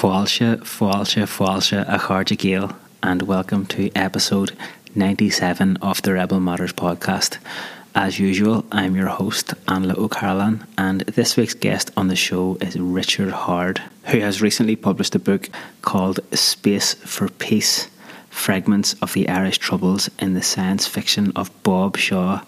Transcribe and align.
Fáilse, 0.00 0.56
fáilse, 0.64 1.26
fáilse 1.26 1.76
a 1.76 2.34
Gale, 2.34 2.74
and 3.02 3.20
welcome 3.20 3.66
to 3.66 3.90
episode 3.94 4.56
97 4.94 5.76
of 5.82 6.00
the 6.00 6.14
Rebel 6.14 6.40
Matters 6.40 6.72
podcast. 6.72 7.36
As 7.94 8.18
usual, 8.18 8.64
I'm 8.72 8.96
your 8.96 9.08
host, 9.08 9.52
Anla 9.68 9.92
O'Carolan, 9.98 10.66
and 10.78 11.02
this 11.02 11.36
week's 11.36 11.52
guest 11.52 11.90
on 11.98 12.08
the 12.08 12.16
show 12.16 12.56
is 12.62 12.80
Richard 12.80 13.30
Howard, 13.30 13.82
who 14.04 14.20
has 14.20 14.40
recently 14.40 14.74
published 14.74 15.14
a 15.14 15.18
book 15.18 15.50
called 15.82 16.20
Space 16.32 16.94
for 16.94 17.28
Peace 17.28 17.88
Fragments 18.30 18.94
of 19.02 19.12
the 19.12 19.28
Irish 19.28 19.58
Troubles 19.58 20.08
in 20.18 20.32
the 20.32 20.40
Science 20.40 20.86
Fiction 20.86 21.30
of 21.36 21.50
Bob 21.62 21.98
Shaw 21.98 22.40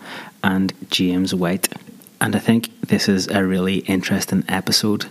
and 0.43 0.73
James 0.91 1.35
White. 1.35 1.69
And 2.19 2.35
I 2.35 2.39
think 2.39 2.71
this 2.81 3.11
is 3.11 3.29
a 3.29 3.45
really 3.45 3.81
interesting 3.81 4.43
episode 4.49 5.11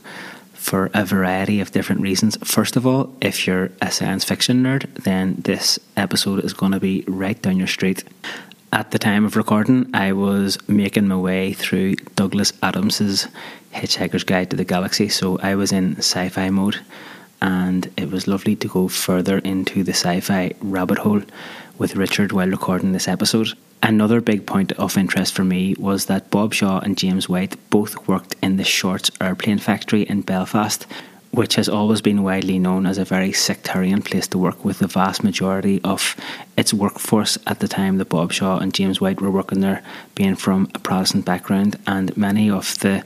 for 0.61 0.91
a 0.93 1.03
variety 1.03 1.59
of 1.59 1.71
different 1.71 2.01
reasons. 2.01 2.37
First 2.43 2.75
of 2.75 2.85
all, 2.85 3.11
if 3.19 3.47
you're 3.47 3.71
a 3.81 3.89
science 3.89 4.23
fiction 4.23 4.61
nerd, 4.61 4.93
then 4.93 5.35
this 5.39 5.79
episode 5.97 6.45
is 6.45 6.53
going 6.53 6.71
to 6.71 6.79
be 6.79 7.03
right 7.07 7.41
down 7.41 7.57
your 7.57 7.67
street. 7.67 8.03
At 8.71 8.91
the 8.91 8.99
time 8.99 9.25
of 9.25 9.35
recording, 9.35 9.89
I 9.93 10.13
was 10.13 10.59
making 10.69 11.07
my 11.07 11.17
way 11.17 11.53
through 11.53 11.95
Douglas 12.15 12.53
Adams's 12.61 13.27
Hitchhiker's 13.73 14.23
Guide 14.23 14.51
to 14.51 14.55
the 14.55 14.63
Galaxy, 14.63 15.09
so 15.09 15.39
I 15.39 15.55
was 15.55 15.71
in 15.71 15.97
sci 15.97 16.29
fi 16.29 16.51
mode, 16.51 16.79
and 17.41 17.91
it 17.97 18.11
was 18.11 18.27
lovely 18.27 18.55
to 18.57 18.67
go 18.67 18.87
further 18.87 19.39
into 19.39 19.83
the 19.83 19.93
sci 19.93 20.19
fi 20.19 20.53
rabbit 20.61 20.99
hole 20.99 21.23
with 21.81 21.95
Richard 21.95 22.31
while 22.31 22.47
recording 22.47 22.91
this 22.91 23.07
episode. 23.07 23.53
Another 23.81 24.21
big 24.21 24.45
point 24.45 24.71
of 24.73 24.99
interest 24.99 25.33
for 25.33 25.43
me 25.43 25.73
was 25.79 26.05
that 26.05 26.29
Bob 26.29 26.53
Shaw 26.53 26.77
and 26.79 26.95
James 26.95 27.27
White 27.27 27.57
both 27.71 28.07
worked 28.07 28.35
in 28.43 28.57
the 28.57 28.63
Shorts 28.63 29.09
airplane 29.19 29.57
factory 29.57 30.03
in 30.03 30.21
Belfast, 30.21 30.85
which 31.31 31.55
has 31.55 31.67
always 31.67 31.99
been 31.99 32.21
widely 32.21 32.59
known 32.59 32.85
as 32.85 32.99
a 32.99 33.03
very 33.03 33.31
sectarian 33.31 34.03
place 34.03 34.27
to 34.27 34.37
work, 34.37 34.63
with 34.63 34.77
the 34.77 34.85
vast 34.85 35.23
majority 35.23 35.81
of 35.83 36.15
its 36.55 36.71
workforce 36.71 37.39
at 37.47 37.61
the 37.61 37.67
time 37.67 37.97
that 37.97 38.09
Bob 38.09 38.31
Shaw 38.31 38.59
and 38.59 38.75
James 38.75 39.01
White 39.01 39.19
were 39.19 39.31
working 39.31 39.61
there 39.61 39.81
being 40.13 40.35
from 40.35 40.69
a 40.75 40.79
Protestant 40.79 41.25
background, 41.25 41.79
and 41.87 42.15
many 42.15 42.47
of 42.47 42.77
the 42.81 43.03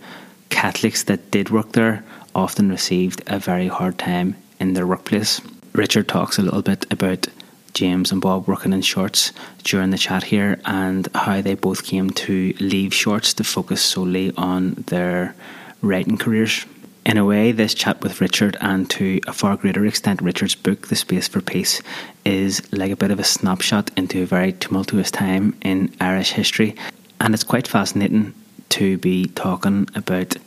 Catholics 0.49 1.03
that 1.03 1.31
did 1.31 1.49
work 1.49 1.71
there 1.71 2.03
often 2.35 2.67
received 2.67 3.23
a 3.27 3.39
very 3.39 3.69
hard 3.69 3.97
time 3.97 4.35
in 4.59 4.73
their 4.73 4.85
workplace. 4.85 5.39
Richard 5.71 6.09
talks 6.09 6.37
a 6.37 6.41
little 6.41 6.61
bit 6.61 6.85
about 6.91 7.27
James 7.75 8.13
and 8.13 8.21
Bob 8.21 8.47
working 8.47 8.71
in 8.71 8.81
Shorts 8.81 9.33
during 9.63 9.91
the 9.91 9.97
chat 9.97 10.23
here 10.23 10.59
and 10.63 11.07
how 11.13 11.41
they 11.41 11.55
both 11.55 11.83
came 11.83 12.09
to 12.11 12.53
leave 12.59 12.93
Shorts 12.93 13.33
to 13.33 13.43
focus 13.43 13.81
solely 13.81 14.31
on 14.37 14.85
their 14.87 15.35
writing 15.81 16.17
careers. 16.17 16.65
In 17.05 17.17
a 17.17 17.25
way, 17.25 17.51
this 17.51 17.73
chat 17.73 18.01
with 18.01 18.21
Richard, 18.21 18.57
and 18.61 18.89
to 18.91 19.19
a 19.27 19.33
far 19.33 19.57
greater 19.57 19.85
extent, 19.85 20.21
Richard's 20.21 20.55
book, 20.55 20.87
The 20.87 20.95
Space 20.95 21.27
for 21.27 21.41
Peace, 21.41 21.81
is 22.23 22.63
like 22.71 22.91
a 22.91 22.95
bit 22.95 23.11
of 23.11 23.19
a 23.19 23.23
snapshot 23.25 23.91
into 23.97 24.23
a 24.23 24.25
very 24.25 24.53
tumultuous 24.53 25.11
time 25.11 25.55
in 25.61 25.93
Irish 25.99 26.31
history. 26.31 26.75
And 27.19 27.33
it's 27.33 27.43
quite 27.43 27.67
fascinating 27.67 28.33
to 28.69 28.97
be 28.97 29.25
talking 29.27 29.87
about 29.93 30.37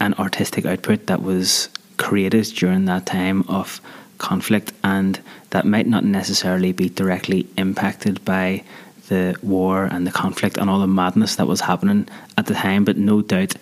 an 0.00 0.14
artistic 0.14 0.64
output 0.64 1.06
that 1.06 1.22
was 1.22 1.68
created 1.98 2.46
during 2.46 2.86
that 2.86 3.06
time 3.06 3.44
of 3.46 3.80
conflict 4.18 4.72
and 4.82 5.20
that 5.50 5.64
might 5.64 5.86
not 5.86 6.04
necessarily 6.04 6.72
be 6.72 6.88
directly 6.88 7.46
impacted 7.56 8.24
by 8.24 8.62
the 9.08 9.36
war 9.42 9.84
and 9.84 10.06
the 10.06 10.12
conflict 10.12 10.56
and 10.56 10.70
all 10.70 10.80
the 10.80 10.86
madness 10.86 11.36
that 11.36 11.46
was 11.46 11.60
happening 11.60 12.08
at 12.38 12.46
the 12.46 12.54
time, 12.54 12.84
but 12.84 12.96
no 12.96 13.22
doubt 13.22 13.54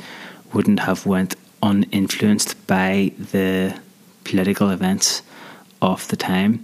wouldn't 0.53 0.81
have 0.81 1.07
went 1.07 1.35
uninfluenced 1.63 2.67
by 2.67 3.13
the 3.19 3.79
political 4.25 4.71
events 4.71 5.23
of 5.81 6.07
the 6.09 6.17
time. 6.17 6.63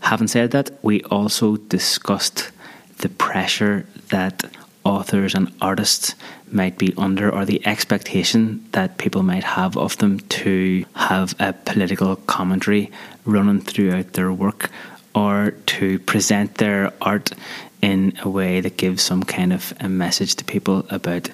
Having 0.00 0.28
said 0.28 0.50
that, 0.52 0.70
we 0.82 1.02
also 1.04 1.56
discussed 1.56 2.50
the 2.98 3.08
pressure 3.08 3.86
that 4.10 4.44
authors 4.84 5.34
and 5.34 5.52
artists 5.60 6.14
might 6.50 6.78
be 6.78 6.94
under 6.96 7.30
or 7.30 7.44
the 7.44 7.64
expectation 7.66 8.64
that 8.72 8.98
people 8.98 9.22
might 9.22 9.44
have 9.44 9.76
of 9.76 9.96
them 9.98 10.20
to 10.20 10.84
have 10.94 11.34
a 11.38 11.52
political 11.52 12.16
commentary 12.16 12.90
running 13.24 13.60
throughout 13.60 14.12
their 14.14 14.32
work 14.32 14.70
or 15.14 15.52
to 15.66 15.98
present 16.00 16.56
their 16.56 16.92
art 17.00 17.32
in 17.82 18.12
a 18.22 18.28
way 18.28 18.60
that 18.60 18.76
gives 18.76 19.02
some 19.02 19.22
kind 19.22 19.52
of 19.52 19.72
a 19.80 19.88
message 19.88 20.34
to 20.34 20.44
people 20.44 20.86
about 20.90 21.30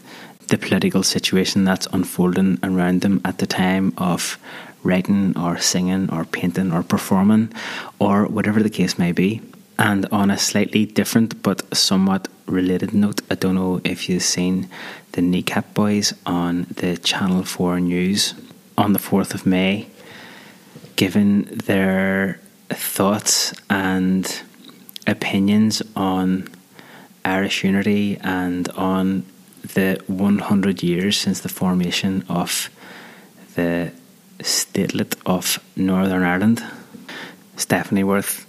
the 0.48 0.58
political 0.58 1.02
situation 1.02 1.64
that's 1.64 1.88
unfolding 1.92 2.58
around 2.62 3.00
them 3.00 3.20
at 3.24 3.38
the 3.38 3.46
time 3.46 3.92
of 3.98 4.38
writing 4.84 5.36
or 5.36 5.58
singing 5.58 6.08
or 6.10 6.24
painting 6.24 6.72
or 6.72 6.82
performing 6.82 7.52
or 7.98 8.26
whatever 8.26 8.62
the 8.62 8.70
case 8.70 8.98
may 8.98 9.12
be. 9.12 9.42
And 9.78 10.06
on 10.10 10.30
a 10.30 10.38
slightly 10.38 10.86
different 10.86 11.42
but 11.42 11.76
somewhat 11.76 12.28
related 12.46 12.94
note, 12.94 13.20
I 13.30 13.34
don't 13.34 13.54
know 13.54 13.80
if 13.84 14.08
you've 14.08 14.22
seen 14.22 14.68
the 15.12 15.22
Kneecap 15.22 15.74
Boys 15.74 16.14
on 16.24 16.66
the 16.74 16.96
Channel 16.96 17.42
4 17.44 17.80
News 17.80 18.34
on 18.78 18.92
the 18.92 18.98
4th 18.98 19.34
of 19.34 19.46
May, 19.46 19.88
given 20.96 21.44
their 21.44 22.40
thoughts 22.70 23.52
and 23.68 24.42
opinions 25.06 25.82
on 25.94 26.48
Irish 27.24 27.64
unity 27.64 28.18
and 28.20 28.68
on 28.70 29.24
the 29.74 30.00
100 30.06 30.82
years 30.82 31.18
since 31.18 31.40
the 31.40 31.48
formation 31.48 32.24
of 32.28 32.70
the 33.54 33.92
statelet 34.38 35.16
of 35.26 35.58
Northern 35.76 36.22
Ireland. 36.22 36.62
Definitely 37.68 38.04
worth 38.04 38.46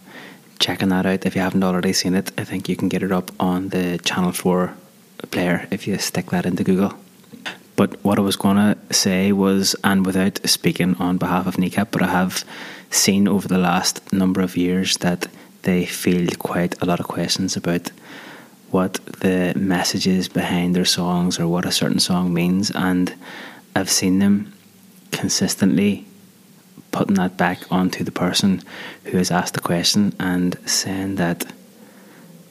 checking 0.59 0.89
that 0.89 1.05
out 1.05 1.25
if 1.25 1.35
you 1.35 1.41
haven't 1.41 1.63
already 1.63 1.93
seen 1.93 2.15
it. 2.15 2.31
I 2.37 2.43
think 2.43 2.67
you 2.67 2.75
can 2.75 2.89
get 2.89 3.03
it 3.03 3.11
up 3.11 3.31
on 3.39 3.69
the 3.69 3.99
Channel 4.03 4.31
4 4.31 4.73
player 5.31 5.67
if 5.71 5.87
you 5.87 5.97
stick 5.97 6.27
that 6.31 6.45
into 6.45 6.63
Google. 6.63 6.93
But 7.75 8.03
what 8.03 8.17
I 8.17 8.21
was 8.21 8.35
going 8.35 8.57
to 8.57 8.77
say 8.91 9.31
was, 9.31 9.75
and 9.83 10.05
without 10.05 10.39
speaking 10.49 10.95
on 10.95 11.17
behalf 11.17 11.45
of 11.45 11.59
Kneecap, 11.59 11.91
but 11.91 12.01
I 12.01 12.07
have 12.07 12.43
seen 12.89 13.27
over 13.27 13.47
the 13.47 13.59
last 13.59 14.11
number 14.11 14.41
of 14.41 14.57
years 14.57 14.97
that 14.97 15.27
they 15.61 15.85
field 15.85 16.39
quite 16.39 16.81
a 16.81 16.85
lot 16.85 16.99
of 16.99 17.07
questions 17.07 17.55
about 17.55 17.91
what 18.71 18.95
the 19.19 19.53
messages 19.55 20.27
behind 20.27 20.75
their 20.75 20.85
songs 20.85 21.39
or 21.39 21.47
what 21.47 21.65
a 21.65 21.71
certain 21.71 21.99
song 21.99 22.33
means. 22.33 22.71
And 22.71 23.13
I've 23.75 23.91
seen 23.91 24.19
them 24.19 24.53
consistently 25.11 26.06
putting 26.97 27.13
that 27.13 27.37
back 27.37 27.59
onto 27.71 28.03
the 28.03 28.11
person 28.11 28.63
who 29.03 29.19
has 29.19 29.29
asked 29.29 29.53
the 29.53 29.59
question 29.59 30.15
and 30.19 30.57
saying 30.67 31.13
that 31.17 31.45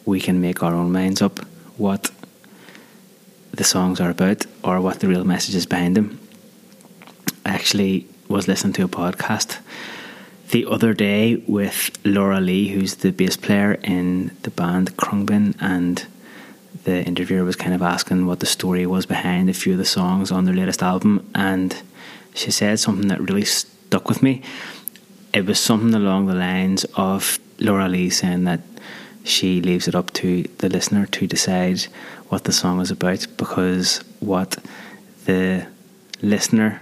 we 0.04 0.20
can 0.20 0.40
make 0.40 0.62
our 0.62 0.72
own 0.72 0.92
minds 0.92 1.20
up 1.20 1.40
what 1.76 2.12
the 3.50 3.64
songs 3.64 4.00
are 4.00 4.10
about 4.10 4.46
or 4.62 4.80
what 4.80 5.00
the 5.00 5.08
real 5.08 5.24
message 5.24 5.56
is 5.56 5.66
behind 5.66 5.96
them. 5.96 6.20
I 7.44 7.50
actually 7.50 8.06
was 8.28 8.46
listening 8.46 8.74
to 8.74 8.84
a 8.84 8.88
podcast 8.88 9.58
the 10.52 10.64
other 10.66 10.94
day 10.94 11.42
with 11.48 11.90
Laura 12.04 12.40
Lee, 12.40 12.68
who's 12.68 12.94
the 12.96 13.10
bass 13.10 13.36
player 13.36 13.72
in 13.82 14.30
the 14.42 14.50
band 14.50 14.96
Khruangbin, 14.96 15.56
and 15.60 16.06
the 16.84 17.02
interviewer 17.02 17.42
was 17.42 17.56
kind 17.56 17.74
of 17.74 17.82
asking 17.82 18.26
what 18.26 18.38
the 18.38 18.46
story 18.46 18.86
was 18.86 19.06
behind 19.06 19.50
a 19.50 19.54
few 19.54 19.72
of 19.72 19.78
the 19.78 19.84
songs 19.84 20.30
on 20.30 20.44
their 20.44 20.54
latest 20.54 20.84
album, 20.84 21.28
and 21.34 21.82
she 22.32 22.52
said 22.52 22.78
something 22.78 23.08
that 23.08 23.20
really 23.20 23.44
stuck 23.86 24.08
with 24.08 24.22
me. 24.22 24.42
It 25.32 25.46
was 25.46 25.60
something 25.60 25.94
along 25.94 26.26
the 26.26 26.34
lines 26.34 26.84
of 26.94 27.38
Laura 27.58 27.88
Lee 27.88 28.10
saying 28.10 28.44
that 28.44 28.60
she 29.24 29.60
leaves 29.60 29.88
it 29.88 29.94
up 29.94 30.12
to 30.14 30.42
the 30.58 30.68
listener 30.68 31.06
to 31.06 31.26
decide 31.26 31.82
what 32.28 32.44
the 32.44 32.52
song 32.52 32.80
is 32.80 32.90
about 32.90 33.26
because 33.36 33.98
what 34.20 34.58
the 35.24 35.66
listener, 36.22 36.80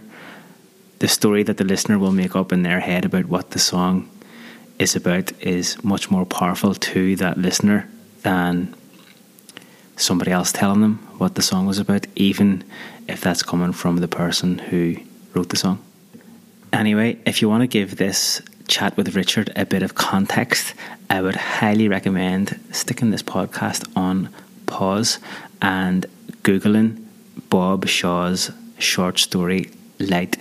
the 0.99 1.09
story 1.09 1.43
that 1.43 1.57
the 1.57 1.65
listener 1.65 1.99
will 1.99 2.13
make 2.13 2.35
up 2.35 2.53
in 2.53 2.63
their 2.63 2.81
head 2.81 3.05
about 3.05 3.27
what 3.27 3.51
the 3.51 3.59
song 3.59 4.09
is 4.79 4.97
about 4.97 5.33
is 5.43 5.83
much 5.85 6.11
more 6.11 6.27
powerful 6.27 6.75
to 6.75 7.17
that 7.17 7.39
listener 7.39 7.89
than 8.23 8.75
somebody 9.97 10.31
else 10.31 10.53
telling 10.53 10.81
them 10.81 10.97
what 11.19 11.35
the 11.35 11.43
song 11.43 11.67
was 11.67 11.79
about, 11.79 12.07
even 12.17 12.65
if 13.09 13.21
that's 13.21 13.43
coming 13.43 13.73
from 13.73 13.99
the 13.99 14.09
person 14.09 14.59
who 14.59 14.97
wrote 15.35 15.51
the 15.51 15.57
song. 15.57 15.79
Anyway, 16.75 17.17
if 17.25 17.41
you 17.41 17.49
want 17.49 17.61
to 17.61 17.69
give 17.69 17.97
this 17.97 18.43
chat 18.67 18.97
with 18.97 19.15
Richard 19.15 19.53
a 19.55 19.65
bit 19.65 19.85
of 19.85 19.95
context, 19.95 20.75
I 21.09 21.23
would 21.23 21.37
highly 21.37 21.87
recommend 21.87 22.59
sticking 22.73 23.11
this 23.11 23.23
podcast 23.23 23.89
on 23.95 24.29
pause 24.67 25.21
and 25.63 26.05
Googling 26.43 27.05
Bob 27.49 27.87
Shaw's 27.87 28.51
short 28.77 29.21
story, 29.21 29.71
Light 30.01 30.37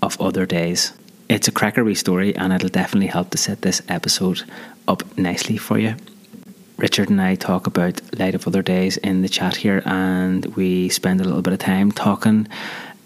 of 0.00 0.18
Other 0.18 0.46
Days. 0.46 0.94
It's 1.28 1.46
a 1.46 1.52
crackery 1.52 1.94
story 1.94 2.34
and 2.34 2.54
it'll 2.54 2.70
definitely 2.70 3.08
help 3.08 3.28
to 3.32 3.38
set 3.38 3.60
this 3.60 3.82
episode 3.86 4.44
up 4.88 5.02
nicely 5.18 5.58
for 5.58 5.78
you. 5.78 5.94
Richard 6.78 7.10
and 7.10 7.20
I 7.20 7.34
talk 7.34 7.66
about 7.66 8.00
Light 8.18 8.34
of 8.34 8.46
Other 8.46 8.62
Days 8.62 8.96
in 8.96 9.20
the 9.20 9.28
chat 9.28 9.56
here, 9.56 9.82
and 9.84 10.46
we 10.56 10.88
spend 10.88 11.20
a 11.20 11.24
little 11.24 11.42
bit 11.42 11.52
of 11.52 11.58
time 11.58 11.92
talking 11.92 12.48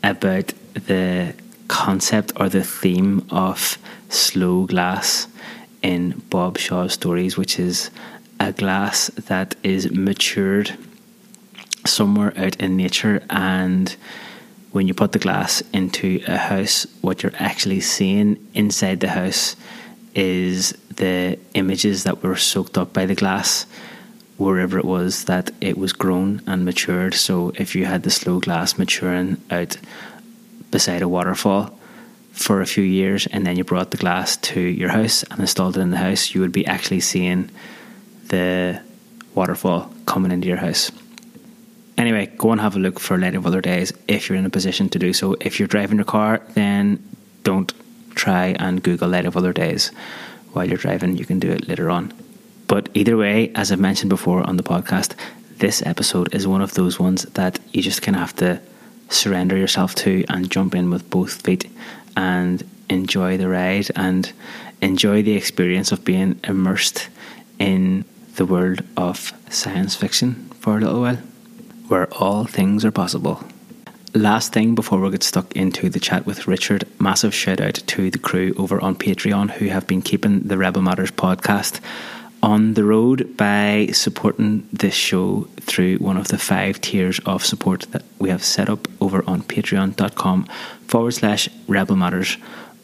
about 0.04 0.52
the 0.74 1.34
concept 1.70 2.32
or 2.36 2.48
the 2.48 2.64
theme 2.64 3.24
of 3.30 3.78
slow 4.08 4.66
glass 4.66 5.28
in 5.82 6.20
Bob 6.28 6.58
Shaw's 6.58 6.94
stories, 6.94 7.36
which 7.36 7.58
is 7.58 7.90
a 8.40 8.52
glass 8.52 9.06
that 9.28 9.54
is 9.62 9.90
matured 9.92 10.76
somewhere 11.86 12.32
out 12.36 12.56
in 12.56 12.76
nature 12.76 13.22
and 13.30 13.96
when 14.72 14.86
you 14.86 14.94
put 14.94 15.12
the 15.12 15.18
glass 15.18 15.62
into 15.72 16.20
a 16.26 16.36
house, 16.36 16.86
what 17.00 17.22
you're 17.22 17.32
actually 17.36 17.80
seeing 17.80 18.36
inside 18.54 19.00
the 19.00 19.08
house 19.08 19.56
is 20.14 20.72
the 20.96 21.38
images 21.54 22.04
that 22.04 22.22
were 22.22 22.36
soaked 22.36 22.78
up 22.78 22.92
by 22.92 23.06
the 23.06 23.14
glass 23.14 23.66
wherever 24.36 24.78
it 24.78 24.84
was 24.84 25.24
that 25.24 25.50
it 25.60 25.76
was 25.76 25.92
grown 25.92 26.40
and 26.46 26.64
matured. 26.64 27.14
So 27.14 27.52
if 27.56 27.74
you 27.74 27.84
had 27.84 28.04
the 28.04 28.10
slow 28.10 28.40
glass 28.40 28.78
maturing 28.78 29.40
out 29.50 29.76
beside 30.70 31.02
a 31.02 31.08
waterfall 31.08 31.78
for 32.32 32.60
a 32.60 32.66
few 32.66 32.84
years 32.84 33.26
and 33.26 33.46
then 33.46 33.56
you 33.56 33.64
brought 33.64 33.90
the 33.90 33.96
glass 33.96 34.36
to 34.38 34.60
your 34.60 34.88
house 34.88 35.22
and 35.24 35.40
installed 35.40 35.76
it 35.76 35.80
in 35.80 35.90
the 35.90 35.96
house, 35.96 36.34
you 36.34 36.40
would 36.40 36.52
be 36.52 36.66
actually 36.66 37.00
seeing 37.00 37.50
the 38.28 38.80
waterfall 39.34 39.92
coming 40.06 40.32
into 40.32 40.48
your 40.48 40.56
house. 40.56 40.90
Anyway, 41.98 42.26
go 42.38 42.52
and 42.52 42.60
have 42.60 42.76
a 42.76 42.78
look 42.78 42.98
for 42.98 43.18
Light 43.18 43.34
of 43.34 43.46
Other 43.46 43.60
Days 43.60 43.92
if 44.08 44.28
you're 44.28 44.38
in 44.38 44.46
a 44.46 44.50
position 44.50 44.88
to 44.88 44.98
do 44.98 45.12
so. 45.12 45.36
If 45.40 45.58
you're 45.58 45.68
driving 45.68 45.98
your 45.98 46.06
car, 46.06 46.40
then 46.54 47.02
don't 47.42 47.72
try 48.14 48.54
and 48.58 48.82
Google 48.82 49.08
Light 49.08 49.26
of 49.26 49.36
Other 49.36 49.52
Days 49.52 49.90
while 50.52 50.66
you're 50.66 50.78
driving. 50.78 51.18
You 51.18 51.26
can 51.26 51.40
do 51.40 51.50
it 51.50 51.68
later 51.68 51.90
on. 51.90 52.12
But 52.66 52.88
either 52.94 53.16
way, 53.16 53.52
as 53.54 53.70
I've 53.70 53.80
mentioned 53.80 54.10
before 54.10 54.42
on 54.48 54.56
the 54.56 54.62
podcast, 54.62 55.14
this 55.58 55.82
episode 55.84 56.34
is 56.34 56.46
one 56.46 56.62
of 56.62 56.74
those 56.74 56.98
ones 56.98 57.24
that 57.34 57.58
you 57.72 57.82
just 57.82 58.00
kind 58.00 58.16
of 58.16 58.20
have 58.20 58.36
to 58.36 58.60
surrender 59.10 59.56
yourself 59.56 59.94
to 59.96 60.24
and 60.28 60.50
jump 60.50 60.74
in 60.74 60.90
with 60.90 61.10
both 61.10 61.42
feet 61.42 61.70
and 62.16 62.62
enjoy 62.88 63.36
the 63.36 63.48
ride 63.48 63.88
and 63.94 64.32
enjoy 64.80 65.22
the 65.22 65.34
experience 65.36 65.92
of 65.92 66.04
being 66.04 66.40
immersed 66.44 67.08
in 67.58 68.04
the 68.36 68.46
world 68.46 68.82
of 68.96 69.32
science 69.50 69.94
fiction 69.94 70.34
for 70.60 70.78
a 70.78 70.80
little 70.80 71.00
while, 71.02 71.16
where 71.88 72.06
all 72.14 72.46
things 72.46 72.84
are 72.84 72.90
possible. 72.90 73.42
Last 74.14 74.52
thing 74.52 74.74
before 74.74 74.98
we 74.98 75.10
get 75.10 75.22
stuck 75.22 75.54
into 75.54 75.88
the 75.88 76.00
chat 76.00 76.26
with 76.26 76.48
Richard, 76.48 76.84
massive 76.98 77.34
shout 77.34 77.60
out 77.60 77.74
to 77.74 78.10
the 78.10 78.18
crew 78.18 78.54
over 78.56 78.80
on 78.80 78.96
Patreon 78.96 79.52
who 79.52 79.66
have 79.68 79.86
been 79.86 80.02
keeping 80.02 80.40
the 80.40 80.58
Rebel 80.58 80.82
Matters 80.82 81.12
podcast 81.12 81.80
on 82.42 82.74
the 82.74 82.84
road 82.84 83.36
by 83.36 83.88
supporting 83.92 84.66
this 84.72 84.94
show 84.94 85.46
through 85.60 85.98
one 85.98 86.16
of 86.16 86.28
the 86.28 86.38
five 86.38 86.80
tiers 86.80 87.20
of 87.26 87.44
support 87.44 87.82
that 87.90 88.02
we 88.18 88.30
have 88.30 88.42
set 88.42 88.68
up 88.68 88.88
over 89.00 89.22
on 89.26 89.42
patreon.com 89.42 90.44
forward 90.86 91.12
slash 91.12 91.48
rebel 91.68 91.96
matters. 91.96 92.36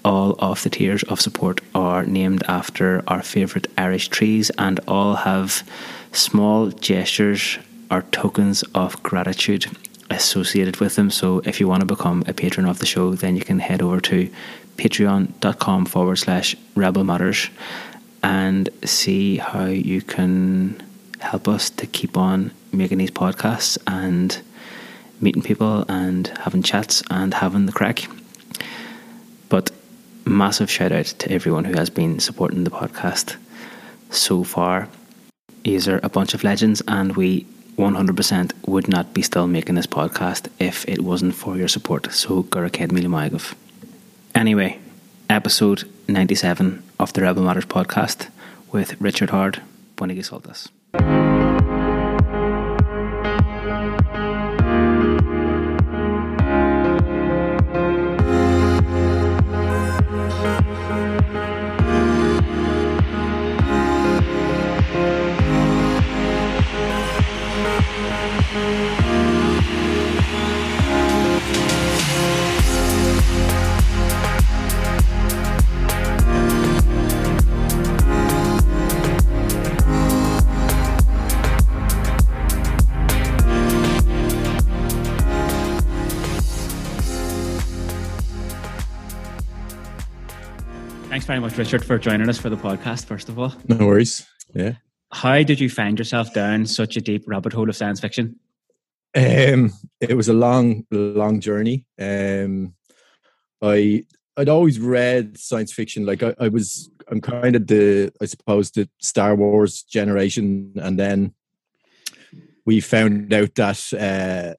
All 0.05 0.37
of 0.39 0.63
the 0.63 0.71
tiers 0.71 1.03
of 1.05 1.21
support 1.21 1.61
are 1.75 2.05
named 2.05 2.45
after 2.47 3.03
our 3.09 3.23
favourite 3.23 3.67
Irish 3.77 4.09
trees 4.09 4.51
and 4.51 4.79
all 4.87 5.17
have 5.17 5.69
small 6.13 6.71
gestures 6.71 7.59
or 7.91 8.03
tokens 8.03 8.63
of 8.75 9.03
gratitude 9.03 9.67
associated 10.11 10.77
with 10.79 10.95
them. 10.97 11.11
So 11.11 11.41
if 11.45 11.59
you 11.59 11.67
want 11.67 11.81
to 11.81 11.87
become 11.87 12.23
a 12.27 12.33
patron 12.33 12.67
of 12.67 12.79
the 12.79 12.87
show, 12.87 13.15
then 13.15 13.37
you 13.37 13.43
can 13.43 13.59
head 13.59 13.83
over 13.83 14.01
to 14.03 14.31
patreon.com 14.77 15.87
forward 15.87 16.17
slash 16.17 16.55
rebel 16.75 17.03
matters 17.03 17.49
and 18.23 18.69
see 18.85 19.39
how 19.39 19.67
you 19.67 20.03
can 20.03 20.83
help 21.21 21.49
us 21.49 21.71
to 21.71 21.87
keep 21.87 22.17
on 22.17 22.53
making 22.73 22.99
these 22.99 23.11
podcasts 23.11 23.79
and 23.87 24.41
meeting 25.21 25.43
people 25.43 25.85
and 25.89 26.29
having 26.39 26.63
chats 26.63 27.03
and 27.11 27.35
having 27.35 27.67
the 27.67 27.73
crack. 27.73 28.09
But 29.49 29.71
massive 30.25 30.71
shout 30.71 30.93
out 30.93 31.07
to 31.07 31.31
everyone 31.31 31.65
who 31.65 31.77
has 31.77 31.91
been 31.91 32.19
supporting 32.21 32.65
the 32.65 32.71
podcast 32.71 33.37
so 34.11 34.45
far. 34.45 34.89
These 35.65 35.89
are 35.89 36.01
a 36.03 36.09
bunch 36.09 36.35
of 36.35 36.45
legends, 36.45 36.83
and 36.87 37.17
we 37.17 37.47
100% 37.77 38.53
would 38.67 38.89
not 38.89 39.13
be 39.13 39.23
still 39.23 39.47
making 39.47 39.75
this 39.75 39.87
podcast 39.87 40.49
if 40.59 40.89
it 40.89 41.03
wasn't 41.03 41.35
for 41.35 41.57
your 41.57 41.69
support. 41.69 42.13
So, 42.13 42.45
Guraked 42.45 42.89
Milamagov. 42.89 43.55
Anyway, 44.35 44.79
episode 45.29 45.89
97 46.09 46.83
of 46.99 47.13
the 47.13 47.23
Rebel 47.23 47.43
Matters 47.43 47.67
podcast 47.67 48.29
with 48.73 49.01
Richard 49.01 49.31
Howard. 49.31 49.63
Buenas 49.97 50.31
soltas. 50.31 50.69
Very 91.41 91.51
much, 91.51 91.59
Richard, 91.59 91.85
for 91.85 91.99
joining 91.99 92.31
us 92.31 92.39
for 92.39 92.49
the 92.49 92.57
podcast, 92.57 93.05
first 93.05 93.29
of 93.29 93.39
all. 93.39 93.53
No 93.69 93.87
worries. 93.87 94.27
Yeah. 94.55 94.77
How 95.13 95.43
did 95.43 95.61
you 95.61 95.69
find 95.69 95.99
yourself 95.99 96.33
down 96.33 96.65
such 96.65 96.97
a 96.97 97.01
deep 97.03 97.25
rabbit 97.27 97.53
hole 97.53 97.69
of 97.69 97.77
science 97.77 98.01
fiction? 98.01 98.41
Um, 99.15 99.71
it 100.01 100.17
was 100.17 100.31
a 100.31 100.33
long, 100.33 100.87
long 100.91 101.41
journey. 101.41 101.85
Um, 102.01 102.75
I 103.61 104.07
I'd 104.39 104.49
always 104.49 104.81
read 104.81 105.37
science 105.37 105.75
fiction. 105.75 106.07
Like 106.07 106.23
I, 106.23 106.35
I 106.41 106.49
was, 106.49 106.91
I'm 107.11 107.21
kind 107.21 107.55
of 107.55 107.67
the, 107.67 108.13
I 108.19 108.25
suppose, 108.25 108.71
the 108.71 108.89
Star 109.03 109.35
Wars 109.35 109.83
generation, 109.83 110.73
and 110.77 110.99
then 110.99 111.35
we 112.65 112.81
found 112.81 113.35
out 113.35 113.55
that 113.57 113.93
uh, 113.93 114.55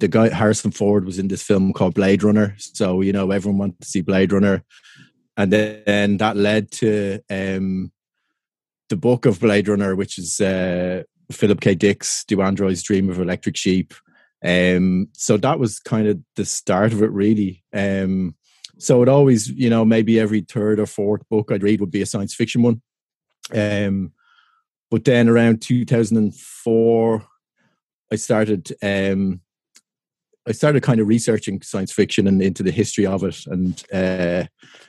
the 0.00 0.08
guy 0.08 0.34
Harrison 0.34 0.72
Ford 0.72 1.04
was 1.04 1.20
in 1.20 1.28
this 1.28 1.44
film 1.44 1.72
called 1.72 1.94
Blade 1.94 2.24
Runner. 2.24 2.56
So 2.58 3.02
you 3.02 3.12
know, 3.12 3.30
everyone 3.30 3.58
wanted 3.58 3.80
to 3.82 3.88
see 3.88 4.00
Blade 4.00 4.32
Runner 4.32 4.64
and 5.38 5.52
then 5.52 6.16
that 6.16 6.36
led 6.36 6.72
to 6.72 7.20
um, 7.30 7.92
the 8.88 8.96
book 8.96 9.24
of 9.24 9.38
Blade 9.38 9.68
Runner, 9.68 9.94
which 9.94 10.18
is 10.18 10.40
uh, 10.40 11.04
Philip 11.30 11.60
K. 11.60 11.76
Dick's 11.76 12.24
"Do 12.24 12.42
Androids 12.42 12.82
Dream 12.82 13.08
of 13.08 13.20
Electric 13.20 13.56
Sheep?" 13.56 13.94
Um, 14.44 15.08
so 15.12 15.36
that 15.36 15.60
was 15.60 15.78
kind 15.78 16.08
of 16.08 16.18
the 16.34 16.44
start 16.44 16.92
of 16.92 17.02
it, 17.02 17.12
really. 17.12 17.62
Um, 17.72 18.34
so 18.78 19.00
it 19.02 19.08
always, 19.08 19.48
you 19.48 19.70
know, 19.70 19.84
maybe 19.84 20.18
every 20.18 20.40
third 20.40 20.80
or 20.80 20.86
fourth 20.86 21.28
book 21.28 21.52
I'd 21.52 21.62
read 21.62 21.80
would 21.80 21.90
be 21.92 22.02
a 22.02 22.06
science 22.06 22.34
fiction 22.34 22.62
one. 22.62 22.82
Um, 23.54 24.12
but 24.90 25.04
then 25.04 25.28
around 25.28 25.62
2004, 25.62 27.26
I 28.10 28.16
started 28.16 28.72
um, 28.82 29.40
I 30.48 30.52
started 30.52 30.82
kind 30.82 30.98
of 30.98 31.06
researching 31.06 31.60
science 31.60 31.92
fiction 31.92 32.26
and 32.26 32.40
into 32.40 32.62
the 32.62 32.70
history 32.70 33.04
of 33.04 33.22
it 33.22 33.46
and 33.46 33.84
uh, 33.92 34.44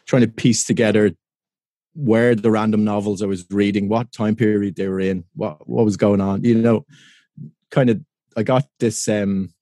trying 0.06 0.22
to 0.22 0.28
piece 0.28 0.64
together 0.64 1.12
where 1.94 2.34
the 2.34 2.50
random 2.50 2.86
novels 2.86 3.22
I 3.22 3.26
was 3.26 3.46
reading, 3.50 3.90
what 3.90 4.14
time 4.14 4.36
period 4.36 4.76
they 4.76 4.88
were 4.88 5.02
in, 5.02 5.26
what 5.36 5.68
what 5.68 5.84
was 5.86 5.98
going 5.98 6.22
on. 6.22 6.44
You 6.44 6.56
know, 6.56 6.86
kind 7.72 7.90
of 7.90 8.00
I 8.38 8.44
got 8.44 8.66
this 8.80 9.08
um, 9.10 9.54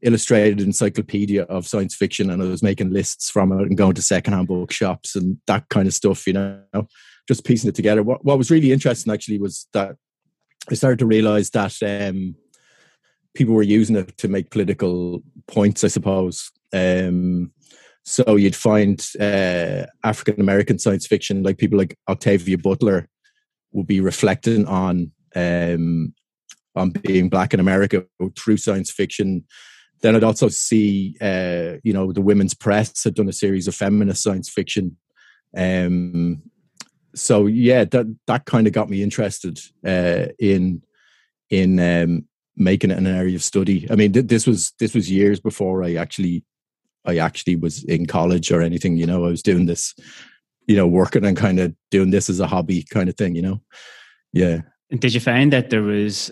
illustrated 0.00 0.60
encyclopedia 0.60 1.42
of 1.42 1.66
science 1.66 1.94
fiction 1.94 2.30
and 2.30 2.42
I 2.42 2.46
was 2.46 2.62
making 2.62 2.90
lists 2.90 3.28
from 3.28 3.52
it 3.52 3.66
and 3.66 3.76
going 3.76 3.94
to 3.94 4.02
secondhand 4.02 4.48
bookshops 4.48 5.16
and 5.16 5.36
that 5.46 5.68
kind 5.68 5.86
of 5.86 5.92
stuff, 5.92 6.26
you 6.26 6.32
know, 6.32 6.62
just 7.28 7.44
piecing 7.44 7.68
it 7.68 7.74
together. 7.74 8.02
What 8.02 8.24
what 8.24 8.38
was 8.38 8.50
really 8.50 8.72
interesting 8.72 9.12
actually 9.12 9.38
was 9.38 9.66
that 9.74 9.96
I 10.70 10.74
started 10.74 11.00
to 11.00 11.06
realize 11.06 11.50
that 11.50 11.76
um, 11.82 12.36
people 13.34 13.54
were 13.54 13.62
using 13.62 13.96
it 13.96 14.16
to 14.18 14.28
make 14.28 14.50
political 14.50 15.22
points, 15.46 15.84
I 15.84 15.88
suppose. 15.88 16.50
Um, 16.72 17.52
so 18.04 18.36
you'd 18.36 18.56
find 18.56 19.04
uh, 19.20 19.86
African 20.02 20.40
American 20.40 20.78
science 20.78 21.06
fiction, 21.06 21.42
like 21.42 21.58
people 21.58 21.78
like 21.78 21.96
Octavia 22.08 22.58
Butler, 22.58 23.08
would 23.72 23.86
be 23.86 24.00
reflecting 24.00 24.66
on 24.66 25.12
um, 25.36 26.14
on 26.74 26.90
being 26.90 27.28
black 27.28 27.54
in 27.54 27.60
America 27.60 28.04
through 28.36 28.56
science 28.56 28.90
fiction. 28.90 29.44
Then 30.02 30.16
I'd 30.16 30.24
also 30.24 30.48
see, 30.48 31.16
uh, 31.20 31.74
you 31.84 31.92
know, 31.92 32.10
the 32.10 32.22
Women's 32.22 32.54
Press 32.54 33.04
had 33.04 33.14
done 33.14 33.28
a 33.28 33.34
series 33.34 33.68
of 33.68 33.74
feminist 33.74 34.22
science 34.22 34.48
fiction. 34.48 34.96
Um, 35.56 36.42
so 37.14 37.46
yeah, 37.46 37.84
that 37.84 38.06
that 38.26 38.46
kind 38.46 38.66
of 38.66 38.72
got 38.72 38.88
me 38.88 39.02
interested 39.02 39.60
uh, 39.86 40.26
in 40.38 40.82
in 41.50 41.78
um, 41.80 42.28
making 42.56 42.90
it 42.90 42.98
an 42.98 43.06
area 43.06 43.36
of 43.36 43.42
study. 43.42 43.86
I 43.90 43.94
mean, 43.94 44.12
th- 44.12 44.26
this 44.26 44.46
was 44.46 44.72
this 44.78 44.94
was 44.94 45.10
years 45.10 45.40
before 45.40 45.82
I 45.82 45.94
actually 45.94 46.44
I 47.04 47.18
actually 47.18 47.56
was 47.56 47.84
in 47.84 48.06
college 48.06 48.50
or 48.50 48.62
anything. 48.62 48.96
You 48.96 49.06
know, 49.06 49.24
I 49.24 49.28
was 49.28 49.42
doing 49.42 49.66
this, 49.66 49.94
you 50.66 50.76
know, 50.76 50.86
working 50.86 51.24
and 51.24 51.36
kind 51.36 51.58
of 51.58 51.74
doing 51.90 52.10
this 52.10 52.28
as 52.28 52.40
a 52.40 52.46
hobby 52.46 52.82
kind 52.82 53.08
of 53.08 53.16
thing. 53.16 53.34
You 53.34 53.42
know, 53.42 53.62
yeah. 54.32 54.60
And 54.90 55.00
did 55.00 55.14
you 55.14 55.20
find 55.20 55.52
that 55.52 55.70
there 55.70 55.82
was 55.82 56.30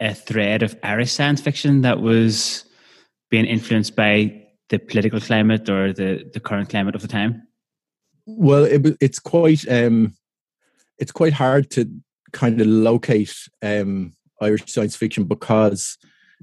a 0.00 0.14
thread 0.14 0.62
of 0.62 0.76
Irish 0.82 1.12
science 1.12 1.40
fiction 1.40 1.82
that 1.82 2.00
was 2.00 2.64
being 3.30 3.44
influenced 3.44 3.96
by 3.96 4.42
the 4.68 4.78
political 4.78 5.20
climate 5.20 5.68
or 5.68 5.92
the 5.92 6.28
the 6.32 6.40
current 6.40 6.68
climate 6.68 6.94
of 6.94 7.02
the 7.02 7.08
time? 7.08 7.46
Well, 8.26 8.64
it, 8.64 8.96
it's 9.00 9.18
quite 9.18 9.68
um, 9.68 10.14
it's 10.98 11.12
quite 11.12 11.32
hard 11.32 11.70
to 11.72 11.90
kind 12.32 12.60
of 12.60 12.66
locate 12.66 13.34
um, 13.62 14.12
Irish 14.42 14.64
science 14.66 14.96
fiction 14.96 15.24
because 15.24 15.98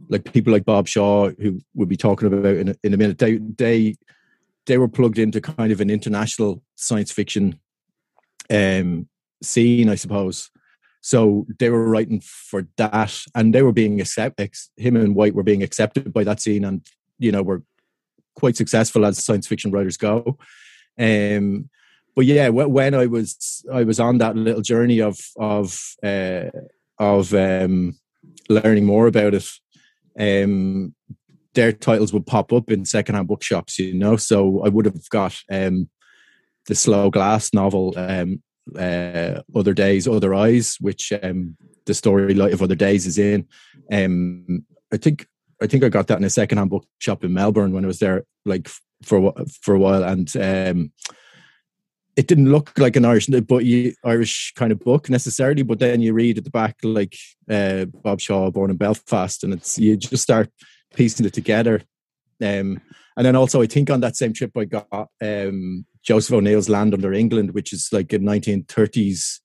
like 0.07 0.31
people 0.31 0.53
like 0.53 0.65
Bob 0.65 0.87
Shaw, 0.87 1.29
who 1.39 1.59
we'll 1.73 1.87
be 1.87 1.97
talking 1.97 2.27
about 2.27 2.45
in 2.45 2.69
a, 2.69 2.75
in 2.83 2.93
a 2.93 2.97
minute, 2.97 3.17
they 3.17 3.37
they 3.37 3.95
they 4.65 4.77
were 4.77 4.87
plugged 4.87 5.17
into 5.17 5.41
kind 5.41 5.71
of 5.71 5.81
an 5.81 5.89
international 5.89 6.61
science 6.75 7.11
fiction 7.11 7.59
um, 8.49 9.07
scene, 9.41 9.89
I 9.89 9.95
suppose. 9.95 10.51
So 11.01 11.45
they 11.59 11.69
were 11.69 11.89
writing 11.89 12.21
for 12.21 12.67
that, 12.77 13.17
and 13.35 13.53
they 13.53 13.61
were 13.61 13.71
being 13.71 14.01
accepted. 14.01 14.53
Him 14.77 14.95
and 14.95 15.15
White 15.15 15.33
were 15.33 15.43
being 15.43 15.63
accepted 15.63 16.13
by 16.13 16.23
that 16.23 16.41
scene, 16.41 16.65
and 16.65 16.85
you 17.17 17.31
know 17.31 17.41
were 17.41 17.63
quite 18.35 18.57
successful 18.57 19.05
as 19.05 19.23
science 19.23 19.47
fiction 19.47 19.71
writers 19.71 19.97
go. 19.97 20.37
Um, 20.97 21.69
but 22.15 22.25
yeah, 22.25 22.49
when 22.49 22.93
I 22.93 23.05
was 23.05 23.65
I 23.71 23.83
was 23.83 23.99
on 23.99 24.17
that 24.17 24.35
little 24.35 24.61
journey 24.61 24.99
of 24.99 25.17
of 25.37 25.95
uh, 26.03 26.49
of 26.99 27.33
um, 27.33 27.97
learning 28.49 28.85
more 28.85 29.07
about 29.07 29.33
it, 29.33 29.47
um, 30.19 30.93
their 31.53 31.71
titles 31.71 32.13
would 32.13 32.27
pop 32.27 32.53
up 32.53 32.69
in 32.69 32.85
secondhand 32.85 33.27
bookshops, 33.27 33.79
you 33.79 33.93
know. 33.93 34.17
So 34.17 34.63
I 34.63 34.69
would 34.69 34.85
have 34.85 35.09
got 35.09 35.35
um, 35.51 35.89
the 36.67 36.75
Slow 36.75 37.09
Glass 37.09 37.53
novel, 37.53 37.93
um, 37.97 38.41
uh, 38.77 39.41
Other 39.55 39.73
Days, 39.73 40.07
Other 40.07 40.33
Eyes, 40.33 40.77
which 40.79 41.11
um, 41.23 41.57
the 41.85 41.93
story 41.93 42.37
of 42.39 42.61
Other 42.61 42.75
Days 42.75 43.05
is 43.05 43.17
in. 43.17 43.47
Um, 43.91 44.65
I 44.93 44.97
think 44.97 45.27
I 45.61 45.67
think 45.67 45.83
I 45.83 45.89
got 45.89 46.07
that 46.07 46.17
in 46.17 46.23
a 46.23 46.29
secondhand 46.29 46.69
bookshop 46.69 47.23
in 47.23 47.33
Melbourne 47.33 47.73
when 47.73 47.83
I 47.83 47.87
was 47.87 47.99
there, 47.99 48.25
like 48.45 48.69
for 49.03 49.33
for 49.61 49.75
a 49.75 49.79
while, 49.79 50.03
and 50.03 50.33
um, 50.37 50.91
it 52.19 52.27
didn't 52.27 52.51
look 52.51 52.77
like 52.77 52.97
an 52.97 53.05
Irish, 53.05 53.27
but 53.27 53.63
Irish 54.03 54.51
kind 54.57 54.73
of 54.73 54.79
book 54.81 55.09
necessarily. 55.09 55.63
But 55.63 55.79
then 55.79 56.01
you 56.01 56.11
read 56.11 56.37
at 56.37 56.43
the 56.43 56.49
back 56.49 56.75
like 56.83 57.15
uh, 57.49 57.85
Bob 57.85 58.19
Shaw, 58.19 58.51
born 58.51 58.71
in 58.71 58.75
Belfast, 58.75 59.41
and 59.45 59.53
it's 59.53 59.79
you 59.79 59.95
just 59.95 60.23
start 60.23 60.49
piecing 60.93 61.25
it 61.25 61.31
together. 61.33 61.81
Um, 62.43 62.81
and 63.15 63.25
then 63.25 63.37
also, 63.37 63.61
I 63.61 63.67
think 63.67 63.89
on 63.89 64.01
that 64.01 64.17
same 64.17 64.33
trip, 64.33 64.51
I 64.57 64.65
got 64.65 65.07
um, 65.21 65.85
Joseph 66.03 66.33
O'Neill's 66.33 66.67
Land 66.67 66.93
Under 66.93 67.13
England, 67.13 67.51
which 67.51 67.71
is 67.71 67.87
like 67.93 68.11
a 68.11 68.19
1930s 68.19 69.39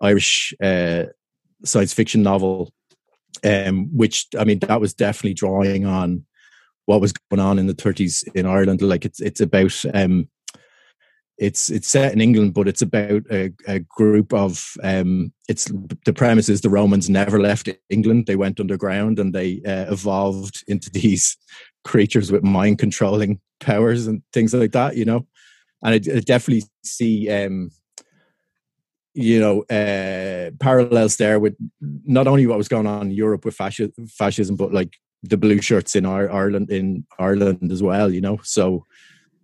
Irish 0.00 0.52
uh, 0.60 1.04
science 1.64 1.94
fiction 1.94 2.24
novel. 2.24 2.72
Um, 3.44 3.88
which 3.96 4.26
I 4.36 4.42
mean, 4.42 4.58
that 4.58 4.80
was 4.80 4.94
definitely 4.94 5.34
drawing 5.34 5.86
on 5.86 6.26
what 6.86 7.00
was 7.00 7.12
going 7.12 7.38
on 7.38 7.60
in 7.60 7.68
the 7.68 7.74
30s 7.74 8.24
in 8.34 8.46
Ireland. 8.46 8.82
Like 8.82 9.04
it's 9.04 9.20
it's 9.20 9.40
about 9.40 9.80
um, 9.94 10.28
it's 11.40 11.70
it's 11.70 11.88
set 11.88 12.12
in 12.12 12.20
England, 12.20 12.52
but 12.52 12.68
it's 12.68 12.82
about 12.82 13.22
a, 13.32 13.50
a 13.66 13.78
group 13.78 14.32
of 14.34 14.74
um, 14.82 15.32
it's 15.48 15.72
the 16.04 16.12
premise 16.12 16.50
is 16.50 16.60
the 16.60 16.68
Romans 16.68 17.08
never 17.08 17.40
left 17.40 17.68
England. 17.88 18.26
They 18.26 18.36
went 18.36 18.60
underground 18.60 19.18
and 19.18 19.34
they 19.34 19.62
uh, 19.66 19.90
evolved 19.90 20.62
into 20.68 20.90
these 20.92 21.38
creatures 21.82 22.30
with 22.30 22.44
mind 22.44 22.78
controlling 22.78 23.40
powers 23.58 24.06
and 24.06 24.22
things 24.34 24.52
like 24.52 24.72
that. 24.72 24.96
You 24.96 25.06
know, 25.06 25.26
and 25.82 25.94
I, 25.94 26.16
I 26.16 26.20
definitely 26.20 26.64
see 26.84 27.30
um, 27.30 27.70
you 29.14 29.40
know 29.40 29.62
uh, 29.62 30.50
parallels 30.60 31.16
there 31.16 31.40
with 31.40 31.56
not 31.80 32.26
only 32.26 32.46
what 32.46 32.58
was 32.58 32.68
going 32.68 32.86
on 32.86 33.06
in 33.06 33.12
Europe 33.12 33.46
with 33.46 33.56
fascism, 33.56 34.06
fascism, 34.08 34.56
but 34.56 34.74
like 34.74 34.94
the 35.22 35.38
blue 35.38 35.62
shirts 35.62 35.96
in 35.96 36.04
Ireland 36.04 36.70
in 36.70 37.06
Ireland 37.18 37.72
as 37.72 37.82
well. 37.82 38.12
You 38.12 38.20
know, 38.20 38.40
so 38.42 38.84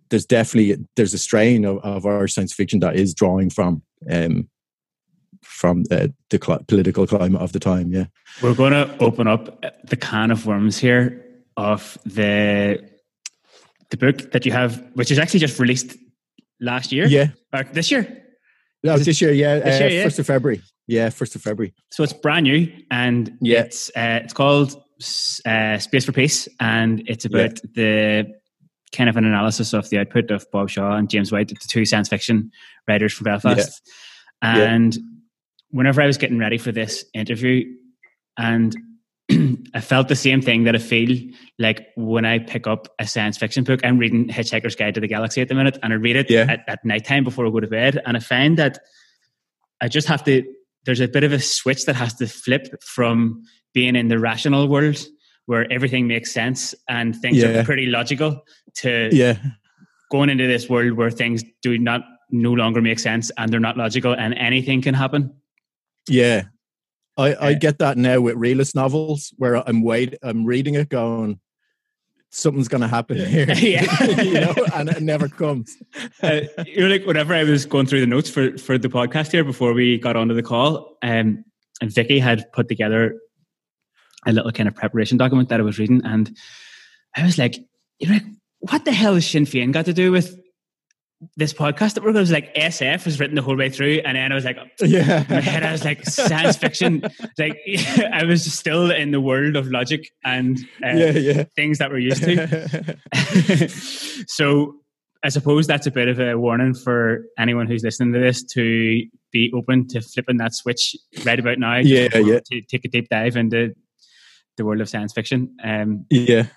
there's 0.09 0.25
definitely 0.25 0.85
there's 0.95 1.13
a 1.13 1.17
strain 1.17 1.65
of, 1.65 1.79
of 1.79 2.05
our 2.05 2.27
science 2.27 2.53
fiction 2.53 2.79
that 2.79 2.95
is 2.95 3.13
drawing 3.13 3.49
from 3.49 3.81
um, 4.09 4.49
from 5.41 5.83
the, 5.85 6.13
the 6.29 6.39
cl- 6.43 6.63
political 6.67 7.07
climate 7.07 7.41
of 7.41 7.51
the 7.51 7.59
time. 7.59 7.91
Yeah, 7.91 8.05
we're 8.41 8.55
going 8.55 8.73
to 8.73 8.95
open 8.99 9.27
up 9.27 9.63
the 9.85 9.95
can 9.95 10.31
of 10.31 10.45
worms 10.45 10.77
here 10.77 11.23
of 11.55 11.97
the 12.05 12.87
the 13.89 13.97
book 13.97 14.31
that 14.31 14.45
you 14.45 14.51
have, 14.51 14.83
which 14.93 15.11
is 15.11 15.19
actually 15.19 15.39
just 15.39 15.59
released 15.59 15.95
last 16.59 16.91
year. 16.91 17.07
Yeah, 17.07 17.29
or 17.53 17.63
this 17.63 17.91
year. 17.91 18.23
No, 18.83 18.97
this 18.97 19.21
year. 19.21 19.31
Yeah, 19.31 19.59
this 19.59 19.79
year, 19.79 19.89
uh, 19.89 19.91
yeah. 19.91 20.03
first 20.03 20.19
of 20.19 20.27
February. 20.27 20.61
Yeah, 20.87 21.09
first 21.09 21.35
of 21.35 21.41
February. 21.41 21.73
So 21.91 22.03
it's 22.03 22.13
brand 22.13 22.43
new, 22.43 22.71
and 22.91 23.37
yeah. 23.41 23.61
it's 23.61 23.89
uh, 23.89 24.21
it's 24.23 24.33
called 24.33 24.81
uh, 25.45 25.77
Space 25.77 26.05
for 26.05 26.11
Peace, 26.11 26.47
and 26.59 27.03
it's 27.07 27.25
about 27.25 27.59
yeah. 27.63 27.69
the 27.75 28.33
kind 28.95 29.09
of 29.09 29.17
an 29.17 29.25
analysis 29.25 29.73
of 29.73 29.89
the 29.89 29.99
output 29.99 30.31
of 30.31 30.45
Bob 30.51 30.69
Shaw 30.69 30.95
and 30.95 31.09
James 31.09 31.31
White, 31.31 31.49
the 31.49 31.55
two 31.55 31.85
science 31.85 32.09
fiction 32.09 32.51
writers 32.87 33.13
from 33.13 33.25
Belfast. 33.25 33.81
Yeah. 34.41 34.55
And 34.55 34.95
yeah. 34.95 35.01
whenever 35.71 36.01
I 36.01 36.07
was 36.07 36.17
getting 36.17 36.39
ready 36.39 36.57
for 36.57 36.71
this 36.71 37.05
interview, 37.13 37.65
and 38.37 38.75
I 39.73 39.81
felt 39.81 40.07
the 40.07 40.15
same 40.15 40.41
thing 40.41 40.63
that 40.63 40.75
I 40.75 40.79
feel 40.79 41.17
like 41.59 41.87
when 41.95 42.25
I 42.25 42.39
pick 42.39 42.65
up 42.67 42.87
a 42.99 43.07
science 43.07 43.37
fiction 43.37 43.63
book. 43.63 43.81
I'm 43.83 43.97
reading 43.97 44.27
Hitchhiker's 44.27 44.75
Guide 44.75 44.95
to 44.95 45.01
the 45.01 45.07
Galaxy 45.07 45.41
at 45.41 45.49
the 45.49 45.55
minute, 45.55 45.77
and 45.83 45.91
I 45.91 45.97
read 45.97 46.15
it 46.15 46.29
yeah. 46.29 46.45
at, 46.47 46.63
at 46.67 46.85
night 46.85 47.05
time 47.05 47.23
before 47.23 47.45
I 47.45 47.49
go 47.49 47.59
to 47.59 47.67
bed. 47.67 48.01
And 48.05 48.15
I 48.15 48.19
find 48.19 48.57
that 48.57 48.79
I 49.81 49.87
just 49.87 50.07
have 50.07 50.23
to, 50.25 50.43
there's 50.85 51.01
a 51.01 51.07
bit 51.07 51.23
of 51.23 51.33
a 51.33 51.39
switch 51.39 51.85
that 51.85 51.95
has 51.95 52.13
to 52.15 52.27
flip 52.27 52.81
from 52.83 53.43
being 53.73 53.95
in 53.95 54.07
the 54.07 54.19
rational 54.19 54.67
world 54.67 55.05
where 55.47 55.71
everything 55.71 56.07
makes 56.07 56.31
sense 56.31 56.75
and 56.87 57.15
things 57.15 57.37
yeah. 57.37 57.47
are 57.47 57.63
pretty 57.63 57.87
logical 57.87 58.43
to 58.75 59.09
yeah. 59.11 59.37
going 60.11 60.29
into 60.29 60.45
this 60.45 60.69
world 60.69 60.91
where 60.91 61.09
things 61.09 61.43
do 61.61 61.77
not 61.77 62.01
no 62.29 62.51
longer 62.51 62.81
make 62.81 62.99
sense 62.99 63.31
and 63.37 63.51
they're 63.51 63.59
not 63.59 63.77
logical 63.77 64.13
and 64.13 64.33
anything 64.35 64.81
can 64.81 64.93
happen. 64.93 65.33
Yeah. 66.07 66.43
I, 67.17 67.47
I 67.47 67.53
get 67.53 67.79
that 67.79 67.97
now 67.97 68.21
with 68.21 68.35
realist 68.35 68.75
novels 68.75 69.33
where 69.37 69.67
I'm 69.67 69.81
wait 69.81 70.15
I'm 70.21 70.45
reading 70.45 70.75
it 70.75 70.89
going 70.89 71.39
something's 72.29 72.67
going 72.67 72.81
to 72.81 72.87
happen 72.87 73.17
here 73.17 73.49
yeah. 73.53 74.03
you 74.21 74.33
know 74.33 74.53
and 74.75 74.89
it 74.89 75.01
never 75.01 75.27
comes 75.27 75.75
uh, 76.21 76.41
you 76.65 76.81
know 76.81 76.87
like 76.87 77.07
whenever 77.07 77.33
I 77.33 77.43
was 77.43 77.65
going 77.65 77.87
through 77.87 78.01
the 78.01 78.07
notes 78.07 78.29
for 78.29 78.55
for 78.59 78.77
the 78.77 78.89
podcast 78.89 79.31
here 79.31 79.43
before 79.43 79.73
we 79.73 79.97
got 79.97 80.15
onto 80.15 80.35
the 80.35 80.43
call 80.43 80.97
um 81.01 81.43
and 81.81 81.91
Vicky 81.91 82.19
had 82.19 82.51
put 82.51 82.67
together 82.67 83.19
a 84.25 84.33
little 84.33 84.51
kind 84.51 84.67
of 84.67 84.75
preparation 84.75 85.17
document 85.17 85.49
that 85.49 85.59
I 85.59 85.63
was 85.63 85.79
reading, 85.79 86.01
and 86.03 86.35
I 87.15 87.23
was 87.23 87.37
like, 87.37 87.57
you 87.99 88.09
know, 88.09 88.19
what 88.59 88.85
the 88.85 88.91
hell 88.91 89.15
has 89.15 89.27
Sinn 89.27 89.45
Féin 89.45 89.71
got 89.71 89.85
to 89.85 89.93
do 89.93 90.11
with 90.11 90.37
this 91.35 91.51
podcast 91.51 91.95
that 91.95 92.03
we're 92.03 92.13
going 92.13 92.25
to 92.25 92.31
like 92.31 92.53
SF 92.53 93.05
was 93.05 93.19
written 93.19 93.35
the 93.35 93.41
whole 93.41 93.55
way 93.55 93.69
through, 93.69 94.01
and 94.05 94.15
then 94.15 94.31
I 94.31 94.35
was 94.35 94.45
like, 94.45 94.57
yeah, 94.81 95.21
in 95.21 95.29
my 95.29 95.41
head 95.41 95.63
I 95.63 95.71
was 95.71 95.83
like 95.83 96.05
science 96.05 96.57
fiction, 96.57 97.01
like 97.37 97.57
I 98.13 98.23
was 98.25 98.51
still 98.51 98.91
in 98.91 99.11
the 99.11 99.21
world 99.21 99.55
of 99.55 99.67
logic 99.67 100.11
and 100.23 100.59
uh, 100.83 100.89
yeah, 100.89 101.11
yeah. 101.11 101.43
things 101.55 101.79
that 101.79 101.89
we're 101.89 101.99
used 101.99 102.23
to. 102.23 102.95
so 104.27 104.75
I 105.23 105.29
suppose 105.29 105.65
that's 105.65 105.87
a 105.87 105.91
bit 105.91 106.07
of 106.07 106.19
a 106.19 106.37
warning 106.37 106.75
for 106.75 107.25
anyone 107.39 107.67
who's 107.67 107.83
listening 107.83 108.13
to 108.13 108.19
this 108.19 108.43
to 108.53 109.03
be 109.31 109.51
open 109.55 109.87
to 109.89 110.01
flipping 110.01 110.37
that 110.37 110.53
switch 110.53 110.95
right 111.25 111.39
about 111.39 111.57
now. 111.57 111.77
Yeah, 111.77 112.15
yeah. 112.17 112.39
To 112.51 112.61
take 112.61 112.85
a 112.85 112.89
deep 112.89 113.09
dive 113.09 113.35
into 113.35 113.73
the 114.57 114.65
world 114.65 114.81
of 114.81 114.89
science 114.89 115.13
fiction. 115.13 115.55
Um, 115.63 116.05
yeah. 116.09 116.47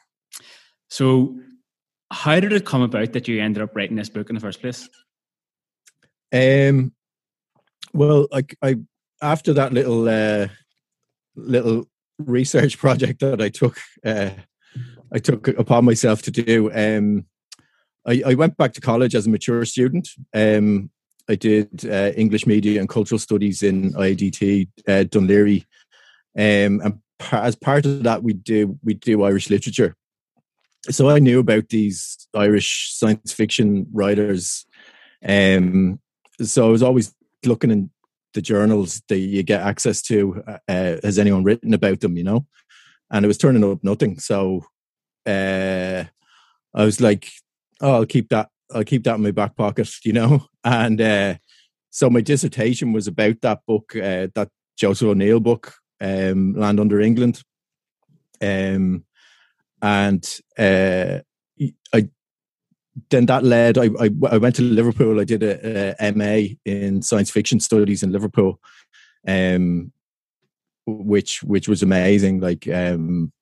So, 0.88 1.36
how 2.10 2.40
did 2.40 2.52
it 2.52 2.66
come 2.66 2.82
about 2.82 3.12
that 3.12 3.28
you 3.28 3.40
ended 3.40 3.62
up 3.62 3.76
writing 3.76 3.96
this 3.96 4.08
book 4.08 4.28
in 4.28 4.34
the 4.34 4.40
first 4.40 4.60
place? 4.60 4.88
Um. 6.32 6.92
Well, 7.92 8.28
like 8.30 8.56
I 8.62 8.76
after 9.22 9.52
that 9.54 9.72
little 9.72 10.08
uh, 10.08 10.48
little 11.36 11.88
research 12.18 12.78
project 12.78 13.20
that 13.20 13.40
I 13.40 13.48
took 13.48 13.78
uh, 14.04 14.30
I 15.12 15.18
took 15.18 15.48
upon 15.48 15.84
myself 15.84 16.22
to 16.22 16.30
do. 16.30 16.70
Um, 16.72 17.26
I, 18.06 18.22
I 18.26 18.34
went 18.34 18.56
back 18.56 18.72
to 18.74 18.80
college 18.80 19.14
as 19.14 19.26
a 19.26 19.30
mature 19.30 19.64
student. 19.64 20.08
Um, 20.34 20.90
I 21.28 21.34
did 21.34 21.84
uh, 21.84 22.12
English 22.16 22.46
media 22.46 22.80
and 22.80 22.88
cultural 22.88 23.18
studies 23.18 23.62
in 23.62 23.92
IADT 23.92 24.68
uh, 24.88 25.04
Laoghaire, 25.04 25.64
um, 26.36 26.80
and 26.80 26.98
as 27.32 27.56
part 27.56 27.86
of 27.86 28.02
that, 28.04 28.22
we 28.22 28.32
do 28.32 28.78
we 28.82 28.94
do 28.94 29.22
Irish 29.22 29.50
literature. 29.50 29.96
So 30.90 31.10
I 31.10 31.18
knew 31.18 31.38
about 31.40 31.68
these 31.68 32.26
Irish 32.34 32.92
science 32.94 33.32
fiction 33.32 33.86
writers. 33.92 34.64
Um, 35.26 36.00
so 36.40 36.66
I 36.66 36.70
was 36.70 36.82
always 36.82 37.14
looking 37.44 37.70
in 37.70 37.90
the 38.32 38.40
journals 38.40 39.02
that 39.08 39.18
you 39.18 39.42
get 39.42 39.60
access 39.60 40.00
to. 40.02 40.42
Uh, 40.46 40.96
has 41.02 41.18
anyone 41.18 41.44
written 41.44 41.74
about 41.74 42.00
them? 42.00 42.16
You 42.16 42.24
know, 42.24 42.46
and 43.10 43.24
it 43.24 43.28
was 43.28 43.38
turning 43.38 43.64
up 43.64 43.84
nothing. 43.84 44.18
So 44.18 44.64
uh, 45.26 46.04
I 46.74 46.84
was 46.84 47.00
like, 47.00 47.30
oh, 47.80 47.96
I'll 47.96 48.06
keep 48.06 48.30
that. 48.30 48.48
I'll 48.72 48.84
keep 48.84 49.04
that 49.04 49.16
in 49.16 49.22
my 49.22 49.32
back 49.32 49.56
pocket, 49.56 49.90
you 50.04 50.12
know. 50.12 50.46
And 50.64 51.00
uh, 51.00 51.34
so 51.90 52.08
my 52.08 52.20
dissertation 52.20 52.92
was 52.92 53.06
about 53.06 53.40
that 53.42 53.60
book, 53.66 53.94
uh, 53.96 54.28
that 54.34 54.48
Joseph 54.78 55.08
O'Neill 55.08 55.40
book, 55.40 55.74
um, 56.00 56.54
Land 56.54 56.80
Under 56.80 57.00
England. 57.00 57.42
Um, 58.40 59.04
and 59.82 60.40
uh, 60.58 61.20
I 61.92 62.08
then 63.10 63.26
that 63.26 63.44
led. 63.44 63.78
I, 63.78 63.86
I, 63.98 64.10
I 64.30 64.38
went 64.38 64.56
to 64.56 64.62
Liverpool. 64.62 65.20
I 65.20 65.24
did 65.24 65.42
a, 65.42 65.94
a 65.98 66.12
MA 66.12 66.54
in 66.64 67.02
science 67.02 67.30
fiction 67.30 67.60
studies 67.60 68.02
in 68.02 68.12
Liverpool, 68.12 68.60
um, 69.26 69.92
which 70.86 71.42
which 71.42 71.68
was 71.68 71.82
amazing. 71.82 72.40
Like 72.40 72.68
um, 72.68 73.32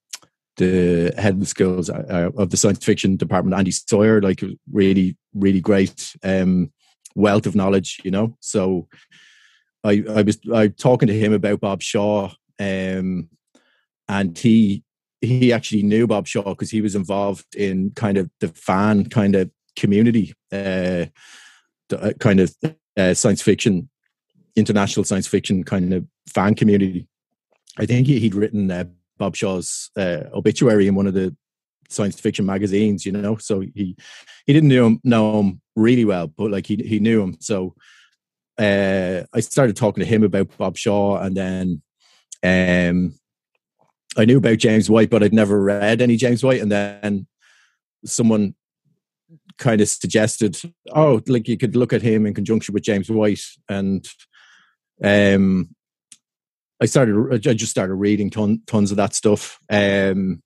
the 0.58 1.14
head 1.16 1.34
of 1.34 1.40
the 1.40 1.46
schools 1.46 1.88
uh, 1.88 2.30
of 2.36 2.50
the 2.50 2.56
science 2.56 2.84
fiction 2.84 3.16
department, 3.16 3.56
Andy 3.56 3.70
Sawyer, 3.70 4.20
like 4.20 4.42
really, 4.70 5.16
really 5.34 5.60
great 5.60 6.14
um, 6.22 6.70
wealth 7.14 7.46
of 7.46 7.56
knowledge, 7.56 8.00
you 8.04 8.10
know. 8.10 8.36
So 8.40 8.88
I, 9.82 10.04
I 10.10 10.22
was 10.22 10.38
I 10.52 10.68
talking 10.68 11.06
to 11.06 11.18
him 11.18 11.32
about 11.32 11.60
Bob 11.60 11.80
Shaw, 11.80 12.30
um, 12.58 13.28
and 14.08 14.36
he 14.36 14.82
he 15.20 15.52
actually 15.52 15.82
knew 15.82 16.06
Bob 16.06 16.26
Shaw 16.26 16.42
because 16.42 16.70
he 16.70 16.80
was 16.80 16.94
involved 16.94 17.54
in 17.56 17.90
kind 17.90 18.16
of 18.16 18.30
the 18.40 18.48
fan 18.48 19.08
kind 19.08 19.34
of 19.34 19.50
community, 19.76 20.32
uh, 20.52 21.06
uh, 21.92 22.12
kind 22.20 22.40
of 22.40 22.54
uh, 22.96 23.14
science 23.14 23.42
fiction, 23.42 23.88
international 24.56 25.04
science 25.04 25.26
fiction 25.26 25.64
kind 25.64 25.92
of 25.92 26.06
fan 26.32 26.54
community. 26.54 27.08
I 27.78 27.86
think 27.86 28.06
he, 28.06 28.20
would 28.28 28.34
written 28.34 28.70
uh, 28.70 28.84
Bob 29.18 29.36
Shaw's 29.36 29.90
uh, 29.96 30.24
obituary 30.32 30.86
in 30.86 30.94
one 30.94 31.06
of 31.06 31.14
the 31.14 31.36
science 31.88 32.20
fiction 32.20 32.46
magazines, 32.46 33.04
you 33.04 33.12
know. 33.12 33.36
So 33.36 33.60
he 33.60 33.96
he 34.46 34.52
didn't 34.52 34.68
know 34.68 34.86
him, 34.86 35.00
know 35.04 35.40
him 35.40 35.60
really 35.76 36.04
well, 36.04 36.28
but 36.28 36.50
like 36.50 36.66
he 36.66 36.76
he 36.76 37.00
knew 37.00 37.22
him. 37.22 37.36
So 37.40 37.74
uh, 38.58 39.22
I 39.32 39.40
started 39.40 39.76
talking 39.76 40.02
to 40.02 40.08
him 40.08 40.22
about 40.22 40.56
Bob 40.56 40.76
Shaw, 40.76 41.18
and 41.18 41.36
then 41.36 41.82
um, 42.42 43.14
I 44.16 44.24
knew 44.24 44.38
about 44.38 44.58
James 44.58 44.90
White, 44.90 45.10
but 45.10 45.22
I'd 45.22 45.32
never 45.32 45.62
read 45.62 46.02
any 46.02 46.16
James 46.16 46.42
White. 46.42 46.60
And 46.60 46.72
then 46.72 47.26
someone 48.04 48.54
kind 49.58 49.80
of 49.80 49.88
suggested, 49.88 50.60
oh, 50.94 51.20
like 51.26 51.48
you 51.48 51.58
could 51.58 51.76
look 51.76 51.92
at 51.92 52.02
him 52.02 52.26
in 52.26 52.34
conjunction 52.34 52.72
with 52.72 52.82
James 52.82 53.10
White, 53.10 53.42
and 53.68 54.06
um, 55.02 55.74
I 56.80 56.86
started. 56.86 57.46
I 57.48 57.54
just 57.54 57.70
started 57.70 57.94
reading 57.94 58.30
ton, 58.30 58.62
tons 58.66 58.90
of 58.90 58.96
that 58.96 59.14
stuff, 59.14 59.58
um, 59.70 60.42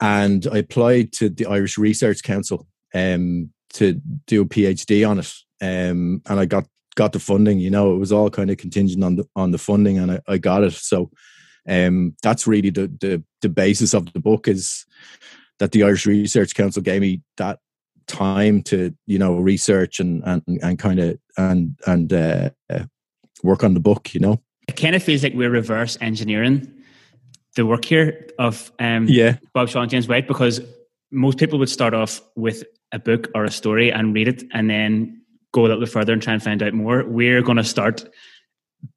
and 0.00 0.46
I 0.50 0.58
applied 0.58 1.12
to 1.14 1.28
the 1.28 1.46
Irish 1.46 1.78
Research 1.78 2.22
Council 2.22 2.66
um, 2.94 3.50
to 3.74 4.00
do 4.26 4.42
a 4.42 4.46
PhD 4.46 5.08
on 5.08 5.18
it, 5.20 5.32
um, 5.60 6.22
and 6.26 6.40
I 6.40 6.46
got 6.46 6.66
got 6.96 7.12
the 7.12 7.20
funding. 7.20 7.60
You 7.60 7.70
know, 7.70 7.94
it 7.94 7.98
was 7.98 8.10
all 8.10 8.30
kind 8.30 8.50
of 8.50 8.56
contingent 8.56 9.04
on 9.04 9.16
the 9.16 9.28
on 9.36 9.52
the 9.52 9.58
funding, 9.58 9.98
and 9.98 10.12
I, 10.12 10.20
I 10.26 10.38
got 10.38 10.64
it. 10.64 10.72
So 10.72 11.10
um, 11.68 12.16
that's 12.22 12.46
really 12.46 12.70
the, 12.70 12.88
the 12.88 13.22
the 13.42 13.48
basis 13.48 13.94
of 13.94 14.12
the 14.12 14.20
book 14.20 14.48
is 14.48 14.84
that 15.58 15.72
the 15.72 15.84
Irish 15.84 16.06
Research 16.06 16.54
Council 16.54 16.82
gave 16.82 17.00
me 17.00 17.22
that 17.36 17.60
time 18.08 18.62
to 18.62 18.94
you 19.06 19.18
know 19.18 19.36
research 19.36 20.00
and 20.00 20.22
and 20.24 20.42
and 20.62 20.78
kind 20.78 20.98
of 20.98 21.18
and 21.36 21.78
and 21.86 22.12
uh, 22.12 22.50
work 23.44 23.62
on 23.62 23.74
the 23.74 23.80
book. 23.80 24.12
You 24.12 24.20
know 24.20 24.42
it 24.68 24.76
kind 24.76 24.96
of 24.96 25.02
feels 25.02 25.22
like 25.22 25.34
we're 25.34 25.50
reverse 25.50 25.96
engineering 26.00 26.72
the 27.54 27.64
work 27.64 27.84
here 27.84 28.28
of 28.38 28.70
um, 28.78 29.06
yeah 29.08 29.36
Bob 29.54 29.68
Shaw 29.68 29.82
and 29.82 29.90
James 29.90 30.08
White 30.08 30.28
because 30.28 30.60
most 31.10 31.38
people 31.38 31.58
would 31.58 31.70
start 31.70 31.94
off 31.94 32.20
with 32.36 32.64
a 32.92 32.98
book 32.98 33.28
or 33.34 33.44
a 33.44 33.50
story 33.50 33.90
and 33.90 34.14
read 34.14 34.28
it 34.28 34.44
and 34.52 34.70
then 34.70 35.22
go 35.56 35.62
a 35.62 35.68
little 35.68 35.80
bit 35.80 35.88
further 35.88 36.12
and 36.12 36.22
try 36.22 36.34
and 36.34 36.42
find 36.42 36.62
out 36.62 36.74
more. 36.74 37.02
We're 37.04 37.42
going 37.42 37.56
to 37.56 37.64
start 37.64 38.06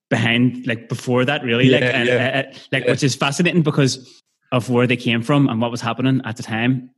behind, 0.10 0.68
like 0.68 0.90
before 0.90 1.24
that, 1.26 1.44
really, 1.44 1.70
yeah, 1.70 1.78
like, 1.78 2.08
yeah. 2.08 2.14
Uh, 2.14 2.40
uh, 2.40 2.60
like 2.72 2.84
yeah. 2.84 2.92
which 2.92 3.04
is 3.04 3.16
fascinating 3.16 3.64
because 3.64 4.22
of 4.52 4.70
where 4.70 4.86
they 4.86 4.98
came 4.98 5.22
from 5.22 5.48
and 5.48 5.62
what 5.62 5.72
was 5.72 5.82
happening 5.82 6.22
at 6.26 6.36
the 6.36 6.44
time. 6.44 6.92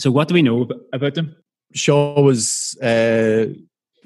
So, 0.00 0.10
what 0.10 0.28
do 0.28 0.34
we 0.34 0.42
know 0.42 0.68
about 0.92 1.14
them? 1.14 1.36
Shaw 1.74 2.20
was 2.20 2.76
uh, 2.82 3.46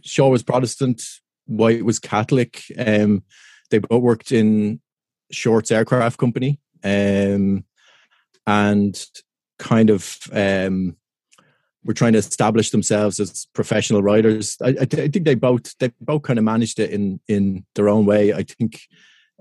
Shaw 0.02 0.28
was 0.28 0.42
Protestant. 0.42 1.02
White 1.46 1.84
was 1.84 1.98
Catholic. 1.98 2.62
Um, 2.76 3.22
they 3.70 3.78
both 3.78 4.02
worked 4.02 4.32
in 4.32 4.80
Shorts 5.30 5.70
Aircraft 5.70 6.18
Company, 6.18 6.60
um, 6.84 7.64
and 8.46 9.06
kind 9.58 9.90
of 9.90 10.18
um, 10.32 10.96
were 11.88 11.94
trying 11.94 12.12
to 12.12 12.18
establish 12.18 12.70
themselves 12.70 13.18
as 13.18 13.46
professional 13.54 14.02
writers. 14.02 14.58
I, 14.62 14.68
I, 14.68 14.84
th- 14.84 15.08
I, 15.08 15.08
think 15.08 15.24
they 15.24 15.34
both 15.34 15.76
they 15.78 15.90
both 16.02 16.20
kind 16.20 16.38
of 16.38 16.44
managed 16.44 16.78
it 16.78 16.90
in 16.90 17.18
in 17.28 17.64
their 17.74 17.88
own 17.88 18.04
way. 18.04 18.34
I 18.34 18.42
think 18.42 18.82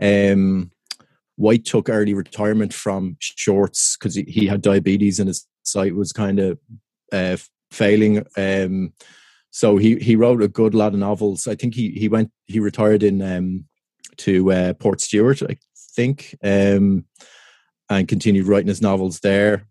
um, 0.01 0.71
White 1.35 1.65
took 1.65 1.89
early 1.89 2.13
retirement 2.13 2.73
from 2.73 3.17
Shorts 3.19 3.97
because 3.97 4.15
he, 4.15 4.23
he, 4.23 4.47
had 4.47 4.61
diabetes 4.61 5.19
and 5.19 5.27
his 5.27 5.45
sight 5.63 5.93
was 5.93 6.13
kind 6.13 6.39
of 6.39 6.57
uh, 7.11 7.35
failing. 7.69 8.25
Um, 8.37 8.93
so 9.51 9.75
he 9.75 9.97
he 9.97 10.15
wrote 10.15 10.41
a 10.41 10.47
good 10.47 10.73
lot 10.73 10.93
of 10.93 10.99
novels. 10.99 11.47
I 11.47 11.55
think 11.55 11.75
he 11.75 11.89
he 11.91 12.07
went 12.07 12.31
he 12.45 12.61
retired 12.61 13.03
in 13.03 13.21
um, 13.21 13.65
to 14.19 14.53
uh, 14.53 14.73
Portstewart, 14.73 15.45
I 15.51 15.57
think, 15.97 16.33
um, 16.41 17.03
and 17.89 18.07
continued 18.07 18.47
writing 18.47 18.69
his 18.69 18.81
novels 18.81 19.19
there. 19.19 19.67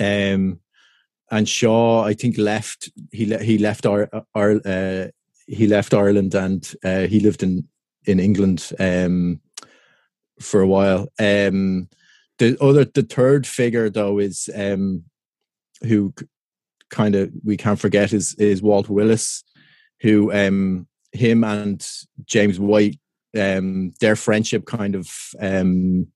Um, 0.00 0.58
and 1.30 1.48
Shaw, 1.48 2.04
I 2.04 2.14
think, 2.14 2.38
left. 2.38 2.90
He 3.12 3.26
le- 3.26 3.42
he 3.42 3.58
left 3.58 3.86
our, 3.86 4.08
our 4.34 4.60
uh, 4.64 5.08
he 5.46 5.66
left 5.66 5.94
Ireland 5.94 6.34
and 6.34 6.74
uh, 6.84 7.06
he 7.06 7.20
lived 7.20 7.42
in 7.42 7.68
in 8.04 8.20
England 8.20 8.72
um, 8.78 9.40
for 10.40 10.60
a 10.60 10.66
while. 10.66 11.08
Um, 11.18 11.88
the 12.38 12.56
other, 12.60 12.84
the 12.84 13.02
third 13.02 13.46
figure 13.46 13.88
though 13.88 14.18
is 14.18 14.48
um, 14.54 15.04
who 15.82 16.12
kind 16.90 17.14
of 17.14 17.30
we 17.44 17.56
can't 17.56 17.80
forget 17.80 18.12
is 18.12 18.34
is 18.34 18.62
Walt 18.62 18.88
Willis, 18.88 19.44
who 20.00 20.32
um, 20.32 20.86
him 21.12 21.44
and 21.44 21.86
James 22.26 22.58
White 22.60 22.98
um, 23.36 23.92
their 24.00 24.16
friendship 24.16 24.66
kind 24.66 24.94
of 24.94 25.10
um, 25.40 26.06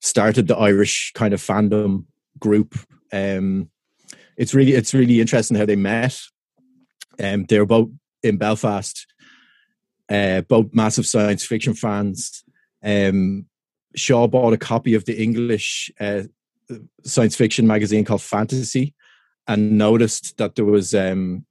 started 0.00 0.48
the 0.48 0.56
Irish 0.56 1.12
kind 1.14 1.34
of 1.34 1.40
fandom 1.40 2.04
group. 2.38 2.78
Um, 3.12 3.70
it's 4.36 4.54
really 4.54 4.72
it's 4.72 4.94
really 4.94 5.20
interesting 5.20 5.56
how 5.56 5.66
they 5.66 5.76
met. 5.76 6.18
Um, 7.22 7.44
they 7.44 7.58
were 7.58 7.66
both 7.66 7.90
in 8.22 8.36
Belfast, 8.36 9.06
uh, 10.10 10.42
both 10.42 10.72
massive 10.72 11.06
science 11.06 11.44
fiction 11.44 11.74
fans. 11.74 12.44
Um, 12.82 13.46
Shaw 13.96 14.28
bought 14.28 14.52
a 14.52 14.58
copy 14.58 14.94
of 14.94 15.04
the 15.04 15.20
English 15.20 15.90
uh, 16.00 16.22
science 17.04 17.36
fiction 17.36 17.66
magazine 17.66 18.04
called 18.04 18.22
Fantasy, 18.22 18.94
and 19.46 19.76
noticed 19.76 20.36
that 20.38 20.54
there 20.54 20.64
was 20.64 20.94
um, 20.94 21.44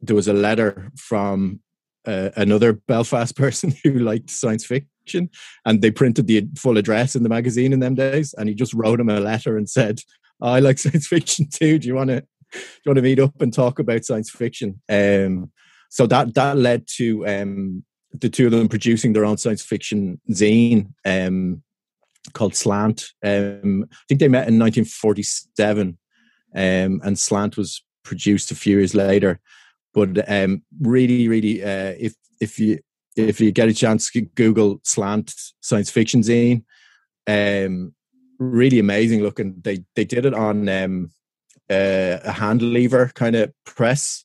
there 0.00 0.16
was 0.16 0.28
a 0.28 0.32
letter 0.32 0.90
from 0.96 1.60
uh, 2.06 2.30
another 2.36 2.72
Belfast 2.72 3.36
person 3.44 3.74
who 3.82 3.98
liked 3.98 4.30
science 4.30 4.64
fiction, 4.64 5.30
and 5.64 5.82
they 5.82 5.90
printed 5.90 6.26
the 6.26 6.48
full 6.56 6.78
address 6.78 7.16
in 7.16 7.22
the 7.22 7.28
magazine 7.28 7.72
in 7.72 7.80
them 7.80 7.94
days. 7.94 8.34
And 8.34 8.48
he 8.48 8.54
just 8.54 8.74
wrote 8.74 9.00
him 9.00 9.08
a 9.08 9.20
letter 9.20 9.56
and 9.56 9.68
said, 9.68 10.00
"I 10.40 10.60
like 10.60 10.78
science 10.80 11.06
fiction 11.06 11.48
too. 11.50 11.78
Do 11.78 11.88
you 11.88 11.94
want 11.94 12.10
to 12.10 12.20
do 12.52 12.58
you 12.58 12.90
want 12.90 12.96
to 12.96 13.02
meet 13.02 13.20
up 13.20 13.40
and 13.40 13.52
talk 13.52 13.78
about 13.78 14.04
science 14.04 14.30
fiction?" 14.30 14.80
Um, 14.88 15.50
so 15.90 16.06
that 16.06 16.34
that 16.34 16.56
led 16.56 16.86
to 16.96 17.26
um, 17.26 17.84
the 18.12 18.28
two 18.28 18.46
of 18.46 18.52
them 18.52 18.68
producing 18.68 19.12
their 19.12 19.24
own 19.24 19.36
science 19.36 19.62
fiction 19.62 20.20
zine 20.30 20.92
um, 21.04 21.62
called 22.32 22.54
Slant. 22.54 23.06
Um, 23.24 23.86
I 23.90 24.04
think 24.08 24.20
they 24.20 24.28
met 24.28 24.48
in 24.48 24.58
1947, 24.58 25.98
um, 26.54 27.00
and 27.04 27.18
Slant 27.18 27.56
was 27.56 27.82
produced 28.02 28.50
a 28.50 28.56
few 28.56 28.78
years 28.78 28.94
later. 28.94 29.40
But 29.94 30.30
um, 30.30 30.62
really, 30.80 31.28
really, 31.28 31.62
uh, 31.62 31.94
if 31.98 32.14
if 32.40 32.58
you 32.58 32.78
if 33.16 33.40
you 33.40 33.50
get 33.50 33.68
a 33.68 33.74
chance, 33.74 34.10
Google 34.10 34.80
slant 34.84 35.34
science 35.60 35.90
fiction 35.90 36.20
zine. 36.20 36.64
Um, 37.26 37.94
really 38.38 38.78
amazing 38.78 39.22
looking. 39.22 39.60
They 39.62 39.84
they 39.94 40.04
did 40.04 40.26
it 40.26 40.34
on 40.34 40.68
um, 40.68 41.10
uh, 41.70 42.18
a 42.24 42.32
hand 42.32 42.62
lever 42.62 43.10
kind 43.14 43.36
of 43.36 43.52
press. 43.64 44.24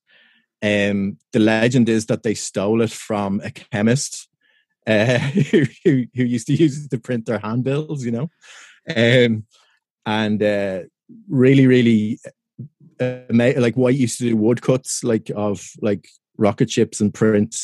Um, 0.63 1.17
the 1.33 1.39
legend 1.39 1.89
is 1.89 2.05
that 2.05 2.23
they 2.23 2.35
stole 2.35 2.81
it 2.81 2.91
from 2.91 3.41
a 3.43 3.49
chemist 3.49 4.27
uh, 4.87 5.17
who, 5.17 5.65
who, 5.83 6.23
used 6.23 6.47
to 6.47 6.53
use 6.53 6.85
it 6.85 6.91
to 6.91 6.99
print 6.99 7.25
their 7.25 7.39
handbills. 7.39 8.05
You 8.05 8.11
know, 8.11 8.29
um, 8.95 9.45
and 10.05 10.43
uh, 10.43 10.81
really, 11.29 11.67
really 11.67 12.19
uh, 12.99 13.21
like 13.29 13.75
White 13.75 13.95
used 13.95 14.19
to 14.19 14.29
do 14.29 14.37
woodcuts 14.37 15.03
like 15.03 15.31
of 15.35 15.67
like 15.81 16.07
rocket 16.37 16.69
ships 16.69 17.01
and 17.01 17.13
print 17.13 17.55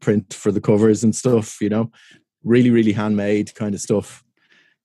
print 0.00 0.32
for 0.32 0.50
the 0.50 0.60
covers 0.60 1.04
and 1.04 1.14
stuff. 1.14 1.60
You 1.60 1.68
know, 1.68 1.90
really 2.44 2.70
really 2.70 2.92
handmade 2.92 3.54
kind 3.54 3.74
of 3.74 3.80
stuff. 3.80 4.24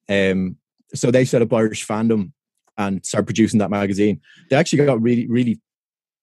Um, 0.07 0.57
so 0.93 1.11
they 1.11 1.25
set 1.25 1.41
up 1.41 1.53
Irish 1.53 1.85
fandom, 1.85 2.31
and 2.77 3.05
started 3.05 3.25
producing 3.25 3.59
that 3.59 3.69
magazine. 3.69 4.21
They 4.49 4.55
actually 4.55 4.85
got 4.85 5.01
really, 5.01 5.27
really 5.27 5.59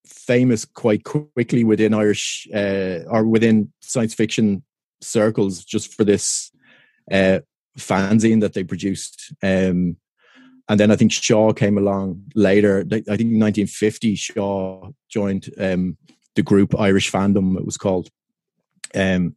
famous 0.06 0.64
quite 0.64 1.04
quickly 1.04 1.64
within 1.64 1.94
Irish 1.94 2.48
uh, 2.54 3.00
or 3.06 3.24
within 3.24 3.72
science 3.80 4.14
fiction 4.14 4.62
circles 5.00 5.64
just 5.64 5.94
for 5.94 6.04
this 6.04 6.50
uh, 7.10 7.40
fanzine 7.78 8.40
that 8.40 8.52
they 8.52 8.64
produced. 8.64 9.32
Um, 9.42 9.96
and 10.68 10.78
then 10.78 10.90
I 10.90 10.96
think 10.96 11.12
Shaw 11.12 11.52
came 11.52 11.76
along 11.76 12.22
later. 12.34 12.80
I 12.80 13.16
think 13.16 13.32
1950 13.32 14.14
Shaw 14.14 14.90
joined 15.08 15.50
um, 15.58 15.96
the 16.34 16.42
group 16.42 16.78
Irish 16.78 17.10
Fandom. 17.10 17.56
It 17.56 17.64
was 17.64 17.76
called. 17.76 18.08
Um, 18.94 19.34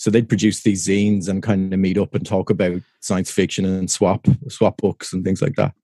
so 0.00 0.10
they'd 0.10 0.30
produce 0.30 0.62
these 0.62 0.86
zines 0.86 1.28
and 1.28 1.42
kind 1.42 1.74
of 1.74 1.78
meet 1.78 1.98
up 1.98 2.14
and 2.14 2.24
talk 2.24 2.48
about 2.48 2.80
science 3.00 3.30
fiction 3.30 3.66
and 3.66 3.90
swap 3.90 4.26
swap 4.48 4.78
books 4.78 5.12
and 5.12 5.26
things 5.26 5.42
like 5.42 5.56
that. 5.56 5.74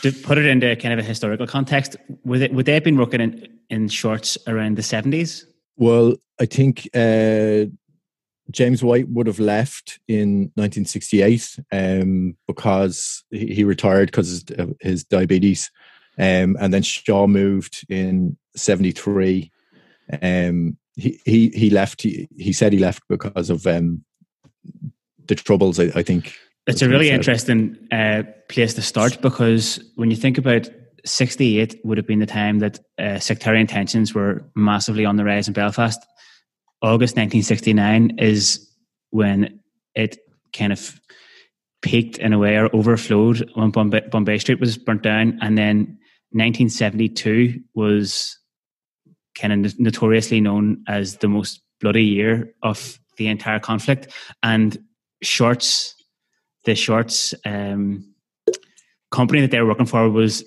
To 0.00 0.12
put 0.12 0.38
it 0.38 0.46
into 0.46 0.74
kind 0.76 0.94
of 0.94 0.98
a 0.98 1.06
historical 1.06 1.46
context, 1.46 1.94
would 2.24 2.40
it 2.40 2.54
would 2.54 2.64
they 2.64 2.72
have 2.72 2.84
been 2.84 2.96
working 2.96 3.20
in, 3.20 3.46
in 3.68 3.88
shorts 3.88 4.38
around 4.46 4.78
the 4.78 4.82
seventies? 4.82 5.46
Well, 5.76 6.14
I 6.40 6.46
think 6.46 6.88
uh, 6.94 7.66
James 8.50 8.82
White 8.82 9.10
would 9.10 9.26
have 9.26 9.40
left 9.40 10.00
in 10.08 10.52
1968 10.54 11.58
um, 11.70 12.34
because 12.46 13.24
he 13.30 13.62
retired 13.62 14.06
because 14.06 14.42
of 14.56 14.74
his 14.80 15.04
diabetes. 15.04 15.70
Um, 16.18 16.56
and 16.58 16.72
then 16.72 16.80
Shaw 16.80 17.26
moved 17.26 17.84
in 17.90 18.38
73. 18.54 19.52
Um, 20.22 20.78
he, 20.96 21.20
he, 21.24 21.48
he 21.50 21.70
left, 21.70 22.02
he, 22.02 22.28
he 22.36 22.52
said 22.52 22.72
he 22.72 22.78
left 22.78 23.02
because 23.08 23.50
of 23.50 23.66
um, 23.66 24.04
the 25.26 25.34
troubles, 25.34 25.78
I, 25.78 25.84
I 25.94 26.02
think. 26.02 26.34
It's 26.66 26.82
a 26.82 26.88
really 26.88 27.10
interesting 27.10 27.76
uh, 27.92 28.24
place 28.48 28.74
to 28.74 28.82
start 28.82 29.20
because 29.22 29.78
when 29.94 30.10
you 30.10 30.16
think 30.16 30.36
about 30.36 30.68
68 31.04 31.78
would 31.84 31.96
have 31.96 32.08
been 32.08 32.18
the 32.18 32.26
time 32.26 32.58
that 32.58 32.80
uh, 32.98 33.20
sectarian 33.20 33.68
tensions 33.68 34.12
were 34.12 34.44
massively 34.56 35.04
on 35.04 35.14
the 35.14 35.24
rise 35.24 35.46
in 35.46 35.54
Belfast 35.54 36.04
August 36.82 37.16
1969 37.16 38.18
is 38.18 38.68
when 39.10 39.60
it 39.94 40.18
kind 40.52 40.72
of 40.72 41.00
peaked 41.82 42.18
in 42.18 42.32
a 42.32 42.38
way 42.38 42.56
or 42.56 42.74
overflowed 42.74 43.50
when 43.54 43.70
Bombay, 43.70 44.02
Bombay 44.10 44.38
Street 44.38 44.60
was 44.60 44.76
burnt 44.76 45.02
down. 45.02 45.38
And 45.40 45.56
then 45.56 45.98
1972 46.32 47.60
was 47.74 48.38
kind 49.38 49.66
of 49.66 49.78
notoriously 49.78 50.40
known 50.40 50.82
as 50.88 51.18
the 51.18 51.28
most 51.28 51.60
bloody 51.80 52.04
year 52.04 52.52
of 52.62 52.98
the 53.16 53.28
entire 53.28 53.60
conflict. 53.60 54.08
And 54.42 54.76
Shorts, 55.22 55.94
the 56.64 56.74
Shorts 56.74 57.34
um, 57.44 58.12
company 59.10 59.40
that 59.40 59.50
they 59.50 59.60
were 59.60 59.68
working 59.68 59.86
for 59.86 60.08
was 60.10 60.44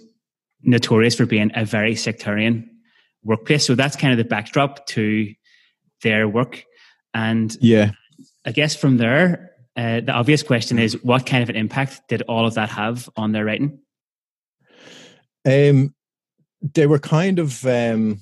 notorious 0.61 1.15
for 1.15 1.25
being 1.25 1.51
a 1.55 1.65
very 1.65 1.95
sectarian 1.95 2.69
workplace. 3.23 3.65
So 3.65 3.75
that's 3.75 3.95
kind 3.95 4.11
of 4.11 4.17
the 4.17 4.23
backdrop 4.23 4.85
to 4.87 5.33
their 6.01 6.27
work. 6.27 6.65
And 7.13 7.55
yeah, 7.61 7.91
I 8.45 8.51
guess 8.51 8.75
from 8.75 8.97
there, 8.97 9.51
uh, 9.75 10.01
the 10.01 10.11
obvious 10.11 10.43
question 10.43 10.79
is 10.79 11.01
what 11.03 11.25
kind 11.25 11.43
of 11.43 11.49
an 11.49 11.55
impact 11.55 12.01
did 12.09 12.21
all 12.23 12.45
of 12.45 12.55
that 12.55 12.69
have 12.69 13.09
on 13.15 13.31
their 13.31 13.45
writing? 13.45 13.79
Um, 15.45 15.93
they 16.61 16.85
were 16.85 16.99
kind 16.99 17.39
of 17.39 17.65
um, 17.65 18.21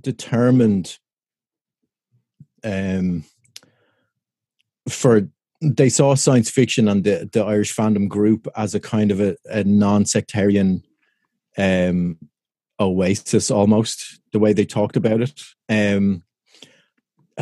determined 0.00 0.98
um, 2.64 3.24
for 4.88 5.28
they 5.62 5.88
saw 5.88 6.14
science 6.14 6.50
fiction 6.50 6.86
and 6.88 7.04
the, 7.04 7.28
the 7.32 7.42
Irish 7.42 7.74
fandom 7.74 8.08
group 8.08 8.46
as 8.56 8.74
a 8.74 8.80
kind 8.80 9.10
of 9.10 9.20
a, 9.20 9.36
a 9.46 9.64
non-sectarian 9.64 10.82
um, 11.56 12.18
oasis 12.78 13.50
almost 13.50 14.20
the 14.32 14.38
way 14.38 14.52
they 14.52 14.66
talked 14.66 14.96
about 14.96 15.22
it 15.22 15.42
um, 15.68 16.22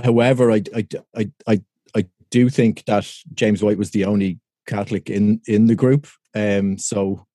however, 0.02 0.50
I, 0.50 0.62
I, 0.74 0.86
I, 1.16 1.30
I, 1.46 1.62
I 1.94 2.06
do 2.30 2.48
think 2.48 2.84
that 2.86 3.10
James 3.34 3.62
White 3.62 3.78
was 3.78 3.90
the 3.90 4.04
only 4.04 4.40
Catholic 4.66 5.10
in 5.10 5.40
in 5.46 5.66
the 5.66 5.74
group. 5.74 6.08
Um, 6.34 6.78
so, 6.78 7.26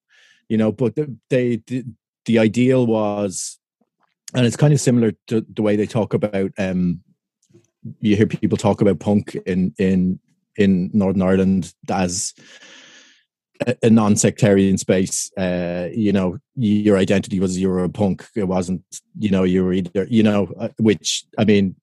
you 0.49 0.57
know, 0.57 0.71
but 0.71 0.95
they 1.29 1.61
the, 1.67 1.85
the 2.25 2.39
ideal 2.39 2.85
was, 2.85 3.58
and 4.33 4.45
it's 4.45 4.55
kind 4.55 4.73
of 4.73 4.79
similar 4.79 5.13
to 5.27 5.41
the 5.41 5.61
way 5.61 5.75
they 5.75 5.87
talk 5.87 6.13
about. 6.13 6.51
Um, 6.57 7.01
you 8.01 8.15
hear 8.15 8.27
people 8.27 8.57
talk 8.57 8.81
about 8.81 8.99
punk 8.99 9.35
in 9.45 9.73
in 9.77 10.19
in 10.55 10.91
Northern 10.93 11.21
Ireland 11.21 11.73
as 11.89 12.33
a, 13.65 13.75
a 13.83 13.89
non-sectarian 13.89 14.77
space. 14.77 15.31
Uh, 15.37 15.89
you 15.93 16.11
know, 16.11 16.37
your 16.55 16.97
identity 16.97 17.39
was 17.39 17.57
you 17.57 17.69
were 17.69 17.83
a 17.83 17.89
punk. 17.89 18.27
It 18.35 18.47
wasn't, 18.47 18.83
you 19.17 19.29
know, 19.29 19.43
you 19.43 19.63
were 19.63 19.73
either, 19.73 20.05
you 20.09 20.23
know, 20.23 20.53
uh, 20.59 20.69
which 20.77 21.25
I 21.37 21.45
mean, 21.45 21.75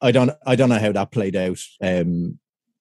I 0.00 0.12
don't 0.12 0.30
I 0.46 0.56
don't 0.56 0.68
know 0.68 0.78
how 0.78 0.92
that 0.92 1.10
played 1.10 1.36
out 1.36 1.60
um, 1.82 2.38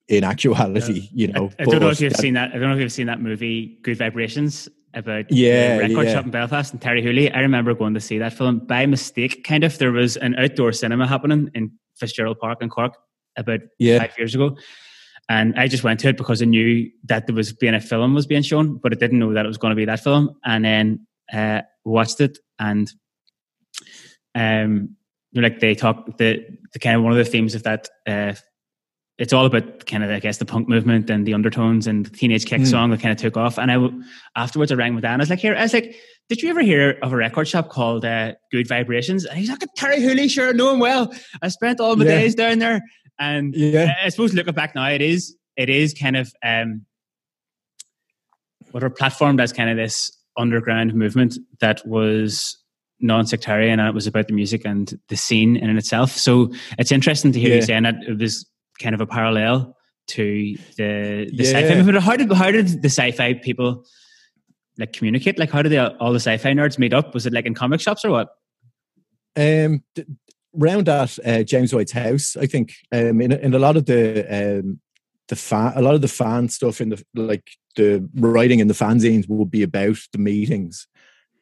in 0.07 0.23
actuality. 0.23 1.09
You 1.11 1.27
know, 1.27 1.51
I, 1.59 1.63
I 1.63 1.65
don't 1.65 1.79
know 1.79 1.89
if 1.89 2.01
you've 2.01 2.13
that, 2.13 2.21
seen 2.21 2.35
that. 2.35 2.51
I 2.51 2.59
don't 2.59 2.69
know 2.69 2.75
if 2.75 2.81
you've 2.81 2.91
seen 2.91 3.07
that 3.07 3.21
movie, 3.21 3.79
Good 3.81 3.97
Vibrations, 3.97 4.69
about 4.93 5.25
yeah, 5.29 5.77
the 5.77 5.83
record 5.83 6.05
yeah. 6.07 6.13
shop 6.13 6.25
in 6.25 6.31
Belfast 6.31 6.73
and 6.73 6.81
Terri 6.81 7.03
Hooley. 7.03 7.31
I 7.31 7.39
remember 7.39 7.73
going 7.73 7.93
to 7.93 7.99
see 7.99 8.17
that 8.19 8.33
film 8.33 8.59
by 8.59 8.85
mistake. 8.85 9.43
Kind 9.43 9.63
of, 9.63 9.77
there 9.77 9.91
was 9.91 10.17
an 10.17 10.35
outdoor 10.35 10.71
cinema 10.71 11.07
happening 11.07 11.49
in 11.53 11.71
Fitzgerald 11.95 12.39
Park 12.39 12.59
in 12.61 12.69
Cork 12.69 12.95
about 13.37 13.59
yeah. 13.77 13.99
five 13.99 14.17
years 14.17 14.35
ago. 14.35 14.57
And 15.29 15.53
I 15.59 15.67
just 15.67 15.83
went 15.83 15.99
to 15.99 16.09
it 16.09 16.17
because 16.17 16.41
I 16.41 16.45
knew 16.45 16.89
that 17.05 17.27
there 17.27 17.35
was 17.35 17.53
being 17.53 17.75
a 17.75 17.79
film 17.79 18.15
was 18.15 18.25
being 18.25 18.41
shown, 18.41 18.77
but 18.77 18.91
I 18.91 18.95
didn't 18.95 19.19
know 19.19 19.33
that 19.33 19.45
it 19.45 19.47
was 19.47 19.59
going 19.59 19.71
to 19.71 19.75
be 19.75 19.85
that 19.85 20.03
film. 20.03 20.35
And 20.43 20.65
then 20.65 21.05
uh, 21.31 21.61
watched 21.85 22.19
it, 22.19 22.39
and 22.57 22.91
um, 24.33 24.95
like 25.33 25.59
they 25.59 25.75
talk 25.75 26.17
the 26.17 26.43
the 26.73 26.79
kind 26.79 26.95
of 26.95 27.03
one 27.03 27.11
of 27.11 27.17
the 27.17 27.25
themes 27.25 27.53
of 27.53 27.63
that 27.63 27.87
uh, 28.07 28.33
it's 29.19 29.33
all 29.33 29.45
about 29.45 29.85
kind 29.85 30.03
of 30.03 30.09
I 30.09 30.19
guess 30.19 30.37
the 30.37 30.45
punk 30.45 30.69
movement 30.69 31.09
and 31.09 31.27
the 31.27 31.33
undertones 31.33 31.87
and 31.87 32.05
the 32.05 32.09
teenage 32.09 32.45
kick 32.45 32.61
mm. 32.61 32.67
song 32.67 32.89
that 32.91 33.01
kind 33.01 33.11
of 33.11 33.17
took 33.17 33.35
off. 33.35 33.59
And 33.59 33.69
I 33.71 33.89
afterwards 34.39 34.71
I 34.71 34.75
rang 34.75 34.95
with 34.95 35.03
Dan. 35.03 35.19
I 35.19 35.23
was 35.23 35.29
like, 35.29 35.39
here, 35.39 35.55
I 35.55 35.63
was 35.63 35.73
like, 35.73 35.95
did 36.29 36.41
you 36.41 36.49
ever 36.49 36.61
hear 36.61 36.97
of 37.03 37.11
a 37.11 37.17
record 37.17 37.47
shop 37.47 37.69
called 37.69 38.05
uh, 38.05 38.33
Good 38.51 38.67
Vibrations? 38.67 39.25
And 39.25 39.37
he's 39.37 39.49
like, 39.49 39.59
Terri 39.77 40.01
Hooley, 40.01 40.29
sure, 40.29 40.53
know 40.53 40.73
him 40.73 40.79
well. 40.79 41.13
I 41.41 41.49
spent 41.49 41.81
all 41.81 41.97
my 41.97 42.05
yeah. 42.05 42.11
days 42.11 42.33
down 42.33 42.59
there. 42.59 42.81
And 43.19 43.53
yeah. 43.53 43.93
I, 44.01 44.05
I 44.05 44.09
suppose 44.09 44.33
looking 44.33 44.53
back 44.53 44.73
now, 44.73 44.89
it 44.89 45.01
is 45.01 45.35
it 45.57 45.69
is 45.69 45.93
kind 45.93 46.15
of 46.15 46.33
um, 46.41 46.85
what 48.71 48.83
are 48.83 48.89
platformed 48.89 49.41
as 49.41 49.51
kind 49.51 49.69
of 49.69 49.75
this 49.75 50.15
underground 50.37 50.93
movement 50.93 51.37
that 51.59 51.85
was 51.85 52.57
non-sectarian 53.01 53.79
and 53.79 53.87
it 53.87 53.93
was 53.93 54.07
about 54.07 54.27
the 54.27 54.33
music 54.33 54.61
and 54.65 54.97
the 55.09 55.17
scene 55.17 55.57
in 55.57 55.77
itself. 55.77 56.11
So 56.11 56.53
it's 56.77 56.91
interesting 56.91 57.31
to 57.33 57.39
hear 57.39 57.49
yeah. 57.49 57.55
you 57.55 57.61
saying 57.61 57.83
that 57.83 57.95
it 58.07 58.17
was 58.17 58.48
kind 58.79 58.95
of 58.95 59.01
a 59.01 59.07
parallel 59.07 59.75
to 60.07 60.55
the 60.77 61.29
the 61.31 61.43
yeah. 61.43 61.51
sci-fi 61.51 61.75
movement. 61.75 61.99
How 61.99 62.15
did 62.15 62.31
how 62.33 62.51
did 62.51 62.81
the 62.81 62.89
sci-fi 62.89 63.35
people 63.35 63.85
like 64.77 64.93
communicate? 64.93 65.37
Like 65.37 65.51
how 65.51 65.61
did 65.61 65.71
they, 65.71 65.79
all 65.79 66.13
the 66.13 66.19
sci-fi 66.19 66.53
nerds 66.53 66.79
meet 66.79 66.93
up? 66.93 67.13
Was 67.13 67.25
it 67.25 67.33
like 67.33 67.45
in 67.45 67.53
comic 67.53 67.81
shops 67.81 68.03
or 68.03 68.11
what? 68.11 68.29
Um, 69.35 69.83
round 70.53 70.89
at 70.89 71.19
uh, 71.25 71.43
James 71.43 71.73
White's 71.73 71.91
house, 71.91 72.35
I 72.35 72.45
think. 72.45 72.73
Um, 72.91 73.21
in 73.21 73.31
in 73.31 73.53
a 73.53 73.59
lot 73.59 73.77
of 73.77 73.85
the 73.85 74.25
um 74.59 74.79
the 75.27 75.35
fan, 75.35 75.73
a 75.75 75.81
lot 75.81 75.95
of 75.95 76.01
the 76.01 76.07
fan 76.07 76.49
stuff 76.49 76.81
in 76.81 76.89
the 76.89 77.03
like 77.13 77.49
the 77.75 78.07
writing 78.15 78.59
in 78.59 78.67
the 78.67 78.73
fanzines 78.73 79.29
would 79.29 79.51
be 79.51 79.63
about 79.63 79.97
the 80.11 80.17
meetings. 80.17 80.87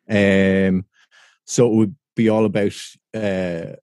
Um, 0.09 0.85
so 1.45 1.71
it 1.71 1.75
would 1.75 1.95
be 2.15 2.29
all 2.29 2.45
about 2.45 2.75
uh, 3.13 3.77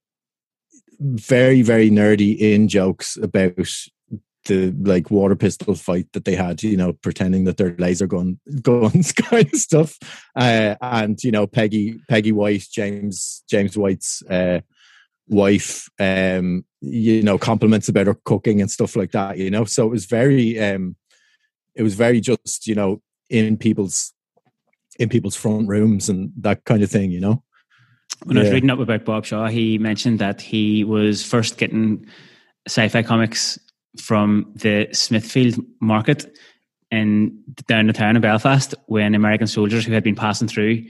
very, 1.01 1.63
very 1.63 1.91
nerdy 1.91 2.39
in 2.39 2.69
jokes 2.69 3.17
about 3.17 3.57
the 4.47 4.75
like 4.83 5.11
water 5.11 5.37
pistol 5.37 5.75
fight 5.75 6.07
that 6.13 6.25
they 6.25 6.35
had, 6.35 6.63
you 6.63 6.77
know, 6.77 6.93
pretending 6.93 7.45
that 7.45 7.57
they're 7.57 7.77
laser 7.79 8.07
gun 8.07 8.39
guns 8.63 9.13
kind 9.13 9.49
of 9.53 9.59
stuff. 9.59 9.99
Uh, 10.37 10.75
and 10.81 11.23
you 11.23 11.31
know, 11.31 11.47
Peggy 11.47 11.99
Peggy 12.09 12.33
White, 12.33 12.67
James 12.71 13.43
James 13.49 13.77
White's 13.77 14.23
uh, 14.29 14.61
wife, 15.29 15.89
um, 15.99 16.65
you 16.81 17.23
know, 17.23 17.39
compliments 17.39 17.89
about 17.89 18.07
her 18.07 18.19
cooking 18.25 18.61
and 18.61 18.71
stuff 18.71 18.97
like 18.97 19.13
that. 19.13 19.39
You 19.39 19.51
know, 19.51 19.65
so 19.65 19.87
it 19.87 19.91
was 19.91 20.07
very, 20.07 20.59
um, 20.61 20.97
it 21.75 21.83
was 21.83 21.95
very 21.95 22.21
just 22.21 22.67
you 22.67 22.75
know 22.75 23.01
in 23.31 23.57
people's 23.57 24.13
in 24.99 25.09
people's 25.09 25.37
front 25.37 25.69
rooms 25.69 26.09
and 26.09 26.33
that 26.39 26.65
kind 26.65 26.83
of 26.83 26.91
thing. 26.91 27.11
You 27.11 27.21
know. 27.21 27.43
When 28.25 28.37
yeah. 28.37 28.43
I 28.43 28.45
was 28.45 28.53
reading 28.53 28.71
up 28.71 28.79
about 28.79 29.05
Bob 29.05 29.25
Shaw, 29.25 29.47
he 29.47 29.79
mentioned 29.79 30.19
that 30.19 30.41
he 30.41 30.85
was 30.85 31.23
first 31.25 31.59
getting 31.59 32.07
sci-fi 32.67 33.03
comics 33.03 33.59
from 34.01 34.53
the 34.55 34.89
Smithfield 34.93 35.57
market 35.81 36.37
in 36.91 37.39
down 37.67 37.87
the 37.87 37.93
town 37.93 38.17
of 38.17 38.23
Belfast 38.23 38.75
when 38.87 39.15
American 39.15 39.47
soldiers 39.47 39.85
who 39.85 39.93
had 39.93 40.05
been 40.05 40.15
passing 40.15 40.49
through 40.49 40.85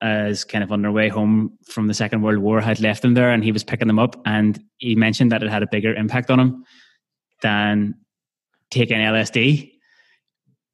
as 0.00 0.44
kind 0.44 0.62
of 0.62 0.70
on 0.70 0.82
their 0.82 0.92
way 0.92 1.08
home 1.08 1.58
from 1.66 1.88
the 1.88 1.94
Second 1.94 2.22
World 2.22 2.38
War 2.38 2.60
had 2.60 2.80
left 2.80 3.02
them 3.02 3.14
there 3.14 3.30
and 3.30 3.42
he 3.42 3.52
was 3.52 3.64
picking 3.64 3.88
them 3.88 3.98
up 3.98 4.20
and 4.24 4.62
he 4.78 4.94
mentioned 4.94 5.32
that 5.32 5.42
it 5.42 5.50
had 5.50 5.62
a 5.62 5.66
bigger 5.66 5.92
impact 5.94 6.30
on 6.30 6.38
him 6.38 6.64
than 7.42 7.94
taking 8.70 8.98
LSD. 8.98 9.72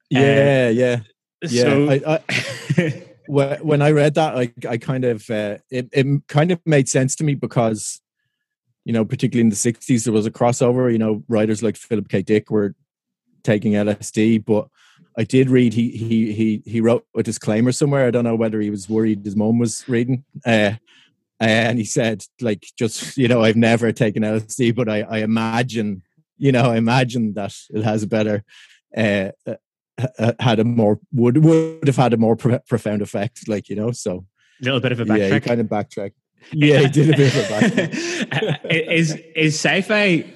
Yeah, 0.09 0.67
uh, 0.67 0.71
yeah. 0.71 0.99
Yeah, 1.41 1.63
So- 1.63 1.89
I, 1.89 2.01
I, 2.77 3.03
when 3.27 3.81
I 3.81 3.91
read 3.91 4.15
that, 4.15 4.35
I 4.37 4.53
I 4.67 4.77
kind 4.77 5.05
of 5.05 5.29
uh, 5.29 5.57
it 5.69 5.89
it 5.91 6.27
kind 6.27 6.51
of 6.51 6.59
made 6.65 6.89
sense 6.89 7.15
to 7.17 7.23
me 7.23 7.35
because 7.35 8.01
you 8.83 8.93
know, 8.93 9.03
particularly 9.03 9.41
in 9.41 9.49
the 9.49 9.55
'60s, 9.55 10.03
there 10.03 10.13
was 10.13 10.25
a 10.25 10.31
crossover. 10.31 10.91
You 10.91 10.99
know, 10.99 11.23
writers 11.27 11.63
like 11.63 11.75
Philip 11.75 12.09
K. 12.09 12.21
Dick 12.21 12.51
were 12.51 12.75
taking 13.43 13.73
LSD, 13.73 14.45
but 14.45 14.67
I 15.17 15.23
did 15.23 15.49
read 15.49 15.73
he 15.73 15.89
he 15.91 16.33
he 16.33 16.63
he 16.65 16.81
wrote 16.81 17.05
a 17.15 17.23
disclaimer 17.23 17.71
somewhere. 17.71 18.05
I 18.05 18.11
don't 18.11 18.23
know 18.23 18.35
whether 18.35 18.59
he 18.59 18.69
was 18.69 18.89
worried 18.89 19.25
his 19.25 19.35
mom 19.35 19.59
was 19.59 19.87
reading. 19.87 20.23
Uh, 20.45 20.73
and 21.39 21.77
he 21.77 21.85
said, 21.85 22.23
like, 22.39 22.65
just 22.77 23.17
you 23.17 23.27
know, 23.27 23.43
I've 23.43 23.55
never 23.55 23.91
taken 23.91 24.23
LSD, 24.23 24.75
but 24.75 24.87
I, 24.89 25.01
I 25.01 25.17
imagine, 25.19 26.01
you 26.37 26.51
know, 26.51 26.71
I 26.71 26.77
imagine 26.77 27.33
that 27.33 27.53
it 27.71 27.83
has 27.83 28.03
a 28.03 28.07
better, 28.07 28.43
uh, 28.95 29.31
had 30.39 30.59
a 30.59 30.63
more 30.63 30.99
would 31.13 31.43
would 31.43 31.87
have 31.87 31.95
had 31.95 32.13
a 32.13 32.17
more 32.17 32.35
pro- 32.35 32.59
profound 32.59 33.01
effect, 33.01 33.47
like 33.47 33.69
you 33.69 33.75
know. 33.75 33.91
So 33.91 34.25
a 34.61 34.65
little 34.65 34.79
bit 34.79 34.91
of 34.91 34.99
a 34.99 35.05
yeah, 35.17 35.33
he 35.33 35.39
kind 35.39 35.61
of 35.61 35.67
backtrack. 35.67 36.11
Yeah, 36.51 36.81
he 36.81 36.89
did 36.89 37.09
a 37.11 37.17
bit 37.17 37.35
of 37.35 37.39
a 37.39 37.53
backtrack. 37.53 38.65
is 38.71 39.17
is 39.35 39.55
sci-fi 39.55 40.31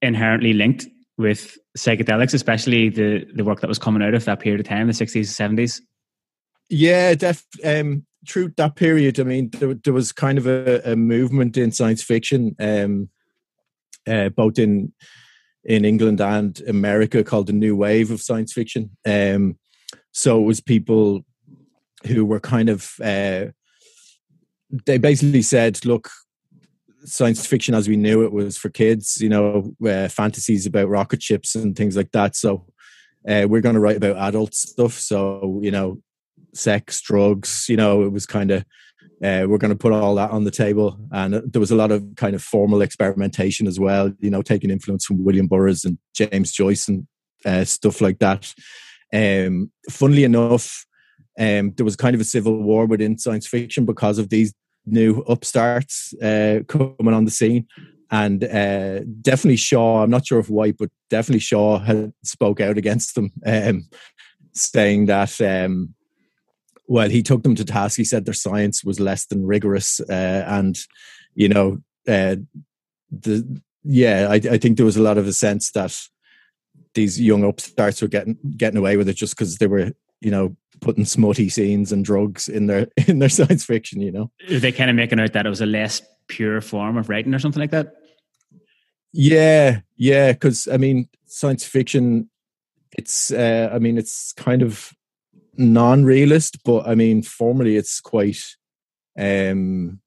inherently 0.00 0.54
linked 0.54 0.86
with 1.18 1.58
psychedelics, 1.76 2.32
especially 2.32 2.88
the 2.88 3.26
the 3.34 3.44
work 3.44 3.60
that 3.60 3.68
was 3.68 3.78
coming 3.78 4.02
out 4.02 4.14
of 4.14 4.24
that 4.24 4.40
period 4.40 4.60
of 4.60 4.66
time, 4.66 4.86
the 4.86 4.94
sixties, 4.94 5.36
seventies? 5.36 5.82
Yeah, 6.70 7.14
def, 7.14 7.44
um, 7.64 8.06
through 8.28 8.54
that 8.56 8.76
period, 8.76 9.20
I 9.20 9.24
mean, 9.24 9.50
there, 9.50 9.74
there 9.74 9.92
was 9.92 10.12
kind 10.12 10.38
of 10.38 10.46
a, 10.46 10.92
a 10.92 10.96
movement 10.96 11.56
in 11.56 11.70
science 11.70 12.02
fiction, 12.02 12.56
um, 12.58 13.08
uh, 14.06 14.30
both 14.30 14.58
in 14.58 14.92
in 15.66 15.84
England 15.84 16.20
and 16.20 16.60
America, 16.68 17.22
called 17.22 17.48
the 17.48 17.52
New 17.52 17.76
Wave 17.76 18.10
of 18.10 18.22
Science 18.22 18.52
Fiction. 18.52 18.96
Um, 19.06 19.58
so 20.12 20.40
it 20.40 20.44
was 20.44 20.60
people 20.60 21.24
who 22.06 22.24
were 22.24 22.40
kind 22.40 22.68
of 22.68 22.92
uh, 23.02 23.46
they 24.86 24.98
basically 24.98 25.42
said, 25.42 25.84
"Look, 25.84 26.08
science 27.04 27.46
fiction 27.46 27.74
as 27.74 27.88
we 27.88 27.96
knew 27.96 28.24
it 28.24 28.32
was 28.32 28.56
for 28.56 28.70
kids. 28.70 29.18
You 29.20 29.28
know, 29.28 29.74
uh, 29.86 30.08
fantasies 30.08 30.64
about 30.64 30.88
rocket 30.88 31.22
ships 31.22 31.54
and 31.54 31.76
things 31.76 31.96
like 31.96 32.12
that. 32.12 32.36
So 32.36 32.66
uh, 33.28 33.46
we're 33.48 33.60
going 33.60 33.74
to 33.74 33.80
write 33.80 33.98
about 33.98 34.16
adult 34.16 34.54
stuff. 34.54 34.94
So 34.94 35.60
you 35.62 35.70
know." 35.70 36.00
sex, 36.54 37.00
drugs. 37.00 37.66
You 37.68 37.76
know, 37.76 38.02
it 38.02 38.12
was 38.12 38.26
kind 38.26 38.50
of 38.50 38.64
uh, 39.22 39.46
we're 39.48 39.58
going 39.58 39.70
to 39.70 39.76
put 39.76 39.92
all 39.92 40.14
that 40.16 40.30
on 40.30 40.44
the 40.44 40.50
table, 40.50 40.98
and 41.10 41.34
there 41.34 41.60
was 41.60 41.70
a 41.70 41.76
lot 41.76 41.90
of 41.90 42.04
kind 42.16 42.34
of 42.34 42.42
formal 42.42 42.82
experimentation 42.82 43.66
as 43.66 43.80
well. 43.80 44.12
You 44.18 44.30
know, 44.30 44.42
taking 44.42 44.70
influence 44.70 45.06
from 45.06 45.24
William 45.24 45.46
Burroughs 45.46 45.84
and 45.84 45.98
James 46.14 46.52
Joyce 46.52 46.88
and 46.88 47.06
uh, 47.44 47.64
stuff 47.64 48.00
like 48.00 48.18
that. 48.18 48.52
Um, 49.14 49.70
funnily 49.90 50.24
enough, 50.24 50.84
um, 51.38 51.72
there 51.76 51.84
was 51.84 51.96
kind 51.96 52.14
of 52.14 52.20
a 52.20 52.24
civil 52.24 52.62
war 52.62 52.86
within 52.86 53.18
science 53.18 53.46
fiction 53.46 53.84
because 53.84 54.18
of 54.18 54.28
these 54.28 54.52
new 54.84 55.20
upstarts 55.28 56.14
uh, 56.22 56.60
coming 56.68 57.14
on 57.14 57.24
the 57.24 57.30
scene. 57.30 57.66
And 58.10 58.44
uh, 58.44 59.00
definitely 59.20 59.56
Shaw, 59.56 60.02
I'm 60.02 60.10
not 60.10 60.26
sure 60.26 60.38
if 60.38 60.48
White, 60.48 60.76
but 60.78 60.90
definitely 61.10 61.40
Shaw 61.40 61.78
had 61.78 62.12
spoke 62.22 62.60
out 62.60 62.78
against 62.78 63.14
them, 63.16 63.32
um, 63.44 63.88
saying 64.52 65.06
that 65.06 65.40
um, 65.40 65.94
well, 66.86 67.08
he 67.08 67.22
took 67.22 67.42
them 67.42 67.54
to 67.56 67.64
task. 67.64 67.96
He 67.96 68.04
said 68.04 68.24
their 68.24 68.34
science 68.34 68.84
was 68.84 69.00
less 69.00 69.26
than 69.26 69.46
rigorous, 69.46 70.00
uh, 70.00 70.44
and 70.46 70.78
you 71.34 71.48
know, 71.48 71.78
uh, 72.08 72.36
the 73.10 73.60
yeah, 73.84 74.28
I, 74.30 74.34
I, 74.34 74.58
think 74.58 74.76
there 74.76 74.86
was 74.86 74.96
a 74.96 75.02
lot 75.02 75.18
of 75.18 75.26
a 75.28 75.32
sense 75.32 75.70
that 75.72 75.96
these 76.94 77.20
young 77.20 77.44
upstarts 77.44 78.02
were 78.02 78.08
getting 78.08 78.36
getting 78.56 78.78
away 78.78 78.96
with 78.96 79.08
it 79.08 79.14
just 79.14 79.36
because 79.36 79.58
they 79.58 79.66
were, 79.66 79.92
you 80.20 80.30
know, 80.30 80.56
putting 80.80 81.04
smutty 81.04 81.48
scenes 81.48 81.92
and 81.92 82.04
drugs 82.04 82.48
in 82.48 82.66
their 82.66 82.88
in 83.06 83.18
their 83.18 83.28
science 83.28 83.64
fiction. 83.64 84.00
You 84.00 84.12
know, 84.12 84.30
they 84.48 84.72
kind 84.72 84.90
of 84.90 84.96
making 84.96 85.20
out 85.20 85.32
that 85.32 85.46
it 85.46 85.50
was 85.50 85.60
a 85.60 85.66
less 85.66 86.02
pure 86.28 86.60
form 86.60 86.96
of 86.96 87.08
writing 87.08 87.34
or 87.34 87.38
something 87.38 87.60
like 87.60 87.70
that. 87.70 87.94
Yeah, 89.12 89.80
yeah, 89.96 90.32
because 90.32 90.68
I 90.68 90.76
mean, 90.76 91.08
science 91.26 91.64
fiction. 91.64 92.30
It's, 92.96 93.30
uh, 93.30 93.70
I 93.74 93.78
mean, 93.78 93.98
it's 93.98 94.32
kind 94.32 94.62
of 94.62 94.95
non-realist 95.58 96.62
but 96.64 96.86
i 96.86 96.94
mean 96.94 97.22
formally 97.22 97.76
it's 97.76 98.00
quite 98.00 98.42
um 99.18 100.00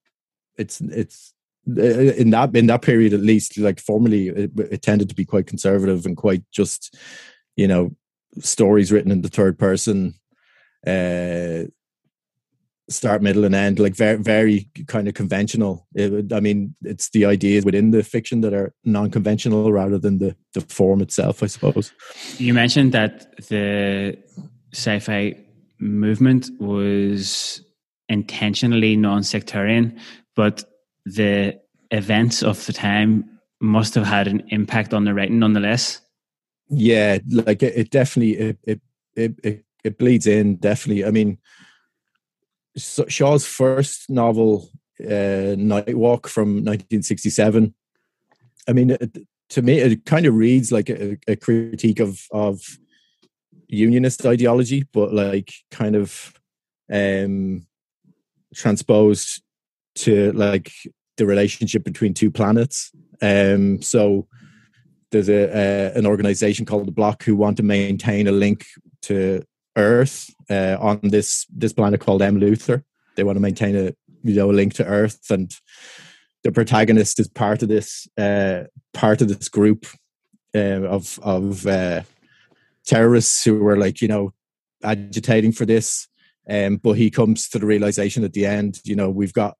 it's 0.57 0.81
it's 0.81 1.33
in 1.65 2.31
that 2.31 2.55
in 2.55 2.67
that 2.67 2.81
period 2.81 3.13
at 3.13 3.19
least 3.19 3.57
like 3.57 3.79
formally 3.79 4.29
it, 4.29 4.51
it, 4.57 4.81
tended 4.81 5.07
to 5.09 5.15
be 5.15 5.25
quite 5.25 5.47
conservative 5.47 6.05
and 6.05 6.17
quite 6.17 6.43
just 6.51 6.97
you 7.55 7.67
know 7.67 7.95
stories 8.39 8.91
written 8.91 9.11
in 9.11 9.21
the 9.21 9.29
third 9.29 9.57
person 9.57 10.13
uh 10.87 11.63
start 12.89 13.21
middle 13.21 13.45
and 13.45 13.55
end 13.55 13.79
like 13.79 13.95
very 13.95 14.17
very 14.17 14.69
kind 14.87 15.07
of 15.07 15.13
conventional. 15.13 15.87
I 15.97 16.39
mean 16.39 16.75
it's 16.81 17.09
the 17.11 17.25
ideas 17.25 17.63
within 17.63 17.91
the 17.91 18.03
fiction 18.03 18.41
that 18.41 18.53
are 18.53 18.73
non-conventional 18.83 19.71
rather 19.71 19.99
than 19.99 20.17
the 20.17 20.35
the 20.53 20.61
form 20.61 21.01
itself 21.01 21.43
i 21.43 21.47
suppose. 21.47 21.93
You 22.37 22.53
mentioned 22.53 22.91
that 22.93 23.37
the 23.47 24.17
sci-fi 24.73 25.35
movement 25.79 26.49
was 26.59 27.61
intentionally 28.07 28.95
non-sectarian, 28.95 29.99
but 30.35 30.63
the 31.05 31.59
events 31.91 32.43
of 32.43 32.65
the 32.65 32.73
time 32.73 33.39
must 33.61 33.95
have 33.95 34.05
had 34.05 34.27
an 34.27 34.43
impact 34.49 34.93
on 34.93 35.05
the 35.05 35.13
writing 35.13 35.39
nonetheless. 35.39 36.01
Yeah, 36.69 37.17
like 37.31 37.63
it, 37.63 37.75
it 37.75 37.89
definitely 37.89 38.37
it, 38.37 38.57
it 38.63 38.81
it 39.15 39.65
it 39.83 39.97
bleeds 39.97 40.27
in 40.27 40.57
definitely. 40.57 41.03
I 41.03 41.11
mean, 41.11 41.39
Shaw's 42.77 43.45
first 43.45 44.09
novel, 44.09 44.69
uh, 45.01 45.55
Night 45.57 45.97
Walk 45.97 46.27
from 46.27 46.49
1967. 46.63 47.73
I 48.67 48.73
mean, 48.73 48.91
it, 48.91 49.17
to 49.49 49.61
me, 49.61 49.79
it 49.79 50.05
kind 50.05 50.25
of 50.25 50.35
reads 50.35 50.71
like 50.71 50.89
a, 50.89 51.17
a 51.27 51.35
critique 51.35 51.99
of 51.99 52.21
of 52.31 52.61
unionist 53.69 54.25
ideology, 54.25 54.83
but 54.91 55.13
like 55.13 55.53
kind 55.71 55.95
of 55.95 56.33
um 56.91 57.65
transposed 58.53 59.41
to 59.95 60.31
like 60.33 60.71
the 61.17 61.25
relationship 61.25 61.83
between 61.83 62.13
two 62.13 62.31
planets. 62.31 62.91
Um 63.21 63.81
so 63.81 64.27
there's 65.11 65.29
a, 65.29 65.91
an 65.95 66.05
organization 66.05 66.65
called 66.65 66.87
the 66.87 66.91
Block 66.91 67.23
who 67.23 67.35
want 67.35 67.57
to 67.57 67.63
maintain 67.63 68.27
a 68.27 68.31
link 68.31 68.65
to 69.03 69.43
Earth 69.75 70.29
uh, 70.49 70.77
on 70.79 70.99
this 71.03 71.45
this 71.55 71.73
planet 71.73 71.99
called 72.01 72.21
Emm 72.21 72.39
Luther. 72.39 72.83
They 73.15 73.23
want 73.23 73.37
to 73.37 73.41
maintain 73.41 73.75
a 73.75 73.93
you 74.23 74.35
know 74.35 74.51
a 74.51 74.53
link 74.53 74.73
to 74.75 74.85
Earth, 74.85 75.29
and 75.29 75.51
the 76.43 76.51
protagonist 76.51 77.19
is 77.19 77.27
part 77.27 77.63
of 77.63 77.69
this 77.69 78.07
uh, 78.17 78.63
part 78.93 79.21
of 79.21 79.29
this 79.29 79.49
group 79.49 79.85
uh, 80.55 80.83
of 80.83 81.19
of 81.23 81.65
uh, 81.65 82.01
terrorists 82.89 83.43
who 83.43 83.59
were 83.59 83.77
like 83.77 84.01
you 84.01 84.07
know 84.07 84.33
agitating 84.83 85.51
for 85.51 85.65
this 85.65 86.07
um, 86.49 86.77
but 86.77 86.93
he 86.93 87.11
comes 87.11 87.47
to 87.49 87.59
the 87.59 87.65
realization 87.65 88.23
at 88.23 88.33
the 88.33 88.45
end 88.45 88.79
you 88.83 88.95
know 88.95 89.09
we've 89.09 89.33
got 89.33 89.55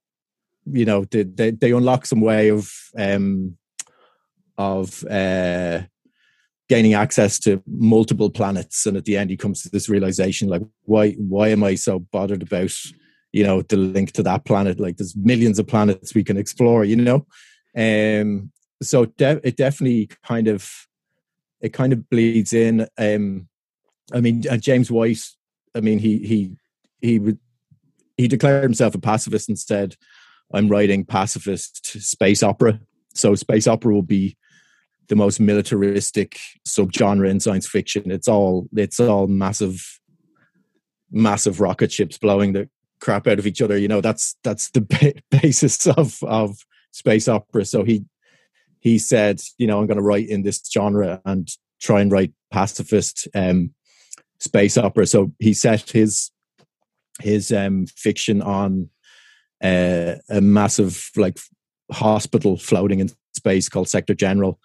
you 0.66 0.86
know 0.86 1.06
they 1.06 1.24
they, 1.24 1.52
they 1.52 1.72
unlock 1.72 2.06
some 2.06 2.22
way 2.22 2.50
of 2.50 2.72
um 2.98 3.58
of 4.58 5.04
uh 5.06 5.82
gaining 6.70 6.94
access 6.94 7.40
to 7.40 7.62
multiple 7.68 8.30
planets 8.30 8.86
and 8.86 8.96
at 8.98 9.06
the 9.06 9.18
end 9.18 9.30
he 9.30 9.38
comes 9.38 9.62
to 9.62 9.70
this 9.70 9.90
realization 9.90 10.48
like 10.48 10.62
why 10.86 11.12
why 11.14 11.50
am 11.50 11.64
i 11.64 11.76
so 11.76 12.00
bothered 12.00 12.42
about 12.42 12.72
you 13.32 13.44
know 13.44 13.62
the 13.62 13.78
link 13.78 14.12
to 14.14 14.24
that 14.24 14.46
planet? 14.46 14.80
Like 14.80 14.98
there's 14.98 15.16
millions 15.16 15.60
of 15.60 15.68
planets 15.68 16.14
we 16.14 16.24
can 16.24 16.38
explore 16.38 16.84
you 16.84 16.96
know? 16.96 17.26
Um 17.78 18.52
so 18.82 19.06
de- 19.06 19.42
it 19.44 19.58
definitely 19.58 20.10
kind 20.24 20.48
of 20.48 20.72
it 21.62 21.74
kind 21.74 21.94
of 21.94 22.10
bleeds 22.10 22.54
in. 22.54 22.88
Um, 22.98 23.48
I 24.14 24.22
mean, 24.22 24.44
uh, 24.50 24.58
James 24.58 24.92
White. 24.92 25.24
I 25.76 25.82
mean, 25.82 26.00
he 26.00 26.20
he 26.20 26.56
he 27.02 27.20
would 27.20 27.40
he 28.18 28.28
declared 28.28 28.64
himself 28.64 28.96
a 28.96 29.00
pacifist 29.00 29.50
and 29.50 29.58
said, 29.58 29.96
"I'm 30.54 30.68
writing 30.68 31.06
pacifist 31.06 31.86
space 32.02 32.44
opera." 32.44 32.80
So 33.14 33.36
space 33.36 33.68
opera 33.68 33.94
will 33.94 34.02
be 34.02 34.38
the 35.08 35.16
most 35.16 35.40
militaristic 35.40 36.40
subgenre 36.68 37.30
in 37.30 37.40
science 37.40 37.68
fiction. 37.68 38.12
It's 38.12 38.28
all 38.28 38.68
it's 38.76 39.00
all 39.00 39.28
massive, 39.28 40.00
massive 41.12 41.60
rocket 41.60 41.92
ships 41.92 42.18
blowing 42.18 42.54
the 42.54 42.70
crap 43.00 43.28
out 43.28 43.40
of 43.40 43.48
each 43.48 43.62
other. 43.62 43.78
You 43.78 43.88
know, 43.88 44.02
that's 44.02 44.36
that's 44.44 44.70
the 44.72 44.82
ba- 44.82 45.22
basis 45.42 45.88
of 45.88 46.22
of 46.24 46.58
space 46.92 47.28
opera. 47.28 47.66
So 47.66 47.84
he 47.84 48.06
he 48.80 48.98
said, 48.98 49.42
you 49.58 49.68
know, 49.68 49.80
I'm 49.80 49.88
going 49.88 49.98
to 49.98 50.04
write 50.04 50.30
in 50.30 50.44
this 50.44 50.62
genre 50.72 51.22
and 51.26 51.48
try 51.82 52.02
and 52.02 52.12
write 52.12 52.34
pacifist 52.52 53.28
um, 53.36 53.74
space 54.40 54.78
opera. 54.78 55.06
So 55.06 55.34
he 55.40 55.54
set 55.54 55.90
his 55.90 56.32
his 57.22 57.52
um, 57.52 57.86
fiction 57.88 58.42
on 58.42 58.90
uh, 59.62 60.16
a 60.30 60.42
massive 60.42 61.12
like 61.18 61.38
hospital 61.92 62.58
floating 62.58 63.00
in 63.00 63.10
space 63.36 63.68
called 63.68 63.90
Sector 63.90 64.14
General. 64.14 64.60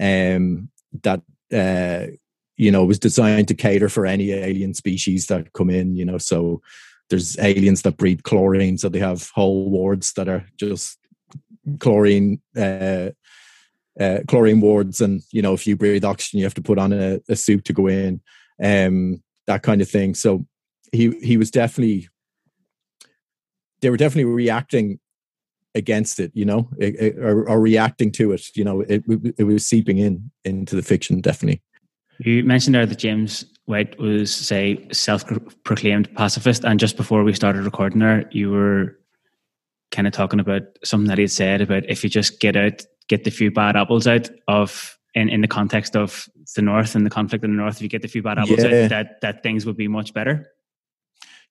Um, 0.00 0.70
that 1.02 1.22
uh, 1.52 2.12
you 2.56 2.70
know, 2.70 2.84
was 2.84 2.98
designed 2.98 3.48
to 3.48 3.54
cater 3.54 3.88
for 3.88 4.04
any 4.04 4.32
alien 4.32 4.74
species 4.74 5.26
that 5.28 5.52
come 5.54 5.70
in. 5.70 5.96
You 5.96 6.04
know, 6.04 6.18
so 6.18 6.60
there's 7.08 7.38
aliens 7.38 7.82
that 7.82 7.96
breed 7.96 8.22
chlorine, 8.24 8.76
so 8.76 8.88
they 8.88 8.98
have 8.98 9.30
whole 9.34 9.70
wards 9.70 10.12
that 10.14 10.28
are 10.28 10.46
just 10.58 10.98
chlorine. 11.78 12.40
Uh, 12.56 13.10
uh, 13.98 14.20
chlorine 14.28 14.60
wards, 14.60 15.00
and 15.00 15.22
you 15.32 15.42
know, 15.42 15.54
if 15.54 15.66
you 15.66 15.76
breathe 15.76 16.04
oxygen, 16.04 16.38
you 16.38 16.44
have 16.44 16.54
to 16.54 16.62
put 16.62 16.78
on 16.78 16.92
a, 16.92 17.20
a 17.28 17.36
suit 17.36 17.64
to 17.66 17.72
go 17.72 17.86
in, 17.86 18.20
um, 18.62 19.22
that 19.46 19.62
kind 19.62 19.80
of 19.80 19.88
thing. 19.88 20.14
So 20.14 20.46
he 20.92 21.10
he 21.20 21.36
was 21.36 21.50
definitely 21.50 22.08
they 23.80 23.90
were 23.90 23.96
definitely 23.96 24.32
reacting 24.32 25.00
against 25.74 26.18
it, 26.18 26.32
you 26.34 26.44
know, 26.44 26.68
it, 26.78 26.94
it, 27.00 27.18
or, 27.18 27.48
or, 27.48 27.60
reacting 27.60 28.10
to 28.10 28.32
it. 28.32 28.42
You 28.56 28.64
know, 28.64 28.80
it, 28.80 29.04
it 29.38 29.44
was 29.44 29.64
seeping 29.64 29.98
in 29.98 30.30
into 30.44 30.74
the 30.74 30.82
fiction, 30.82 31.20
definitely. 31.20 31.62
You 32.18 32.44
mentioned 32.44 32.74
there 32.74 32.86
that 32.86 32.98
James 32.98 33.44
White 33.66 33.98
was, 33.98 34.34
say, 34.34 34.86
self-proclaimed 34.92 36.14
pacifist, 36.14 36.64
and 36.64 36.80
just 36.80 36.96
before 36.96 37.22
we 37.22 37.32
started 37.32 37.64
recording 37.64 38.00
there, 38.00 38.28
you 38.32 38.50
were 38.50 38.98
kind 39.90 40.06
of 40.06 40.12
talking 40.12 40.40
about 40.40 40.62
something 40.84 41.08
that 41.08 41.18
he 41.18 41.22
had 41.22 41.30
said 41.30 41.60
about 41.60 41.88
if 41.88 42.04
you 42.04 42.10
just 42.10 42.40
get 42.40 42.56
out, 42.56 42.82
get 43.10 43.24
the 43.24 43.30
few 43.30 43.50
bad 43.50 43.76
apples 43.76 44.06
out 44.06 44.30
of 44.46 44.96
in, 45.14 45.28
in 45.28 45.40
the 45.40 45.48
context 45.48 45.96
of 45.96 46.28
the 46.54 46.62
North 46.62 46.94
and 46.94 47.04
the 47.04 47.10
conflict 47.10 47.44
in 47.44 47.50
the 47.50 47.60
North, 47.60 47.76
if 47.76 47.82
you 47.82 47.88
get 47.88 48.02
the 48.02 48.08
few 48.08 48.22
bad 48.22 48.38
apples 48.38 48.64
yeah. 48.64 48.84
out, 48.84 48.88
that 48.90 49.20
that 49.20 49.42
things 49.42 49.66
would 49.66 49.76
be 49.76 49.88
much 49.88 50.14
better. 50.14 50.46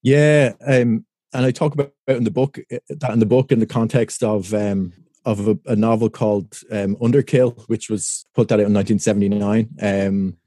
Yeah, 0.02 0.54
um, 0.66 1.06
and 1.34 1.46
I 1.46 1.52
talk 1.52 1.74
about 1.74 1.92
in 2.08 2.24
the 2.24 2.32
book 2.32 2.58
eh, 2.72 2.80
that 2.90 3.12
in 3.12 3.20
the 3.20 3.26
book 3.26 3.52
in 3.52 3.60
the 3.60 3.66
context 3.66 4.24
of 4.24 4.54
um, 4.54 4.94
of 5.26 5.48
a, 5.48 5.60
a, 5.66 5.76
novel 5.76 6.10
called 6.10 6.58
um, 6.72 6.96
Underkill, 6.96 7.68
which 7.68 7.90
was 7.90 8.26
put 8.34 8.52
out 8.52 8.62
in 8.62 8.74
1979. 8.74 9.70
Um, 9.82 10.38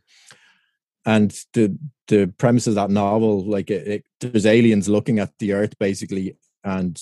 and 1.05 1.31
the 1.53 1.77
the 2.09 2.33
premise 2.39 2.67
of 2.67 2.75
that 2.77 2.91
novel, 2.91 3.45
like 3.45 3.71
it, 3.71 3.87
it, 3.87 4.05
there's 4.21 4.47
aliens 4.47 4.89
looking 4.89 5.19
at 5.19 5.33
the 5.39 5.53
Earth 5.53 5.79
basically 5.79 6.37
and 6.65 6.99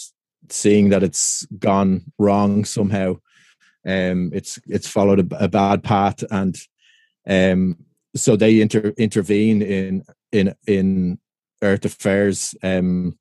seeing 0.48 0.88
that 0.88 1.04
it's 1.04 1.46
gone 1.58 2.12
wrong 2.18 2.64
somehow. 2.64 3.16
Um, 3.86 4.30
it's 4.32 4.58
it's 4.66 4.88
followed 4.88 5.32
a, 5.32 5.44
a 5.44 5.48
bad 5.48 5.82
path, 5.82 6.22
and 6.30 6.56
um, 7.26 7.76
so 8.14 8.36
they 8.36 8.60
inter, 8.60 8.92
intervene 8.98 9.62
in 9.62 10.04
in 10.32 10.54
in 10.66 11.18
Earth 11.62 11.84
affairs. 11.84 12.54
Um, 12.62 13.18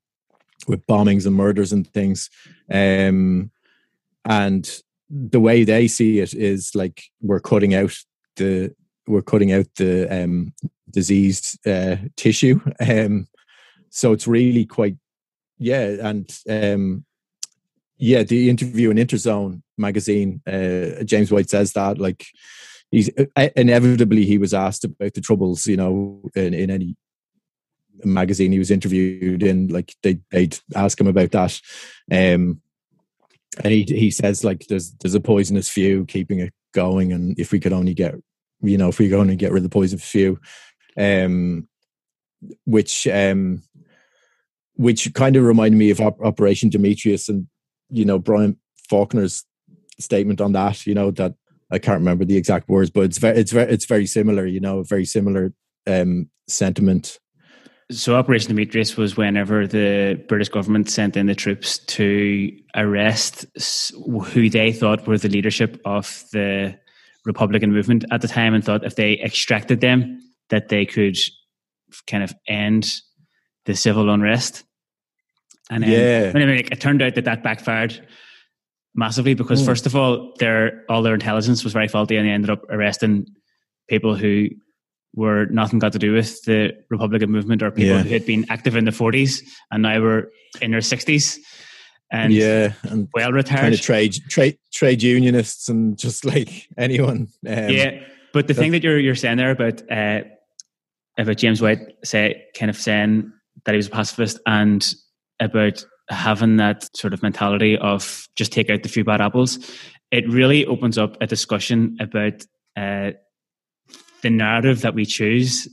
with 0.66 0.86
bombings 0.86 1.26
and 1.26 1.34
murders 1.34 1.72
and 1.72 1.86
things. 1.92 2.30
Um, 2.70 3.50
and 4.24 4.82
the 5.08 5.40
way 5.40 5.64
they 5.64 5.88
see 5.88 6.20
it 6.20 6.34
is 6.34 6.74
like 6.74 7.04
we're 7.20 7.40
cutting 7.40 7.74
out 7.74 7.96
the 8.36 8.74
we're 9.06 9.22
cutting 9.22 9.52
out 9.52 9.66
the 9.76 10.06
um, 10.08 10.54
diseased 10.90 11.58
uh, 11.66 11.96
tissue. 12.16 12.60
Um, 12.80 13.26
so 13.90 14.12
it's 14.12 14.28
really 14.28 14.64
quite 14.66 14.96
yeah, 15.58 15.96
and 16.00 16.30
um, 16.48 17.04
yeah, 17.98 18.22
the 18.22 18.48
interview 18.48 18.90
in 18.90 18.96
Interzone 18.96 19.62
magazine, 19.80 20.40
uh, 20.46 21.02
James 21.04 21.32
White 21.32 21.50
says 21.50 21.72
that 21.72 21.98
like 21.98 22.26
he's 22.90 23.10
uh, 23.36 23.48
inevitably 23.56 24.24
he 24.24 24.38
was 24.38 24.54
asked 24.54 24.84
about 24.84 25.14
the 25.14 25.20
troubles, 25.20 25.66
you 25.66 25.76
know, 25.76 26.22
in, 26.34 26.54
in 26.54 26.70
any 26.70 26.96
magazine 28.04 28.52
he 28.52 28.58
was 28.58 28.70
interviewed 28.70 29.42
in, 29.42 29.68
like 29.68 29.94
they 30.02 30.18
they'd 30.30 30.58
ask 30.74 31.00
him 31.00 31.06
about 31.06 31.32
that. 31.32 31.60
Um, 32.10 32.60
and 33.62 33.72
he 33.72 33.82
he 33.82 34.10
says 34.10 34.44
like 34.44 34.66
there's 34.68 34.92
there's 35.00 35.14
a 35.14 35.20
poisonous 35.20 35.68
few 35.68 36.06
keeping 36.06 36.40
it 36.40 36.52
going, 36.72 37.12
and 37.12 37.38
if 37.38 37.52
we 37.52 37.60
could 37.60 37.72
only 37.72 37.94
get 37.94 38.14
you 38.62 38.78
know 38.78 38.88
if 38.88 38.98
we 38.98 39.08
could 39.08 39.18
only 39.18 39.36
get 39.36 39.52
rid 39.52 39.58
of 39.58 39.70
the 39.70 39.74
poisonous 39.74 40.08
few, 40.08 40.38
um, 40.96 41.68
which 42.64 43.06
um, 43.08 43.62
which 44.74 45.12
kind 45.14 45.36
of 45.36 45.44
reminded 45.44 45.76
me 45.76 45.90
of 45.90 46.00
Operation 46.00 46.70
Demetrius 46.70 47.28
and 47.28 47.46
you 47.90 48.04
know 48.04 48.18
Brian 48.18 48.58
Faulkner's 48.90 49.44
statement 50.00 50.40
on 50.40 50.52
that. 50.52 50.86
You 50.86 50.94
know 50.94 51.10
that 51.12 51.34
I 51.70 51.78
can't 51.78 52.00
remember 52.00 52.24
the 52.24 52.36
exact 52.36 52.68
words, 52.68 52.90
but 52.90 53.04
it's 53.04 53.18
very 53.18 53.38
it's 53.38 53.52
very 53.52 53.72
it's 53.72 53.86
very 53.86 54.06
similar. 54.06 54.46
You 54.46 54.60
know, 54.60 54.82
very 54.82 55.04
similar 55.04 55.52
um, 55.86 56.30
sentiment 56.48 57.18
so 57.90 58.14
Operation 58.14 58.48
Demetrius 58.48 58.96
was 58.96 59.16
whenever 59.16 59.66
the 59.66 60.22
British 60.28 60.48
government 60.48 60.88
sent 60.88 61.16
in 61.16 61.26
the 61.26 61.34
troops 61.34 61.78
to 61.78 62.56
arrest 62.76 63.46
who 64.32 64.48
they 64.48 64.72
thought 64.72 65.06
were 65.06 65.18
the 65.18 65.28
leadership 65.28 65.80
of 65.84 66.24
the 66.32 66.78
Republican 67.24 67.72
movement 67.72 68.04
at 68.12 68.20
the 68.20 68.28
time, 68.28 68.54
and 68.54 68.64
thought 68.64 68.84
if 68.84 68.94
they 68.94 69.18
extracted 69.20 69.80
them, 69.80 70.20
that 70.50 70.68
they 70.68 70.86
could 70.86 71.18
kind 72.06 72.22
of 72.22 72.32
end 72.46 72.92
the 73.66 73.74
civil 73.74 74.08
unrest. 74.08 74.64
And 75.68 75.82
then, 75.82 75.90
yeah, 75.90 76.30
I 76.34 76.46
mean, 76.46 76.66
it 76.70 76.80
turned 76.80 77.02
out 77.02 77.16
that 77.16 77.24
that 77.24 77.42
backfired 77.42 78.06
massively 78.94 79.34
because, 79.34 79.62
mm. 79.62 79.66
first 79.66 79.86
of 79.86 79.96
all, 79.96 80.32
their 80.38 80.84
all 80.88 81.02
their 81.02 81.14
intelligence 81.14 81.64
was 81.64 81.72
very 81.72 81.88
faulty, 81.88 82.16
and 82.16 82.26
they 82.26 82.32
ended 82.32 82.50
up 82.50 82.62
arresting 82.70 83.26
people 83.88 84.14
who 84.14 84.48
were 85.14 85.46
nothing 85.46 85.78
got 85.78 85.92
to 85.92 85.98
do 85.98 86.12
with 86.12 86.42
the 86.44 86.72
Republican 86.88 87.30
movement 87.30 87.62
or 87.62 87.70
people 87.70 87.96
yeah. 87.96 88.02
who 88.02 88.10
had 88.10 88.26
been 88.26 88.46
active 88.48 88.76
in 88.76 88.84
the 88.84 88.92
40s 88.92 89.42
and 89.72 89.82
now 89.82 90.00
were 90.00 90.30
in 90.60 90.70
their 90.70 90.80
60s 90.80 91.36
and 92.12 92.32
yeah 92.32 92.72
and 92.84 93.08
well 93.12 93.32
retired 93.32 93.60
kind 93.60 93.74
of 93.74 93.80
trade 93.80 94.14
trade 94.28 94.56
trade 94.72 95.02
unionists 95.02 95.68
and 95.68 95.98
just 95.98 96.24
like 96.24 96.68
anyone 96.78 97.26
um, 97.46 97.68
yeah 97.70 98.00
but 98.32 98.46
the 98.46 98.54
thing 98.54 98.72
that 98.72 98.82
you're 98.82 98.98
you're 98.98 99.14
saying 99.14 99.36
there 99.36 99.50
about 99.50 99.82
uh, 99.90 100.22
about 101.18 101.36
James 101.36 101.60
White 101.60 101.80
say 102.04 102.44
kind 102.54 102.70
of 102.70 102.76
saying 102.76 103.32
that 103.64 103.72
he 103.72 103.76
was 103.76 103.88
a 103.88 103.90
pacifist 103.90 104.38
and 104.46 104.94
about 105.40 105.84
having 106.10 106.56
that 106.56 106.94
sort 106.96 107.12
of 107.14 107.22
mentality 107.22 107.78
of 107.78 108.28
just 108.36 108.52
take 108.52 108.70
out 108.70 108.82
the 108.82 108.88
few 108.88 109.04
bad 109.04 109.20
apples 109.20 109.58
it 110.10 110.28
really 110.28 110.66
opens 110.66 110.98
up 110.98 111.16
a 111.20 111.26
discussion 111.26 111.96
about 112.00 112.44
uh, 112.76 113.12
the 114.22 114.30
narrative 114.30 114.80
that 114.82 114.94
we 114.94 115.06
choose 115.06 115.68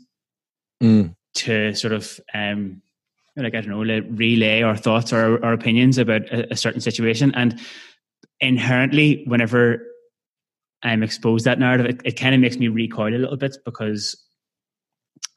mm. 0.82 1.14
to 1.34 1.74
sort 1.74 1.94
of 1.94 2.20
um, 2.34 2.82
like 3.36 3.56
I 3.56 3.62
don't 3.62 3.70
know, 3.70 4.04
relay 4.10 4.62
our 4.62 4.76
thoughts 4.76 5.14
or 5.14 5.44
our 5.44 5.54
opinions 5.54 5.98
about 5.98 6.24
a, 6.32 6.54
a, 6.54 6.56
certain 6.56 6.82
situation. 6.82 7.34
And 7.36 7.60
inherently, 8.40 9.24
whenever 9.28 9.84
I'm 10.82 11.04
exposed 11.04 11.46
that 11.46 11.60
narrative, 11.60 11.86
it, 11.86 12.02
it 12.04 12.12
kind 12.14 12.34
of 12.34 12.42
makes 12.42 12.58
me 12.58 12.68
recoil 12.68 13.14
a 13.14 13.18
little 13.18 13.38
bit 13.38 13.58
because 13.64 14.16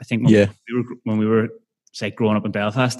I 0.00 0.04
think 0.04 0.24
when, 0.24 0.32
yeah. 0.32 0.46
we 0.68 0.76
were 0.76 0.96
when 1.04 1.18
we 1.18 1.26
were 1.26 1.48
say 1.92 2.10
growing 2.10 2.36
up 2.36 2.46
in 2.46 2.52
Belfast, 2.52 2.98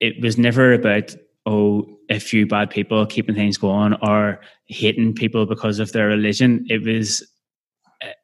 it 0.00 0.20
was 0.22 0.38
never 0.38 0.72
about 0.72 1.14
oh 1.46 1.86
a 2.10 2.18
few 2.18 2.46
bad 2.46 2.70
people 2.70 3.04
keeping 3.06 3.34
things 3.34 3.56
going 3.58 3.94
or 4.02 4.40
hating 4.66 5.14
people 5.14 5.46
because 5.46 5.78
of 5.78 5.92
their 5.92 6.06
religion. 6.06 6.64
It 6.68 6.82
was 6.82 7.22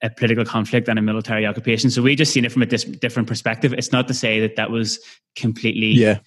a 0.02 0.10
political 0.10 0.44
conflict 0.44 0.88
and 0.88 0.98
a 0.98 1.02
military 1.02 1.46
occupation. 1.46 1.90
So 1.90 2.00
we 2.02 2.14
just 2.14 2.32
seen 2.32 2.44
it 2.44 2.52
from 2.52 2.62
a 2.62 2.66
dis- 2.66 2.84
different 2.84 3.28
perspective. 3.28 3.72
It's 3.72 3.92
not 3.92 4.08
to 4.08 4.14
say 4.14 4.40
that 4.40 4.56
that 4.56 4.70
was 4.70 5.00
completely 5.36 5.88
yeah. 5.88 6.20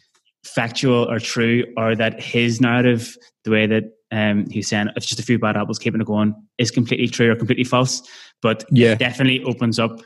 factual 0.44 1.10
or 1.10 1.20
true, 1.20 1.64
or 1.78 1.96
that 1.96 2.22
his 2.22 2.60
narrative, 2.60 3.16
the 3.44 3.52
way 3.52 3.66
that 3.66 3.86
um, 4.12 4.50
he's 4.50 4.68
saying 4.68 4.90
it's 4.96 5.06
just 5.06 5.20
a 5.20 5.24
few 5.24 5.40
bad 5.40 5.56
apples 5.56 5.80
keeping 5.80 6.02
it 6.02 6.08
going, 6.08 6.36
is 6.58 6.72
completely 6.72 7.08
true 7.08 7.32
or 7.32 7.36
completely 7.36 7.64
false. 7.64 8.02
But 8.42 8.66
yeah, 8.70 8.96
definitely 8.96 9.44
opens 9.44 9.80
up 9.80 10.02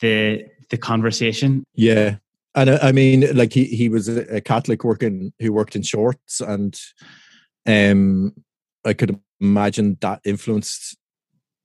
the 0.00 0.44
the 0.70 0.76
conversation. 0.76 1.64
Yeah, 1.74 2.16
and 2.54 2.70
uh, 2.70 2.78
I 2.82 2.92
mean, 2.92 3.34
like 3.34 3.52
he 3.52 3.64
he 3.64 3.88
was 3.88 4.08
a 4.08 4.40
Catholic 4.40 4.84
working 4.84 5.32
who 5.38 5.52
worked 5.52 5.76
in 5.76 5.82
shorts, 5.82 6.40
and 6.40 6.78
um, 7.66 8.34
I 8.84 8.92
could 8.92 9.18
imagine 9.40 9.96
that 10.00 10.20
influenced 10.24 10.96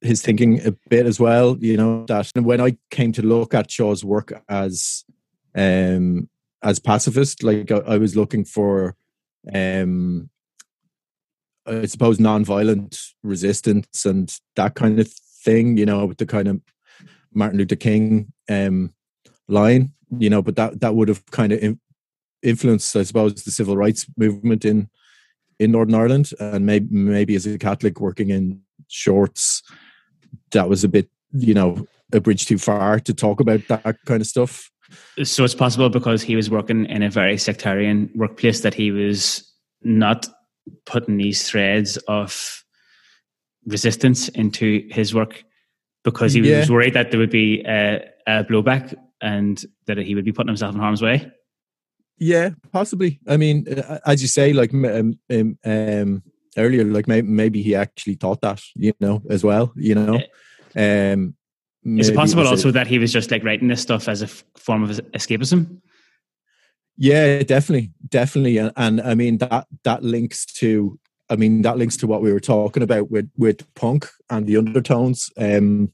his 0.00 0.22
thinking 0.22 0.64
a 0.66 0.72
bit 0.88 1.06
as 1.06 1.20
well. 1.20 1.56
You 1.60 1.76
know 1.76 2.06
that 2.06 2.30
and 2.34 2.44
when 2.44 2.60
I 2.60 2.76
came 2.90 3.12
to 3.12 3.22
look 3.22 3.54
at 3.54 3.70
Shaw's 3.70 4.04
work 4.04 4.32
as 4.48 5.04
um 5.54 6.28
as 6.62 6.78
pacifist, 6.78 7.42
like 7.42 7.70
I, 7.70 7.78
I 7.78 7.98
was 7.98 8.16
looking 8.16 8.44
for 8.44 8.96
um 9.52 10.30
I 11.66 11.84
suppose 11.84 12.18
non-violent 12.18 12.98
resistance 13.22 14.06
and 14.06 14.34
that 14.56 14.74
kind 14.74 14.98
of 14.98 15.12
thing. 15.44 15.76
You 15.76 15.86
know, 15.86 16.06
with 16.06 16.18
the 16.18 16.26
kind 16.26 16.48
of 16.48 16.60
Martin 17.34 17.58
Luther 17.58 17.76
King 17.76 18.32
um 18.48 18.94
line. 19.48 19.92
You 20.18 20.30
know, 20.30 20.40
but 20.40 20.56
that 20.56 20.80
that 20.80 20.94
would 20.94 21.08
have 21.08 21.24
kind 21.30 21.52
of 21.52 21.76
influenced, 22.42 22.96
I 22.96 23.02
suppose, 23.02 23.42
the 23.44 23.50
civil 23.50 23.76
rights 23.76 24.06
movement 24.16 24.64
in 24.64 24.88
in 25.58 25.72
Northern 25.72 25.94
Ireland, 25.94 26.30
and 26.40 26.64
maybe 26.64 26.86
maybe 26.90 27.34
as 27.34 27.46
a 27.46 27.58
Catholic 27.58 28.00
working 28.00 28.30
in 28.30 28.62
shorts 28.88 29.62
that 30.52 30.68
was 30.68 30.84
a 30.84 30.88
bit, 30.88 31.10
you 31.32 31.52
know, 31.52 31.86
a 32.12 32.20
bridge 32.20 32.46
too 32.46 32.58
far 32.58 33.00
to 33.00 33.12
talk 33.12 33.40
about 33.40 33.60
that 33.68 33.96
kind 34.06 34.20
of 34.22 34.26
stuff. 34.26 34.70
So 35.22 35.44
it's 35.44 35.54
possible 35.54 35.90
because 35.90 36.22
he 36.22 36.36
was 36.36 36.48
working 36.48 36.86
in 36.86 37.02
a 37.02 37.10
very 37.10 37.36
sectarian 37.36 38.10
workplace 38.14 38.62
that 38.62 38.72
he 38.72 38.90
was 38.90 39.44
not 39.82 40.26
putting 40.86 41.18
these 41.18 41.46
threads 41.48 41.98
of 42.08 42.64
resistance 43.66 44.28
into 44.30 44.88
his 44.90 45.14
work 45.14 45.44
because 46.04 46.32
he 46.32 46.40
Yeah. 46.40 46.60
was 46.60 46.70
worried 46.70 46.94
that 46.94 47.10
there 47.10 47.20
would 47.20 47.30
be 47.30 47.62
a, 47.66 48.02
a 48.26 48.44
blowback 48.44 48.94
and 49.20 49.64
that 49.86 49.98
he 49.98 50.14
would 50.14 50.24
be 50.24 50.32
putting 50.32 50.48
himself 50.48 50.74
in 50.74 50.80
harm's 50.80 51.02
way. 51.02 51.30
Yeah, 52.18 52.50
possibly. 52.72 53.20
I 53.28 53.36
mean, 53.36 53.66
as 54.04 54.22
you 54.22 54.28
say, 54.28 54.52
like 54.52 54.74
um, 54.74 55.18
um, 55.30 55.58
um, 55.64 56.22
earlier, 56.56 56.84
like 56.84 57.06
maybe, 57.06 57.28
maybe 57.28 57.62
he 57.62 57.74
actually 57.74 58.14
thought 58.14 58.40
that, 58.40 58.60
you 58.74 58.92
know, 59.00 59.22
as 59.30 59.44
well. 59.44 59.72
You 59.76 59.94
know, 59.94 60.20
um, 60.76 61.36
Is 61.84 62.08
it 62.08 62.16
possible 62.16 62.46
also 62.46 62.70
that 62.72 62.86
he 62.86 62.98
was 62.98 63.12
just 63.12 63.30
like 63.30 63.44
writing 63.44 63.68
this 63.68 63.80
stuff 63.80 64.08
as 64.08 64.22
a 64.22 64.26
f- 64.26 64.44
form 64.56 64.82
of 64.82 64.90
escapism? 64.90 65.80
Yeah, 66.96 67.42
definitely, 67.44 67.92
definitely, 68.08 68.58
and, 68.58 68.72
and 68.76 69.00
I 69.00 69.14
mean 69.14 69.38
that 69.38 69.68
that 69.84 70.02
links 70.02 70.44
to, 70.56 70.98
I 71.30 71.36
mean 71.36 71.62
that 71.62 71.78
links 71.78 71.96
to 71.98 72.08
what 72.08 72.22
we 72.22 72.32
were 72.32 72.40
talking 72.40 72.82
about 72.82 73.10
with 73.10 73.30
with 73.36 73.72
punk 73.74 74.08
and 74.28 74.46
the 74.46 74.56
undertones. 74.56 75.30
Um, 75.36 75.92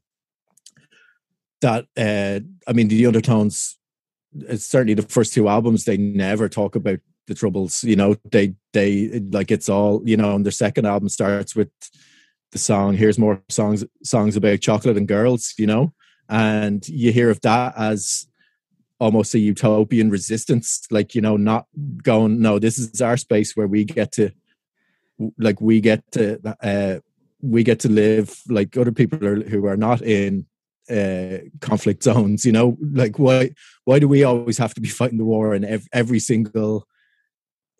that 1.64 1.86
uh, 1.96 2.40
I 2.68 2.72
mean, 2.72 2.88
the 2.88 3.06
undertones. 3.06 3.78
It's 4.36 4.66
certainly 4.66 4.94
the 4.94 5.02
first 5.02 5.32
two 5.32 5.48
albums. 5.48 5.84
They 5.84 5.96
never 5.96 6.48
talk 6.48 6.76
about 6.76 6.98
the 7.26 7.34
troubles. 7.34 7.82
You 7.84 7.96
know, 7.96 8.16
they 8.30 8.54
they 8.72 9.20
like 9.30 9.50
it's 9.50 9.68
all 9.68 10.02
you 10.04 10.16
know. 10.16 10.34
And 10.34 10.44
their 10.44 10.52
second 10.52 10.86
album 10.86 11.08
starts 11.08 11.56
with 11.56 11.70
the 12.52 12.58
song 12.58 12.94
"Here's 12.94 13.18
More 13.18 13.42
Songs 13.48 13.84
Songs 14.02 14.36
About 14.36 14.60
Chocolate 14.60 14.96
and 14.96 15.08
Girls." 15.08 15.54
You 15.56 15.66
know, 15.66 15.92
and 16.28 16.86
you 16.88 17.12
hear 17.12 17.30
of 17.30 17.40
that 17.42 17.74
as 17.76 18.26
almost 19.00 19.34
a 19.34 19.38
utopian 19.38 20.08
resistance 20.08 20.86
like 20.90 21.16
you 21.16 21.20
know 21.20 21.36
not 21.36 21.66
going 22.02 22.40
no 22.40 22.60
this 22.60 22.78
is 22.78 23.02
our 23.02 23.16
space 23.16 23.56
where 23.56 23.66
we 23.66 23.84
get 23.84 24.12
to 24.12 24.30
like 25.36 25.60
we 25.60 25.80
get 25.80 26.00
to 26.12 26.38
uh 26.62 27.00
we 27.42 27.64
get 27.64 27.80
to 27.80 27.88
live 27.88 28.40
like 28.48 28.76
other 28.76 28.92
people 28.92 29.26
are, 29.26 29.42
who 29.42 29.66
are 29.66 29.76
not 29.76 30.00
in 30.00 30.46
uh 30.90 31.38
conflict 31.60 32.02
zones 32.02 32.44
you 32.44 32.52
know 32.52 32.76
like 32.92 33.18
why 33.18 33.50
why 33.84 33.98
do 33.98 34.06
we 34.06 34.22
always 34.24 34.58
have 34.58 34.74
to 34.74 34.80
be 34.80 34.88
fighting 34.88 35.18
the 35.18 35.24
war 35.24 35.54
and 35.54 35.64
every, 35.64 35.86
every 35.92 36.18
single 36.18 36.86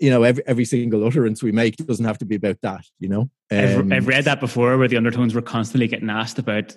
you 0.01 0.11
know 0.11 0.23
every 0.23 0.43
every 0.47 0.65
single 0.65 1.07
utterance 1.07 1.43
we 1.43 1.53
make 1.53 1.77
doesn't 1.77 2.07
have 2.07 2.19
to 2.19 2.25
be 2.25 2.37
about 2.37 2.61
that 2.63 2.85
you 2.99 3.09
know 3.09 3.31
I've, 3.57 3.79
Um, 3.79 3.93
I've 3.93 4.07
read 4.09 4.25
that 4.25 4.41
before 4.41 4.77
where 4.79 4.89
the 4.89 4.97
undertones 4.97 5.35
were 5.35 5.43
constantly 5.43 5.87
getting 5.87 6.11
asked 6.11 6.39
about 6.39 6.77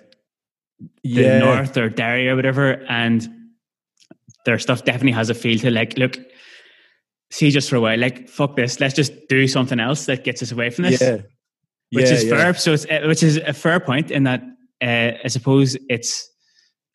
the 1.12 1.24
yeah 1.24 1.38
North 1.40 1.76
or 1.76 1.88
Derry 1.88 2.28
or 2.28 2.36
whatever, 2.36 2.84
and 2.88 3.28
their 4.44 4.58
stuff 4.58 4.84
definitely 4.84 5.12
has 5.12 5.28
a 5.30 5.34
feel 5.34 5.58
to 5.58 5.70
like, 5.70 5.98
look, 5.98 6.18
see 7.30 7.50
just 7.50 7.68
for 7.68 7.76
a 7.76 7.80
while, 7.80 7.98
like, 7.98 8.28
fuck 8.28 8.54
this, 8.54 8.78
let's 8.78 8.94
just 8.94 9.12
do 9.28 9.48
something 9.48 9.80
else 9.80 10.06
that 10.06 10.24
gets 10.24 10.42
us 10.42 10.52
away 10.52 10.70
from 10.70 10.84
this. 10.84 11.00
yeah 11.00 11.22
which 11.90 12.06
Yeah, 12.06 12.12
is 12.12 12.24
fair. 12.28 12.54
So 12.54 12.72
it's 12.74 12.84
uh, 12.86 13.00
which 13.06 13.22
is 13.22 13.38
a 13.38 13.52
fair 13.52 13.80
point 13.80 14.10
in 14.10 14.24
that 14.24 14.42
uh, 14.82 15.12
I 15.24 15.28
suppose 15.28 15.76
it's 15.88 16.28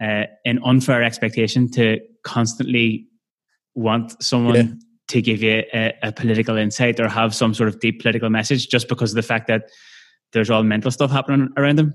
uh, 0.02 0.26
an 0.46 0.60
unfair 0.64 1.04
expectation 1.04 1.70
to 1.72 2.00
constantly 2.24 3.08
want 3.76 4.22
someone 4.24 4.56
Yeah. 4.56 4.68
to 5.10 5.22
give 5.22 5.42
you 5.44 5.64
a, 5.74 5.94
a 6.04 6.12
political 6.12 6.58
insight 6.58 7.00
or 7.00 7.08
have 7.08 7.34
some 7.36 7.54
sort 7.54 7.70
of 7.70 7.80
deep 7.80 8.02
political 8.02 8.30
message 8.30 8.68
just 8.70 8.88
because 8.88 9.12
of 9.12 9.16
the 9.16 9.22
fact 9.22 9.48
that 9.48 9.70
there's 10.32 10.50
all 10.50 10.64
mental 10.64 10.92
stuff 10.92 11.12
happening 11.12 11.50
around 11.58 11.78
them. 11.78 11.94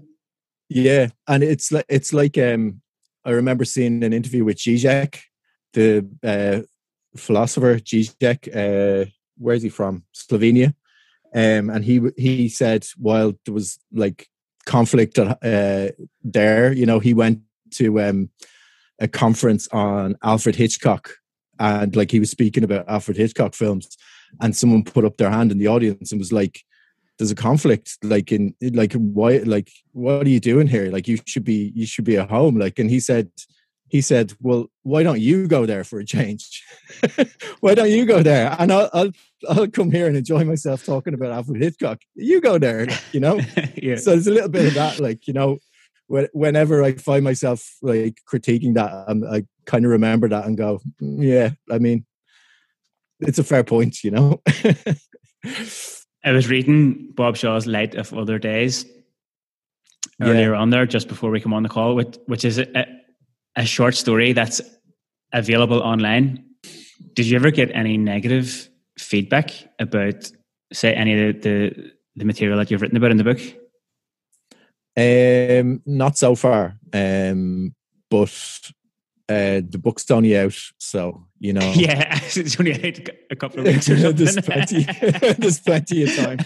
Yeah, 0.68 1.08
and 1.26 1.42
it's 1.42 1.72
like 1.72 1.86
it's 1.88 2.12
like 2.12 2.36
um, 2.38 2.82
I 3.24 3.30
remember 3.30 3.64
seeing 3.64 4.04
an 4.04 4.12
interview 4.12 4.44
with 4.44 4.58
Zizek, 4.58 5.20
the 5.72 6.06
uh, 6.22 6.60
philosopher 7.18 7.78
Zizek. 7.78 8.48
Uh, 8.48 9.10
where 9.38 9.54
is 9.54 9.62
he 9.62 9.70
from? 9.70 10.04
Slovenia. 10.14 10.74
Um, 11.34 11.70
and 11.70 11.84
he 11.84 12.00
he 12.16 12.48
said 12.48 12.86
while 12.96 13.32
there 13.44 13.54
was 13.54 13.78
like 13.92 14.28
conflict 14.68 15.18
uh, 15.18 15.88
there, 16.22 16.72
you 16.72 16.86
know, 16.86 17.00
he 17.00 17.14
went 17.14 17.40
to 17.72 18.00
um, 18.00 18.28
a 19.00 19.08
conference 19.08 19.66
on 19.68 20.16
Alfred 20.22 20.54
Hitchcock, 20.54 21.14
and 21.58 21.96
like 21.96 22.10
he 22.10 22.20
was 22.20 22.30
speaking 22.30 22.62
about 22.62 22.88
Alfred 22.88 23.16
Hitchcock 23.16 23.54
films, 23.54 23.96
and 24.40 24.54
someone 24.54 24.84
put 24.84 25.04
up 25.04 25.16
their 25.16 25.30
hand 25.30 25.50
in 25.50 25.58
the 25.58 25.66
audience 25.66 26.12
and 26.12 26.20
was 26.20 26.32
like, 26.32 26.62
there's 27.18 27.30
a 27.32 27.34
conflict 27.34 27.96
like 28.04 28.30
in 28.30 28.54
like 28.60 28.92
why 28.92 29.38
like 29.38 29.72
what 29.92 30.24
are 30.24 30.30
you 30.30 30.38
doing 30.38 30.68
here? 30.68 30.90
Like 30.90 31.08
you 31.08 31.18
should 31.24 31.44
be 31.44 31.72
you 31.74 31.86
should 31.86 32.04
be 32.04 32.16
at 32.16 32.30
home. 32.30 32.58
Like 32.58 32.78
and 32.78 32.90
he 32.90 33.00
said 33.00 33.30
he 33.88 34.00
said 34.00 34.32
well 34.40 34.66
why 34.82 35.02
don't 35.02 35.20
you 35.20 35.46
go 35.48 35.66
there 35.66 35.84
for 35.84 35.98
a 35.98 36.04
change? 36.04 36.62
Why 37.60 37.74
don't 37.74 37.90
you 37.90 38.06
go 38.06 38.22
there? 38.22 38.54
And 38.58 38.72
I'll, 38.72 38.88
I'll 38.94 39.10
i'll 39.48 39.68
come 39.68 39.90
here 39.92 40.06
and 40.06 40.16
enjoy 40.16 40.44
myself 40.44 40.84
talking 40.84 41.14
about 41.14 41.30
alfred 41.32 41.62
hitchcock. 41.62 42.00
You 42.14 42.40
go 42.40 42.58
there 42.58 42.86
you 43.12 43.20
know? 43.20 43.40
Yeah. 43.76 43.96
so 43.96 44.10
there's 44.10 44.26
a 44.26 44.30
little 44.32 44.48
bit 44.48 44.66
of 44.68 44.74
that 44.74 44.98
like 45.00 45.26
you 45.28 45.34
know 45.34 45.58
whenever 46.08 46.82
i 46.82 46.92
find 46.94 47.22
myself 47.22 47.76
like 47.82 48.22
critiquing 48.26 48.74
that 48.74 48.90
I'm, 49.08 49.22
i 49.24 49.44
kind 49.66 49.84
of 49.84 49.90
remember 49.90 50.26
that 50.30 50.46
and 50.46 50.56
go 50.56 50.80
"Mm, 51.02 51.22
yeah 51.22 51.50
i 51.70 51.78
mean 51.78 52.06
it's 53.20 53.38
a 53.38 53.44
fair 53.44 53.62
point 53.64 54.02
you 54.02 54.10
know? 54.12 54.40
I 56.24 56.32
was 56.32 56.48
reading 56.48 57.12
Bob 57.14 57.36
Shaw's 57.36 57.66
Light 57.66 57.94
of 57.94 58.12
Other 58.12 58.38
Days 58.38 58.84
Yeah. 60.18 60.28
earlier 60.28 60.54
on 60.54 60.70
there, 60.70 60.86
just 60.86 61.08
before 61.08 61.30
we 61.30 61.40
come 61.40 61.54
on 61.54 61.62
the 61.62 61.68
call, 61.68 61.94
which, 61.94 62.16
which 62.26 62.44
is 62.44 62.58
a, 62.58 62.66
a 62.76 62.84
short 63.64 63.94
story 63.94 64.32
that's 64.32 64.60
available 65.32 65.80
online. 65.80 66.44
Did 67.14 67.26
you 67.26 67.36
ever 67.36 67.50
get 67.50 67.70
any 67.74 67.96
negative 67.96 68.68
feedback 68.98 69.50
about, 69.78 70.30
say, 70.72 70.94
any 70.94 71.12
of 71.28 71.42
the, 71.42 71.48
the, 71.48 71.90
the 72.16 72.24
material 72.24 72.58
that 72.58 72.70
you've 72.70 72.82
written 72.82 72.96
about 72.96 73.10
in 73.10 73.16
the 73.16 73.24
book? 73.24 73.40
Um, 74.96 75.80
not 75.86 76.16
so 76.18 76.34
far. 76.34 76.78
Um, 76.92 77.74
but 78.10 78.30
uh, 79.28 79.60
the 79.68 79.78
book's 79.82 80.10
only 80.10 80.36
out, 80.36 80.56
so 80.78 81.24
you 81.38 81.52
know. 81.52 81.72
Yeah, 81.76 82.18
it's 82.34 82.58
only 82.58 82.72
out 82.74 83.08
a 83.30 83.36
couple 83.36 83.60
of 83.60 83.66
weeks 83.66 83.88
or 83.90 84.12
there's 84.12 84.36
plenty. 84.40 84.82
there's 85.38 85.60
plenty 85.60 86.02
of 86.04 86.16
time. 86.16 86.38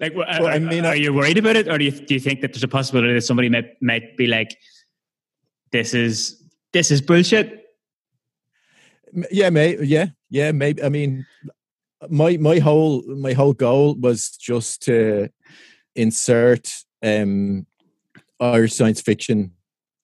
like, 0.00 0.14
well, 0.16 0.26
Well, 0.40 0.46
are, 0.46 0.50
I 0.52 0.58
mean, 0.58 0.84
are 0.84 0.92
I- 0.92 0.94
you 0.94 1.12
worried 1.12 1.38
about 1.38 1.56
it, 1.56 1.68
or 1.68 1.78
do 1.78 1.84
you, 1.84 1.90
do 1.92 2.14
you 2.14 2.20
think 2.20 2.40
that 2.40 2.52
there's 2.52 2.64
a 2.64 2.68
possibility 2.68 3.12
that 3.14 3.22
somebody 3.22 3.48
might 3.48 3.80
might 3.82 4.16
be 4.16 4.26
like, 4.26 4.56
"This 5.72 5.94
is 5.94 6.42
this 6.72 6.90
is 6.90 7.00
bullshit"? 7.00 7.66
Yeah, 9.30 9.50
may 9.50 9.82
yeah, 9.82 10.08
yeah, 10.30 10.52
maybe. 10.52 10.82
I 10.82 10.88
mean, 10.88 11.26
my 12.08 12.36
my 12.36 12.58
whole 12.58 13.02
my 13.06 13.32
whole 13.32 13.52
goal 13.52 13.94
was 13.94 14.30
just 14.30 14.82
to 14.82 15.28
insert 15.94 16.72
um 17.02 17.66
Irish 18.40 18.74
science 18.74 19.00
fiction, 19.00 19.52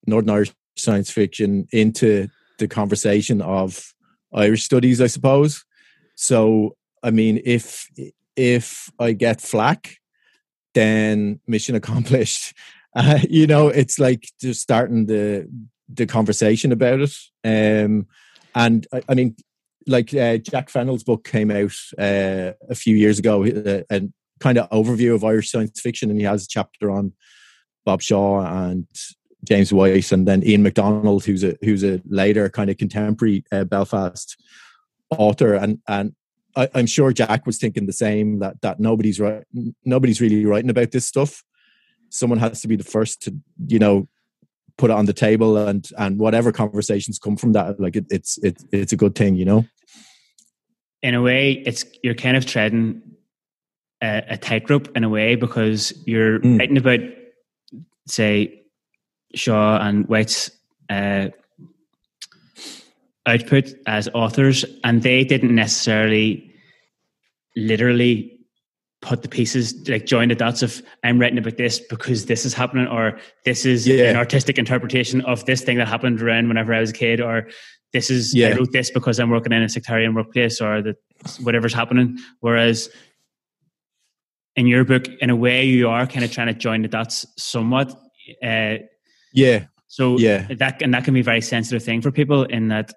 Northern 0.07 0.31
Irish 0.31 0.53
science 0.77 1.11
fiction 1.11 1.66
into 1.73 2.29
the 2.59 2.69
conversation 2.69 3.41
of 3.41 3.95
Irish 4.33 4.64
studies, 4.64 5.01
I 5.01 5.07
suppose. 5.07 5.64
So, 6.14 6.77
I 7.03 7.11
mean, 7.11 7.41
if 7.45 7.89
if 8.37 8.91
I 8.99 9.12
get 9.12 9.41
flack, 9.41 9.97
then 10.75 11.41
mission 11.47 11.75
accomplished. 11.75 12.55
Uh, 12.95 13.20
you 13.28 13.47
know, 13.47 13.68
it's 13.68 13.99
like 13.99 14.28
just 14.41 14.61
starting 14.61 15.07
the 15.07 15.49
the 15.93 16.07
conversation 16.07 16.72
about 16.72 17.01
it. 17.01 17.14
Um, 17.45 18.07
and 18.55 18.86
I, 18.93 19.03
I 19.09 19.14
mean, 19.14 19.36
like 19.86 20.14
uh, 20.14 20.39
Jack 20.39 20.68
Fennell's 20.68 21.05
book 21.05 21.24
came 21.24 21.51
out 21.51 21.72
uh, 21.99 22.53
a 22.68 22.74
few 22.74 22.97
years 22.97 23.18
ago, 23.18 23.45
uh, 23.45 23.82
and 23.91 24.12
kind 24.41 24.59
of 24.59 24.68
overview 24.70 25.14
of 25.14 25.24
Irish 25.24 25.51
science 25.51 25.80
fiction, 25.80 26.11
and 26.11 26.18
he 26.18 26.24
has 26.24 26.45
a 26.45 26.49
chapter 26.49 26.91
on 26.91 27.12
Bob 27.84 28.03
Shaw 28.03 28.41
and 28.41 28.86
James 29.45 29.72
White, 29.72 30.12
and 30.12 30.26
then 30.26 30.45
Ian 30.45 30.62
McDonald, 30.62 31.24
who's 31.24 31.45
a 31.45 31.57
who's 31.62 31.84
a 31.84 32.01
later 32.07 32.49
kind 32.49 32.70
of 32.70 32.76
contemporary 32.76 33.45
uh, 33.53 33.64
Belfast 33.64 34.36
author, 35.11 35.55
and 35.55 35.78
and 35.89 36.14
I, 36.57 36.68
I'm 36.74 36.86
sure 36.86 37.12
Jack 37.12 37.47
was 37.47 37.59
thinking 37.59 37.86
the 37.86 37.93
same 37.93 38.41
that 38.41 38.61
that 38.62 38.80
nobody's 38.80 39.20
right, 39.20 39.45
nobody's 39.84 40.20
really 40.20 40.45
writing 40.45 40.70
about 40.70 40.91
this 40.91 41.07
stuff. 41.07 41.43
Someone 42.11 42.38
has 42.38 42.61
to 42.62 42.68
be 42.68 42.76
the 42.76 42.84
first 42.84 43.22
to 43.22 43.34
you 43.66 43.78
know 43.78 44.09
put 44.76 44.90
it 44.90 44.94
on 44.94 45.06
the 45.06 45.12
table, 45.12 45.56
and 45.56 45.88
and 45.98 46.18
whatever 46.18 46.52
conversations 46.52 47.18
come 47.18 47.36
from 47.36 47.52
that, 47.52 47.80
like 47.80 47.96
it, 47.96 48.06
it's 48.11 48.38
it, 48.38 48.62
it's 48.72 48.92
a 48.92 48.96
good 48.96 49.14
thing, 49.14 49.34
you 49.34 49.44
know. 49.44 49.64
In 51.02 51.14
a 51.14 51.22
way, 51.22 51.52
it's 51.66 51.84
you're 52.02 52.14
kind 52.14 52.36
of 52.36 52.46
treading 52.46 53.02
a, 54.02 54.22
a 54.30 54.36
tightrope 54.36 54.88
in 54.96 55.04
a 55.04 55.09
way 55.09 55.34
because 55.36 55.92
you're 56.06 56.40
Mm. 56.40 56.59
writing 56.59 56.78
about, 56.78 57.00
say, 58.06 58.62
Shaw 59.34 59.78
and 59.80 60.06
White's 60.09 60.50
uh, 60.90 61.28
output 63.26 63.74
as 63.86 64.09
authors, 64.14 64.64
and 64.84 65.02
they 65.02 65.24
didn't 65.24 65.54
necessarily 65.54 66.54
literally 67.56 68.38
put 69.01 69.22
the 69.22 69.28
pieces 69.28 69.88
like 69.88 70.07
join 70.07 70.28
the 70.28 70.34
dots 70.34 70.62
of 70.62 70.82
I'm 71.05 71.20
writing 71.20 71.38
about 71.38 71.57
this 71.57 71.78
because 71.78 72.26
this 72.26 72.44
is 72.44 72.53
happening, 72.55 72.86
or 72.88 73.18
this 73.44 73.64
is 73.64 73.86
Yeah. 73.86 74.11
an 74.11 74.16
artistic 74.16 74.59
interpretation 74.59 75.20
of 75.22 75.44
this 75.46 75.62
thing 75.62 75.78
that 75.78 75.86
happened 75.88 76.20
around 76.20 76.49
whenever 76.49 76.74
I 76.74 76.80
was 76.80 76.90
a 76.90 76.94
kid, 76.94 77.20
or 77.20 77.49
this 77.92 78.11
is 78.11 78.34
I 78.36 78.53
wrote 78.53 78.72
this 78.72 78.90
because 78.90 79.20
I'm 79.20 79.30
working 79.30 79.53
in 79.53 79.62
a 79.62 79.68
sectarian 79.68 80.14
workplace, 80.14 80.61
or 80.61 80.82
that 80.82 80.96
whatever's 81.42 81.72
happening. 81.74 82.18
Whereas 82.40 82.90
in 84.57 84.66
your 84.66 84.84
book, 84.84 85.07
in 85.20 85.30
a 85.30 85.36
way, 85.36 85.64
you 85.64 85.88
are 85.88 86.07
kind 86.07 86.24
of 86.24 86.32
trying 86.32 86.49
to 86.49 86.55
join 86.55 86.82
the 86.82 86.88
dots 86.88 87.24
somewhat. 87.36 87.92
Uh, 88.42 88.78
Yeah. 89.32 89.66
So 89.86 90.18
Yeah. 90.18 90.46
that 90.59 90.82
and 90.82 90.92
that 90.92 91.05
can 91.05 91.14
be 91.14 91.20
a 91.20 91.24
very 91.24 91.40
sensitive 91.40 91.82
thing 91.84 92.03
for 92.03 92.11
people 92.11 92.42
in 92.44 92.68
that 92.68 92.92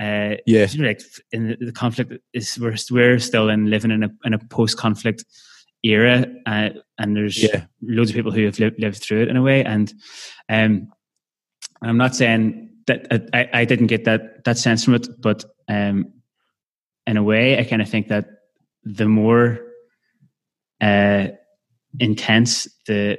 uh, 0.00 0.36
Yeah. 0.46 0.66
sort 0.66 0.80
of 0.80 0.86
like 0.86 1.00
in 1.32 1.48
the, 1.48 1.66
the 1.66 1.72
conflict 1.72 2.12
is 2.32 2.58
we're 2.58 2.76
we're 2.90 3.18
still 3.18 3.48
in 3.48 3.70
living 3.70 3.90
in 3.90 4.02
a 4.02 4.10
in 4.24 4.34
a 4.34 4.38
post 4.38 4.76
conflict 4.76 5.24
era, 5.82 6.26
uh, 6.46 6.70
and 6.98 7.16
there's 7.16 7.42
Yeah. 7.42 7.66
loads 7.82 8.10
of 8.10 8.16
people 8.16 8.32
who 8.32 8.44
have 8.44 8.58
lived, 8.58 8.80
lived 8.80 9.02
through 9.02 9.22
it 9.22 9.28
in 9.28 9.36
a 9.36 9.42
way. 9.42 9.64
And 9.64 9.92
um, 10.48 10.88
and 11.80 11.90
I'm 11.90 11.98
not 11.98 12.16
saying 12.16 12.70
that 12.86 13.06
uh, 13.12 13.18
I, 13.32 13.48
I 13.60 13.64
didn't 13.64 13.88
get 13.88 14.04
that 14.04 14.44
that 14.44 14.58
sense 14.58 14.84
from 14.84 14.94
it, 14.94 15.08
but 15.20 15.44
um, 15.68 16.12
in 17.06 17.16
a 17.16 17.22
way, 17.22 17.58
I 17.58 17.64
kind 17.64 17.82
of 17.82 17.88
think 17.88 18.08
that 18.08 18.26
the 18.82 19.06
more 19.06 19.60
uh, 20.80 21.28
intense 21.98 22.68
the 22.86 23.18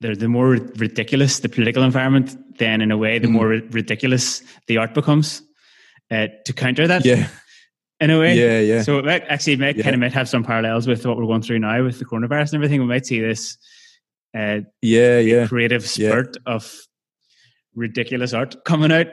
the 0.00 0.14
the 0.14 0.28
more 0.28 0.50
ridiculous 0.76 1.40
the 1.40 1.48
political 1.48 1.82
environment, 1.82 2.36
then 2.58 2.80
in 2.80 2.90
a 2.90 2.96
way, 2.96 3.18
the 3.18 3.28
Mhm. 3.28 3.32
more 3.32 3.48
ri- 3.48 3.68
ridiculous 3.70 4.42
the 4.68 4.76
art 4.78 4.94
becomes. 4.94 5.42
Uh, 6.10 6.28
to 6.44 6.52
counter 6.52 6.86
that, 6.86 7.04
Yeah. 7.04 7.28
in 8.00 8.10
a 8.10 8.18
way, 8.18 8.36
Yeah. 8.38 8.60
Yeah. 8.60 8.82
so 8.82 8.98
it 8.98 9.04
might, 9.04 9.24
actually, 9.28 9.54
it 9.54 9.60
might, 9.60 9.76
Yeah. 9.76 9.82
kind 9.84 9.94
of 9.94 10.00
might 10.00 10.12
have 10.12 10.28
some 10.28 10.44
parallels 10.44 10.86
with 10.86 11.06
what 11.06 11.16
we're 11.16 11.26
going 11.26 11.42
through 11.42 11.60
now 11.60 11.82
with 11.82 11.98
the 11.98 12.04
coronavirus 12.04 12.52
and 12.52 12.54
everything. 12.56 12.80
We 12.80 12.86
might 12.86 13.06
see 13.06 13.20
this 13.20 13.56
uh, 14.36 14.60
Yeah. 14.82 15.20
Yeah. 15.20 15.46
creative 15.46 15.82
Yeah. 15.96 16.10
spurt 16.10 16.36
of 16.46 16.72
ridiculous 17.74 18.32
art 18.34 18.56
coming 18.64 18.92
out 18.92 19.06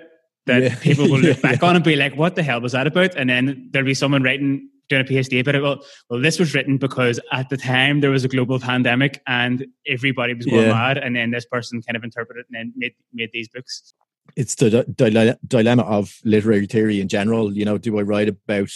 that 0.47 0.63
Yeah. 0.63 0.75
people 0.75 1.05
will 1.09 1.19
look 1.19 1.37
Yeah, 1.37 1.41
back 1.41 1.61
yeah. 1.61 1.67
on 1.69 1.75
and 1.75 1.85
be 1.85 1.95
like, 1.95 2.15
"What 2.15 2.35
the 2.35 2.43
hell 2.43 2.59
was 2.61 2.71
that 2.71 2.87
about?" 2.87 3.15
And 3.15 3.29
then 3.29 3.69
there'll 3.71 3.85
be 3.85 3.93
someone 3.93 4.23
writing 4.23 4.69
doing 4.91 5.01
a 5.05 5.09
PhD 5.09 5.39
about 5.41 5.55
it. 5.55 5.61
Well, 5.61 5.83
well, 6.09 6.19
this 6.21 6.37
was 6.37 6.53
written 6.53 6.77
because 6.77 7.19
at 7.31 7.49
the 7.49 7.57
time 7.57 8.01
there 8.01 8.11
was 8.11 8.23
a 8.23 8.27
global 8.27 8.59
pandemic 8.59 9.21
and 9.25 9.65
everybody 9.87 10.33
was 10.35 10.45
going 10.45 10.67
Yeah. 10.67 10.73
mad, 10.73 10.97
and 10.99 11.15
then 11.15 11.31
this 11.31 11.45
person 11.45 11.81
kind 11.81 11.97
of 11.97 12.03
interpreted 12.03 12.45
and 12.49 12.55
then 12.57 12.73
made 12.75 12.93
made 13.13 13.29
these 13.33 13.47
books. 13.49 13.93
it's 14.37 14.55
the 14.55 14.69
di- 14.69 15.09
dile- 15.09 15.37
dilemma 15.47 15.81
of 15.83 16.19
literary 16.23 16.65
theory 16.67 17.01
in 17.01 17.07
general. 17.07 17.51
You 17.57 17.65
know, 17.65 17.77
do 17.77 17.97
I 17.99 18.03
write 18.03 18.29
about 18.29 18.71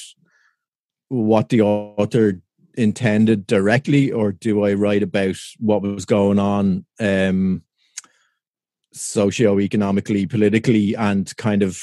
what 1.09 1.49
the 1.49 1.61
author 1.61 2.41
intended 2.78 3.45
directly, 3.47 4.11
or 4.11 4.32
do 4.34 4.66
I 4.66 4.74
write 4.74 5.03
about 5.03 5.38
what 5.59 5.82
was 5.82 6.03
going 6.05 6.39
on 6.39 6.86
um, 6.99 7.61
socio-economically, 8.91 10.26
politically, 10.26 10.95
and 10.95 11.36
kind 11.38 11.63
of 11.63 11.82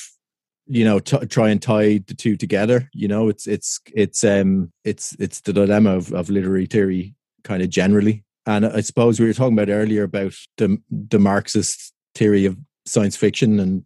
you 0.67 0.85
know 0.85 0.99
t- 0.99 1.27
try 1.27 1.51
and 1.51 1.61
tie 1.61 1.99
the 2.07 2.15
two 2.15 2.37
together? 2.37 2.89
You 2.93 3.09
know, 3.09 3.29
it's 3.29 3.47
it's 3.47 3.81
it's 3.95 4.25
um 4.25 4.73
it's 4.85 5.15
it's 5.19 5.41
the 5.41 5.53
dilemma 5.53 5.97
of, 5.97 6.13
of 6.13 6.31
literary 6.31 6.67
theory 6.67 7.15
kind 7.45 7.63
of 7.63 7.71
generally. 7.71 8.25
And 8.47 8.67
I 8.67 8.81
suppose 8.81 9.21
we 9.21 9.27
were 9.27 9.33
talking 9.33 9.59
about 9.59 9.73
earlier 9.73 10.03
about 10.03 10.35
the 10.57 10.79
the 10.91 11.19
Marxist 11.19 11.93
theory 12.15 12.45
of 12.45 12.57
science 12.87 13.17
fiction 13.17 13.61
and 13.61 13.85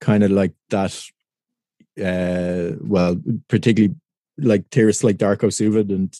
kind 0.00 0.22
of 0.24 0.30
like 0.30 0.52
that 0.70 1.00
uh 2.02 2.74
well 2.80 3.20
particularly 3.48 3.94
like 4.38 4.68
theorists 4.70 5.04
like 5.04 5.18
Darko 5.18 5.48
Suvin 5.48 5.90
and 5.90 6.18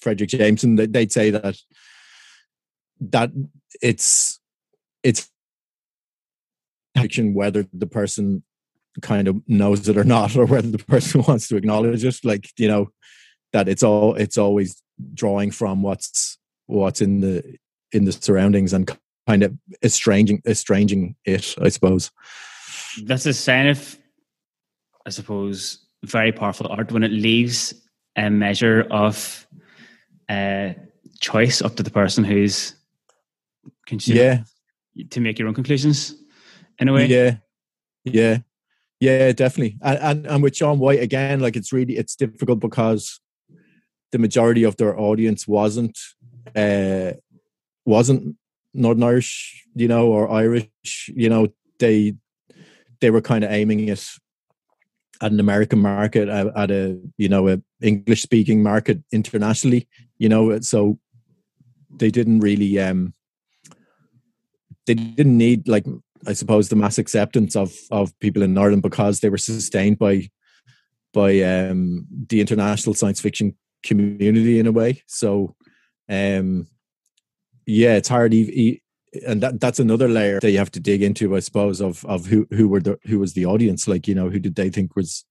Fredric 0.00 0.28
Jameson 0.28 0.76
they- 0.76 0.86
they'd 0.86 1.12
say 1.12 1.30
that 1.30 1.56
that 3.00 3.30
it's 3.82 4.40
it's 5.02 5.28
fiction 6.96 7.34
whether 7.34 7.66
the 7.72 7.86
person 7.86 8.42
kind 9.02 9.28
of 9.28 9.36
knows 9.48 9.88
it 9.88 9.96
or 9.96 10.04
not 10.04 10.36
or 10.36 10.46
whether 10.46 10.70
the 10.70 10.78
person 10.78 11.22
wants 11.22 11.48
to 11.48 11.56
acknowledge 11.56 12.04
it 12.04 12.16
like 12.24 12.50
you 12.56 12.68
know 12.68 12.90
that 13.52 13.68
it's 13.68 13.82
all 13.82 14.14
it's 14.14 14.38
always 14.38 14.82
drawing 15.14 15.50
from 15.50 15.82
what's 15.82 16.38
what's 16.66 17.00
in 17.00 17.20
the 17.20 17.58
in 17.92 18.04
the 18.04 18.12
surroundings 18.12 18.72
and 18.72 18.96
kind 19.26 19.42
of 19.42 19.54
estranging 19.82 20.42
estranging 20.46 21.14
it 21.24 21.54
i 21.60 21.68
suppose. 21.68 22.10
That's 23.02 23.26
a 23.26 23.32
sign 23.32 23.66
of, 23.66 23.98
I 25.04 25.10
suppose, 25.10 25.84
very 26.04 26.30
powerful 26.30 26.68
art 26.70 26.92
when 26.92 27.02
it 27.02 27.10
leaves 27.10 27.74
a 28.14 28.30
measure 28.30 28.86
of 28.90 29.48
uh, 30.28 30.74
choice 31.20 31.60
up 31.60 31.74
to 31.74 31.82
the 31.82 31.90
person 31.90 32.22
who's 32.22 32.76
consuming 33.86 34.22
yeah. 34.22 35.04
to 35.10 35.20
make 35.20 35.40
your 35.40 35.48
own 35.48 35.54
conclusions 35.54 36.14
in 36.78 36.88
a 36.88 36.92
way. 36.92 37.06
yeah. 37.06 37.36
Yeah 38.04 38.38
yeah 39.04 39.32
definitely. 39.32 39.76
And, 39.82 39.98
and 39.98 40.26
and 40.26 40.42
with 40.42 40.54
john 40.54 40.78
white 40.78 41.02
again 41.02 41.40
like 41.40 41.56
it's 41.56 41.72
really 41.72 41.96
it's 41.96 42.16
difficult 42.16 42.60
because 42.60 43.20
the 44.12 44.18
majority 44.18 44.64
of 44.64 44.76
their 44.76 44.98
audience 44.98 45.46
wasn't 45.46 45.98
uh 46.56 47.12
wasn't 47.84 48.36
northern 48.72 49.02
irish 49.02 49.64
you 49.74 49.88
know 49.88 50.08
or 50.08 50.30
irish 50.30 51.10
you 51.14 51.28
know 51.28 51.48
they 51.78 52.14
they 53.00 53.10
were 53.10 53.20
kind 53.20 53.44
of 53.44 53.50
aiming 53.50 53.88
it 53.88 54.04
at 55.20 55.32
an 55.32 55.40
american 55.40 55.80
market 55.80 56.28
at, 56.28 56.46
at 56.56 56.70
a 56.70 56.98
you 57.18 57.28
know 57.28 57.48
a 57.48 57.60
english 57.80 58.22
speaking 58.22 58.62
market 58.62 59.02
internationally 59.12 59.88
you 60.18 60.28
know 60.28 60.58
so 60.60 60.98
they 61.98 62.10
didn't 62.10 62.40
really 62.40 62.78
um 62.78 63.12
they 64.86 64.94
didn't 64.94 65.38
need 65.38 65.68
like 65.68 65.86
I 66.26 66.32
suppose 66.32 66.68
the 66.68 66.76
mass 66.76 66.98
acceptance 66.98 67.56
of 67.56 67.74
of 67.90 68.18
people 68.20 68.42
in 68.42 68.56
Ireland 68.56 68.82
because 68.82 69.20
they 69.20 69.28
were 69.28 69.38
sustained 69.38 69.98
by 69.98 70.28
by 71.12 71.40
um 71.40 72.06
the 72.28 72.40
international 72.40 72.94
science 72.94 73.20
fiction 73.20 73.56
community 73.82 74.58
in 74.58 74.66
a 74.66 74.72
way. 74.72 75.02
So 75.06 75.54
um 76.08 76.66
yeah, 77.66 77.94
it's 77.94 78.08
hard 78.08 78.34
and 78.34 79.40
that 79.42 79.60
that's 79.60 79.78
another 79.78 80.08
layer 80.08 80.40
that 80.40 80.50
you 80.50 80.58
have 80.58 80.72
to 80.72 80.80
dig 80.80 81.02
into, 81.02 81.36
I 81.36 81.40
suppose, 81.40 81.80
of 81.80 82.04
of 82.04 82.26
who 82.26 82.46
who 82.50 82.68
were 82.68 82.80
the 82.80 82.98
who 83.04 83.18
was 83.18 83.34
the 83.34 83.46
audience, 83.46 83.86
like 83.86 84.08
you 84.08 84.14
know, 84.14 84.28
who 84.28 84.38
did 84.38 84.56
they 84.56 84.70
think 84.70 84.96
was 84.96 85.24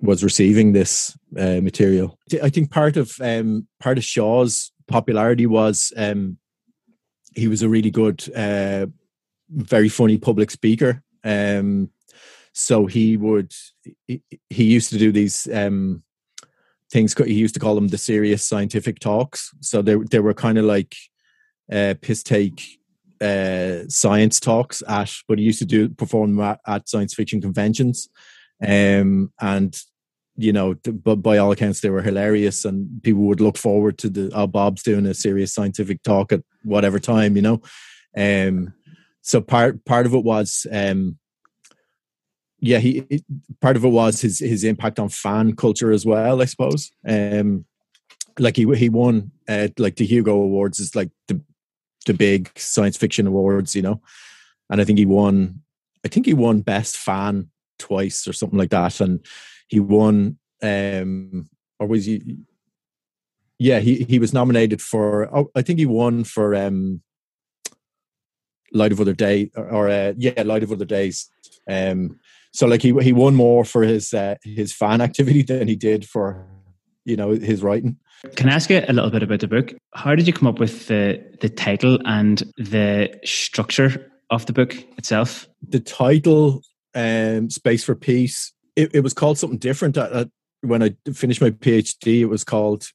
was 0.00 0.24
receiving 0.24 0.72
this 0.72 1.16
uh, 1.38 1.60
material. 1.60 2.18
I 2.42 2.50
think 2.50 2.70
part 2.70 2.96
of 2.96 3.12
um, 3.20 3.68
part 3.78 3.98
of 3.98 4.04
Shaw's 4.04 4.72
popularity 4.88 5.46
was 5.46 5.92
um, 5.96 6.38
he 7.34 7.48
was 7.48 7.62
a 7.62 7.68
really 7.68 7.90
good, 7.90 8.24
uh, 8.34 8.86
very 9.54 9.88
funny 9.88 10.18
public 10.18 10.50
speaker. 10.50 11.02
Um, 11.24 11.90
so 12.52 12.86
he 12.86 13.16
would 13.16 13.52
he, 14.06 14.22
he 14.50 14.64
used 14.64 14.90
to 14.90 14.98
do 14.98 15.12
these 15.12 15.48
um, 15.52 16.02
things. 16.90 17.14
He 17.14 17.34
used 17.34 17.54
to 17.54 17.60
call 17.60 17.74
them 17.74 17.88
the 17.88 17.98
serious 17.98 18.46
scientific 18.46 18.98
talks. 18.98 19.50
So 19.60 19.82
they 19.82 19.96
they 19.96 20.20
were 20.20 20.34
kind 20.34 20.58
of 20.58 20.64
like 20.64 20.94
uh, 21.70 21.94
piss 22.00 22.22
take 22.22 22.62
uh, 23.20 23.88
science 23.88 24.40
talks 24.40 24.82
at, 24.88 25.12
but 25.28 25.38
he 25.38 25.44
used 25.44 25.60
to 25.60 25.64
do 25.64 25.88
perform 25.88 26.38
at, 26.40 26.60
at 26.66 26.88
science 26.88 27.14
fiction 27.14 27.40
conventions. 27.40 28.08
Um, 28.66 29.32
and 29.40 29.76
you 30.36 30.52
know, 30.52 30.74
but 30.74 31.16
by 31.16 31.38
all 31.38 31.52
accounts, 31.52 31.80
they 31.80 31.90
were 31.90 32.02
hilarious, 32.02 32.64
and 32.64 33.02
people 33.02 33.22
would 33.22 33.40
look 33.40 33.58
forward 33.58 33.98
to 33.98 34.08
the 34.08 34.30
oh, 34.34 34.46
Bob's 34.46 34.82
doing 34.82 35.06
a 35.06 35.14
serious 35.14 35.54
scientific 35.54 36.02
talk 36.02 36.32
at 36.32 36.42
whatever 36.64 36.98
time, 36.98 37.36
you 37.36 37.42
know. 37.42 37.62
Um, 38.16 38.74
so 39.22 39.40
part 39.40 39.84
part 39.84 40.06
of 40.06 40.14
it 40.14 40.24
was, 40.24 40.66
um, 40.70 41.18
yeah, 42.58 42.78
he 42.78 43.06
part 43.60 43.76
of 43.76 43.84
it 43.84 43.88
was 43.88 44.20
his 44.20 44.38
his 44.38 44.64
impact 44.64 44.98
on 44.98 45.08
fan 45.08 45.56
culture 45.56 45.90
as 45.90 46.04
well, 46.04 46.42
I 46.42 46.44
suppose. 46.44 46.90
Um, 47.06 47.64
like 48.38 48.56
he 48.56 48.72
he 48.74 48.88
won 48.88 49.32
uh, 49.48 49.68
like 49.78 49.96
the 49.96 50.06
Hugo 50.06 50.34
Awards 50.34 50.80
is 50.80 50.94
like 50.94 51.10
the 51.28 51.40
the 52.06 52.14
big 52.14 52.50
science 52.56 52.96
fiction 52.96 53.26
awards, 53.26 53.74
you 53.74 53.82
know, 53.82 54.00
and 54.70 54.80
I 54.80 54.84
think 54.84 54.98
he 54.98 55.06
won. 55.06 55.62
I 56.04 56.08
think 56.08 56.26
he 56.26 56.34
won 56.34 56.60
best 56.60 56.96
fan 56.96 57.48
twice 57.78 58.26
or 58.26 58.32
something 58.32 58.58
like 58.58 58.70
that, 58.70 59.00
and 59.00 59.24
he 59.68 59.80
won 59.80 60.38
um 60.62 61.48
or 61.78 61.86
was 61.86 62.04
he 62.04 62.38
yeah 63.58 63.80
he 63.80 64.04
he 64.04 64.18
was 64.18 64.32
nominated 64.32 64.80
for 64.80 65.34
oh, 65.36 65.50
i 65.56 65.62
think 65.62 65.78
he 65.78 65.86
won 65.86 66.24
for 66.24 66.54
um 66.54 67.02
light 68.72 68.92
of 68.92 69.00
other 69.00 69.14
day 69.14 69.50
or, 69.56 69.68
or 69.70 69.88
uh, 69.88 70.12
yeah 70.16 70.42
light 70.42 70.62
of 70.62 70.72
other 70.72 70.84
days 70.84 71.30
um 71.68 72.18
so 72.52 72.66
like 72.66 72.82
he 72.82 72.92
he 73.00 73.12
won 73.12 73.34
more 73.34 73.64
for 73.64 73.82
his 73.82 74.12
uh, 74.12 74.34
his 74.42 74.72
fan 74.72 75.00
activity 75.00 75.42
than 75.50 75.68
he 75.68 75.76
did 75.76 76.08
for 76.08 76.46
you 77.04 77.16
know 77.16 77.30
his 77.30 77.62
writing 77.62 77.96
Can 78.36 78.48
I 78.48 78.54
ask 78.54 78.70
you 78.70 78.82
a 78.86 78.92
little 78.92 79.10
bit 79.10 79.24
about 79.24 79.40
the 79.40 79.48
book? 79.48 79.74
How 79.94 80.14
did 80.14 80.28
you 80.28 80.32
come 80.32 80.46
up 80.46 80.60
with 80.60 80.86
the 80.86 81.20
the 81.40 81.48
title 81.48 81.98
and 82.04 82.42
the 82.56 83.10
structure 83.24 84.10
of 84.30 84.46
the 84.46 84.52
book 84.52 84.76
itself? 84.96 85.48
the 85.68 85.80
title 85.80 86.62
um 86.94 87.50
space 87.50 87.84
for 87.84 87.94
peace 87.94 88.52
it, 88.76 88.94
it 88.94 89.00
was 89.00 89.14
called 89.14 89.38
something 89.38 89.58
different 89.58 89.96
at, 89.96 90.12
at, 90.12 90.28
when 90.60 90.82
i 90.82 90.94
finished 91.12 91.40
my 91.40 91.50
phd 91.50 92.20
it 92.20 92.26
was 92.26 92.44
called 92.44 92.88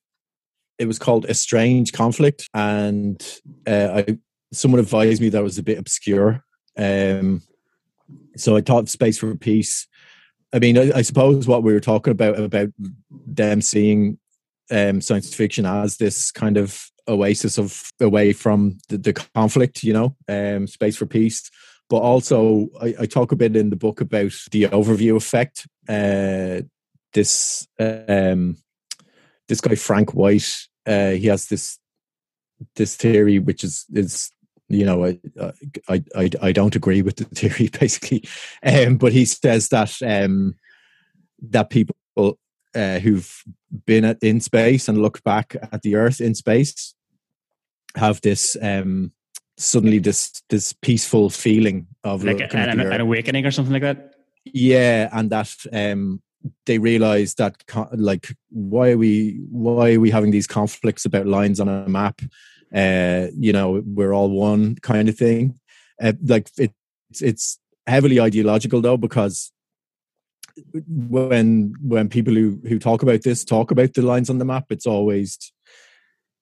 it 0.77 0.85
was 0.85 0.99
called 0.99 1.25
a 1.25 1.33
strange 1.33 1.91
conflict 1.93 2.47
and 2.53 3.39
uh, 3.65 4.03
i 4.07 4.17
someone 4.51 4.79
advised 4.79 5.21
me 5.21 5.29
that 5.29 5.43
was 5.43 5.57
a 5.57 5.63
bit 5.63 5.77
obscure 5.77 6.43
um 6.77 7.41
so 8.35 8.55
i 8.55 8.61
thought 8.61 8.89
space 8.89 9.17
for 9.17 9.35
peace 9.35 9.87
i 10.53 10.59
mean 10.59 10.77
i, 10.77 10.91
I 10.97 11.01
suppose 11.01 11.47
what 11.47 11.63
we 11.63 11.73
were 11.73 11.79
talking 11.79 12.11
about 12.11 12.39
about 12.39 12.69
them 13.09 13.61
seeing 13.61 14.17
um 14.71 15.01
science 15.01 15.33
fiction 15.33 15.65
as 15.65 15.97
this 15.97 16.31
kind 16.31 16.57
of 16.57 16.89
oasis 17.07 17.57
of 17.57 17.91
away 17.99 18.33
from 18.33 18.77
the, 18.89 18.97
the 18.97 19.13
conflict, 19.13 19.83
you 19.83 19.93
know, 19.93 20.15
um, 20.27 20.67
space 20.67 20.97
for 20.97 21.05
peace. 21.05 21.49
But 21.89 21.97
also, 21.97 22.67
I, 22.81 22.95
I, 23.01 23.05
talk 23.05 23.31
a 23.31 23.37
bit 23.37 23.55
in 23.55 23.69
the 23.69 23.77
book 23.77 24.01
about 24.01 24.33
the 24.51 24.63
overview 24.63 25.15
effect. 25.15 25.67
Uh, 25.87 26.63
this 27.13 27.65
um, 27.79 28.57
this 29.47 29.61
guy 29.61 29.75
Frank 29.75 30.13
White, 30.13 30.53
uh, 30.85 31.11
he 31.11 31.27
has 31.27 31.47
this 31.47 31.79
this 32.75 32.97
theory, 32.97 33.39
which 33.39 33.63
is 33.63 33.85
is 33.93 34.31
you 34.69 34.85
know 34.85 35.05
I 35.05 35.19
I 35.87 36.03
I, 36.15 36.29
I 36.41 36.51
don't 36.51 36.75
agree 36.75 37.01
with 37.01 37.17
the 37.17 37.23
theory 37.35 37.69
basically, 37.69 38.23
um, 38.63 38.97
but 38.97 39.13
he 39.13 39.25
says 39.25 39.69
that 39.69 39.95
um, 40.01 40.55
that 41.49 41.69
people 41.69 41.95
uh, 42.75 42.99
who've 42.99 43.43
been 43.85 44.05
at, 44.05 44.17
in 44.21 44.39
space 44.39 44.87
and 44.87 45.01
looked 45.01 45.23
back 45.23 45.55
at 45.71 45.81
the 45.81 45.95
Earth 45.95 46.21
in 46.21 46.35
space 46.35 46.93
have 47.95 48.21
this 48.21 48.55
um, 48.61 49.11
suddenly 49.57 49.99
this 49.99 50.43
this 50.49 50.73
peaceful 50.73 51.29
feeling 51.29 51.87
of 52.03 52.23
like 52.23 52.39
an, 52.53 52.79
an, 52.79 53.01
awakening 53.01 53.45
or 53.45 53.51
something 53.51 53.73
like 53.73 53.81
that. 53.81 54.13
Yeah, 54.45 55.09
and 55.11 55.29
that 55.31 55.53
um, 55.73 56.21
they 56.65 56.77
realize 56.77 57.33
that 57.35 57.63
like 57.93 58.27
why 58.49 58.91
are 58.91 58.97
we 58.97 59.41
why 59.49 59.93
are 59.93 59.99
we 59.99 60.11
having 60.11 60.31
these 60.31 60.47
conflicts 60.47 61.05
about 61.05 61.25
lines 61.25 61.59
on 61.59 61.67
a 61.67 61.89
map? 61.89 62.21
Uh, 62.73 63.27
you 63.35 63.53
know, 63.53 63.81
we're 63.85 64.13
all 64.13 64.29
one 64.29 64.75
kind 64.75 65.09
of 65.09 65.17
thing. 65.17 65.59
Uh, 66.01 66.13
like 66.23 66.49
it, 66.57 66.73
it's 67.09 67.21
it's 67.21 67.59
heavily 67.87 68.19
ideological 68.19 68.81
though 68.81 68.97
because 68.97 69.51
when 70.87 71.73
when 71.81 72.09
people 72.09 72.33
who 72.33 72.59
who 72.67 72.79
talk 72.79 73.03
about 73.03 73.21
this 73.21 73.45
talk 73.45 73.71
about 73.71 73.93
the 73.93 74.01
lines 74.01 74.29
on 74.29 74.37
the 74.37 74.45
map, 74.45 74.65
it's 74.69 74.87
always 74.87 75.51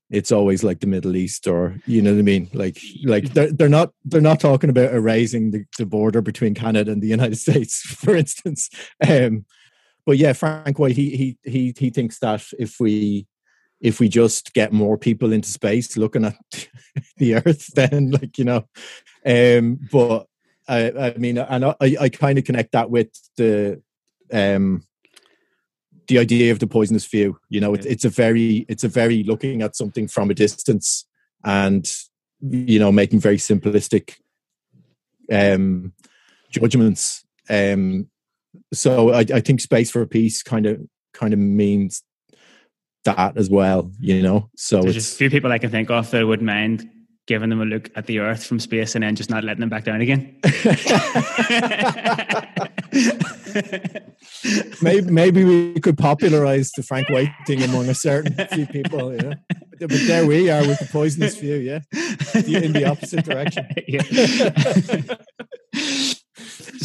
it's 0.09 0.32
always 0.32 0.63
like 0.63 0.80
the 0.80 0.88
Middle 0.88 1.15
East 1.15 1.47
or 1.47 1.80
you 1.86 2.01
know 2.01 2.13
what 2.13 2.19
I 2.19 2.23
mean. 2.23 2.49
Like 2.53 2.78
like 3.03 3.34
they're 3.34 3.51
they're 3.51 3.69
not 3.69 3.91
they're 4.03 4.21
not 4.21 4.39
talking 4.39 4.69
about 4.69 4.93
erasing 4.93 5.51
the, 5.51 5.65
the 5.78 5.86
border 5.86 6.21
between 6.21 6.53
Canada 6.53 6.91
and 6.91 7.01
the 7.01 7.07
United 7.07 7.38
States, 7.45 7.82
for 7.82 8.15
instance. 8.15 8.69
Um, 9.07 9.45
but 10.05 10.17
yeah, 10.17 10.34
Frank 10.34 10.80
White 10.80 10.95
he 10.95 11.15
he 11.15 11.38
he 11.43 11.73
he 11.78 11.89
thinks 11.89 12.19
that 12.19 12.45
if 12.59 12.80
we 12.80 13.28
if 13.82 13.99
we 13.99 14.09
just 14.09 14.53
get 14.53 14.73
more 14.73 14.97
people 14.97 15.32
into 15.32 15.49
space 15.49 15.97
looking 15.97 16.26
at 16.26 16.36
the 17.17 17.36
Earth, 17.36 17.67
then 17.76 18.11
like 18.11 18.38
you 18.38 18.45
know, 18.45 18.65
um, 19.26 19.80
but 19.91 20.28
I 20.67 20.91
I 20.91 21.17
mean, 21.17 21.38
and 21.38 21.65
I 21.65 21.76
I 21.82 22.09
kind 22.09 22.38
of 22.38 22.45
connect 22.45 22.71
that 22.71 22.89
with 22.89 23.09
the 23.38 23.82
um 24.34 24.84
the 26.07 26.19
idea 26.19 26.51
of 26.51 26.59
the 26.59 26.67
poisonous 26.67 27.05
view 27.05 27.38
you 27.49 27.59
know 27.59 27.73
it, 27.73 27.86
it's 27.86 28.05
a 28.05 28.09
very 28.09 28.65
it's 28.69 28.84
a 28.84 28.88
very 28.88 29.23
looking 29.23 29.61
at 29.61 29.76
something 29.76 30.07
from 30.07 30.30
a 30.30 30.34
distance 30.34 31.05
and 31.43 31.91
you 32.41 32.80
know 32.80 32.91
making 32.91 33.19
very 33.19 33.38
simplistic 33.38 34.15
um 35.32 35.93
judgments 36.49 37.26
um 37.49 38.07
so 38.73 39.11
I, 39.11 39.19
I 39.19 39.41
think 39.41 39.61
space 39.61 39.91
for 39.91 40.05
peace 40.05 40.43
kind 40.43 40.65
of 40.65 40.82
kind 41.13 41.34
of 41.34 41.39
means 41.39 42.03
that 43.06 43.38
as 43.38 43.49
well 43.49 43.91
you 43.99 44.22
know 44.22 44.49
so 44.56 44.82
there's 44.82 44.97
it's 44.97 45.14
a 45.14 45.18
few 45.18 45.30
people 45.30 45.51
i 45.51 45.58
can 45.58 45.72
think 45.72 45.89
of 45.89 46.10
that 46.12 46.26
would 46.26 46.41
mind 46.41 46.89
giving 47.28 47.49
them 47.49 47.62
a 47.62 47.66
look 47.66 47.89
at 47.95 48.06
the 48.06 48.20
earth 48.20 48.45
from 48.45 48.60
space 48.60 48.95
and 48.95 49.03
then 49.03 49.16
just 49.16 49.30
not 49.30 49.43
letting 49.43 49.62
them 49.62 49.70
back 49.70 49.84
down 49.84 50.01
again 50.01 50.39
maybe 54.82 55.12
maybe 55.12 55.43
we 55.43 55.80
could 55.80 55.97
popularize 55.97 56.72
the 56.76 56.84
Frank 56.84 57.10
White 57.10 57.32
thing 57.45 57.62
among 57.64 57.89
a 57.89 57.95
certain 57.95 58.34
few 58.47 58.66
people. 58.68 59.14
Yeah, 59.14 59.34
but 59.80 59.89
there 60.08 60.26
we 60.26 60.49
are 60.49 60.66
with 60.66 60.80
the 60.80 60.88
poisonous 60.91 61.38
view. 61.38 61.56
Yeah, 61.56 61.80
in 62.34 62.74
the 62.74 62.86
opposite 62.86 63.26
direction. 63.26 63.68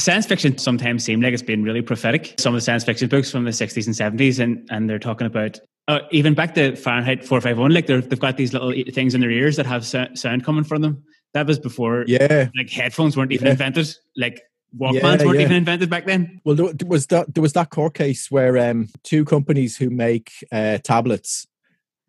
science 0.00 0.26
fiction 0.26 0.58
sometimes 0.58 1.04
seem 1.04 1.20
like 1.20 1.32
it's 1.32 1.42
been 1.42 1.62
really 1.62 1.82
prophetic. 1.82 2.34
Some 2.38 2.54
of 2.54 2.58
the 2.58 2.64
science 2.64 2.84
fiction 2.84 3.08
books 3.08 3.30
from 3.30 3.44
the 3.44 3.50
60s 3.50 3.86
and 3.86 4.18
70s, 4.18 4.38
and, 4.38 4.66
and 4.70 4.88
they're 4.88 4.98
talking 4.98 5.26
about 5.26 5.58
uh, 5.88 6.00
even 6.12 6.34
back 6.34 6.54
to 6.54 6.76
Fahrenheit 6.76 7.24
451, 7.24 7.72
like 7.72 7.86
they've 7.86 8.20
got 8.20 8.36
these 8.36 8.52
little 8.52 8.72
things 8.92 9.14
in 9.14 9.20
their 9.20 9.30
ears 9.30 9.56
that 9.56 9.66
have 9.66 9.84
sound 9.84 10.44
coming 10.44 10.62
from 10.64 10.82
them. 10.82 11.02
That 11.34 11.46
was 11.46 11.58
before, 11.58 12.04
yeah, 12.06 12.48
like 12.56 12.70
headphones 12.70 13.16
weren't 13.16 13.32
even 13.32 13.46
yeah. 13.46 13.52
invented. 13.52 13.88
Like 14.16 14.42
Walkmans 14.76 14.94
yeah, 14.94 15.24
weren't 15.26 15.38
yeah. 15.38 15.44
even 15.44 15.56
invented 15.56 15.90
back 15.90 16.06
then. 16.06 16.40
Well, 16.44 16.54
there 16.54 16.74
was 16.86 17.06
that 17.08 17.34
there 17.34 17.42
was 17.42 17.52
that 17.54 17.70
court 17.70 17.94
case 17.94 18.30
where 18.30 18.58
um, 18.58 18.88
two 19.02 19.24
companies 19.24 19.76
who 19.76 19.90
make 19.90 20.30
uh, 20.52 20.78
tablets, 20.78 21.46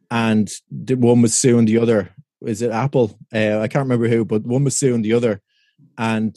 and 0.09 0.49
the 0.69 0.95
one 0.95 1.21
was 1.21 1.33
suing 1.33 1.65
the 1.65 1.79
other. 1.79 2.13
Is 2.41 2.61
it 2.61 2.71
Apple? 2.71 3.17
Uh, 3.33 3.59
I 3.59 3.67
can't 3.67 3.85
remember 3.85 4.07
who, 4.07 4.25
but 4.25 4.43
one 4.43 4.63
was 4.63 4.77
suing 4.77 5.01
the 5.01 5.13
other, 5.13 5.41
and 5.97 6.35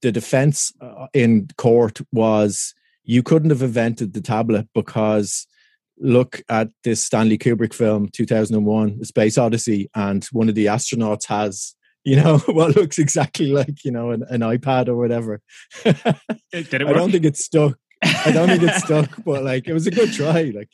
the 0.00 0.12
defense 0.12 0.72
uh, 0.80 1.06
in 1.12 1.48
court 1.56 2.00
was 2.12 2.74
you 3.04 3.22
couldn't 3.22 3.50
have 3.50 3.62
invented 3.62 4.12
the 4.12 4.20
tablet 4.20 4.68
because 4.74 5.46
look 5.98 6.42
at 6.48 6.68
this 6.84 7.02
Stanley 7.02 7.38
Kubrick 7.38 7.74
film 7.74 8.08
2001 8.08 9.04
Space 9.04 9.38
Odyssey 9.38 9.90
and 9.94 10.24
one 10.32 10.48
of 10.48 10.54
the 10.54 10.66
astronauts 10.66 11.26
has 11.26 11.74
you 12.04 12.16
know 12.16 12.38
what 12.46 12.76
looks 12.76 12.98
exactly 12.98 13.52
like 13.52 13.84
you 13.84 13.90
know 13.90 14.10
an, 14.10 14.24
an 14.28 14.40
ipad 14.40 14.88
or 14.88 14.96
whatever. 14.96 15.40
I 15.84 16.14
don't 16.72 17.12
think 17.12 17.24
it 17.24 17.36
stuck. 17.36 17.78
I 18.02 18.32
don't 18.32 18.48
think 18.48 18.62
it 18.62 18.74
stuck 18.84 19.10
but 19.24 19.42
like 19.42 19.68
it 19.68 19.72
was 19.72 19.86
a 19.86 19.90
good 19.90 20.12
try 20.12 20.52
like 20.54 20.70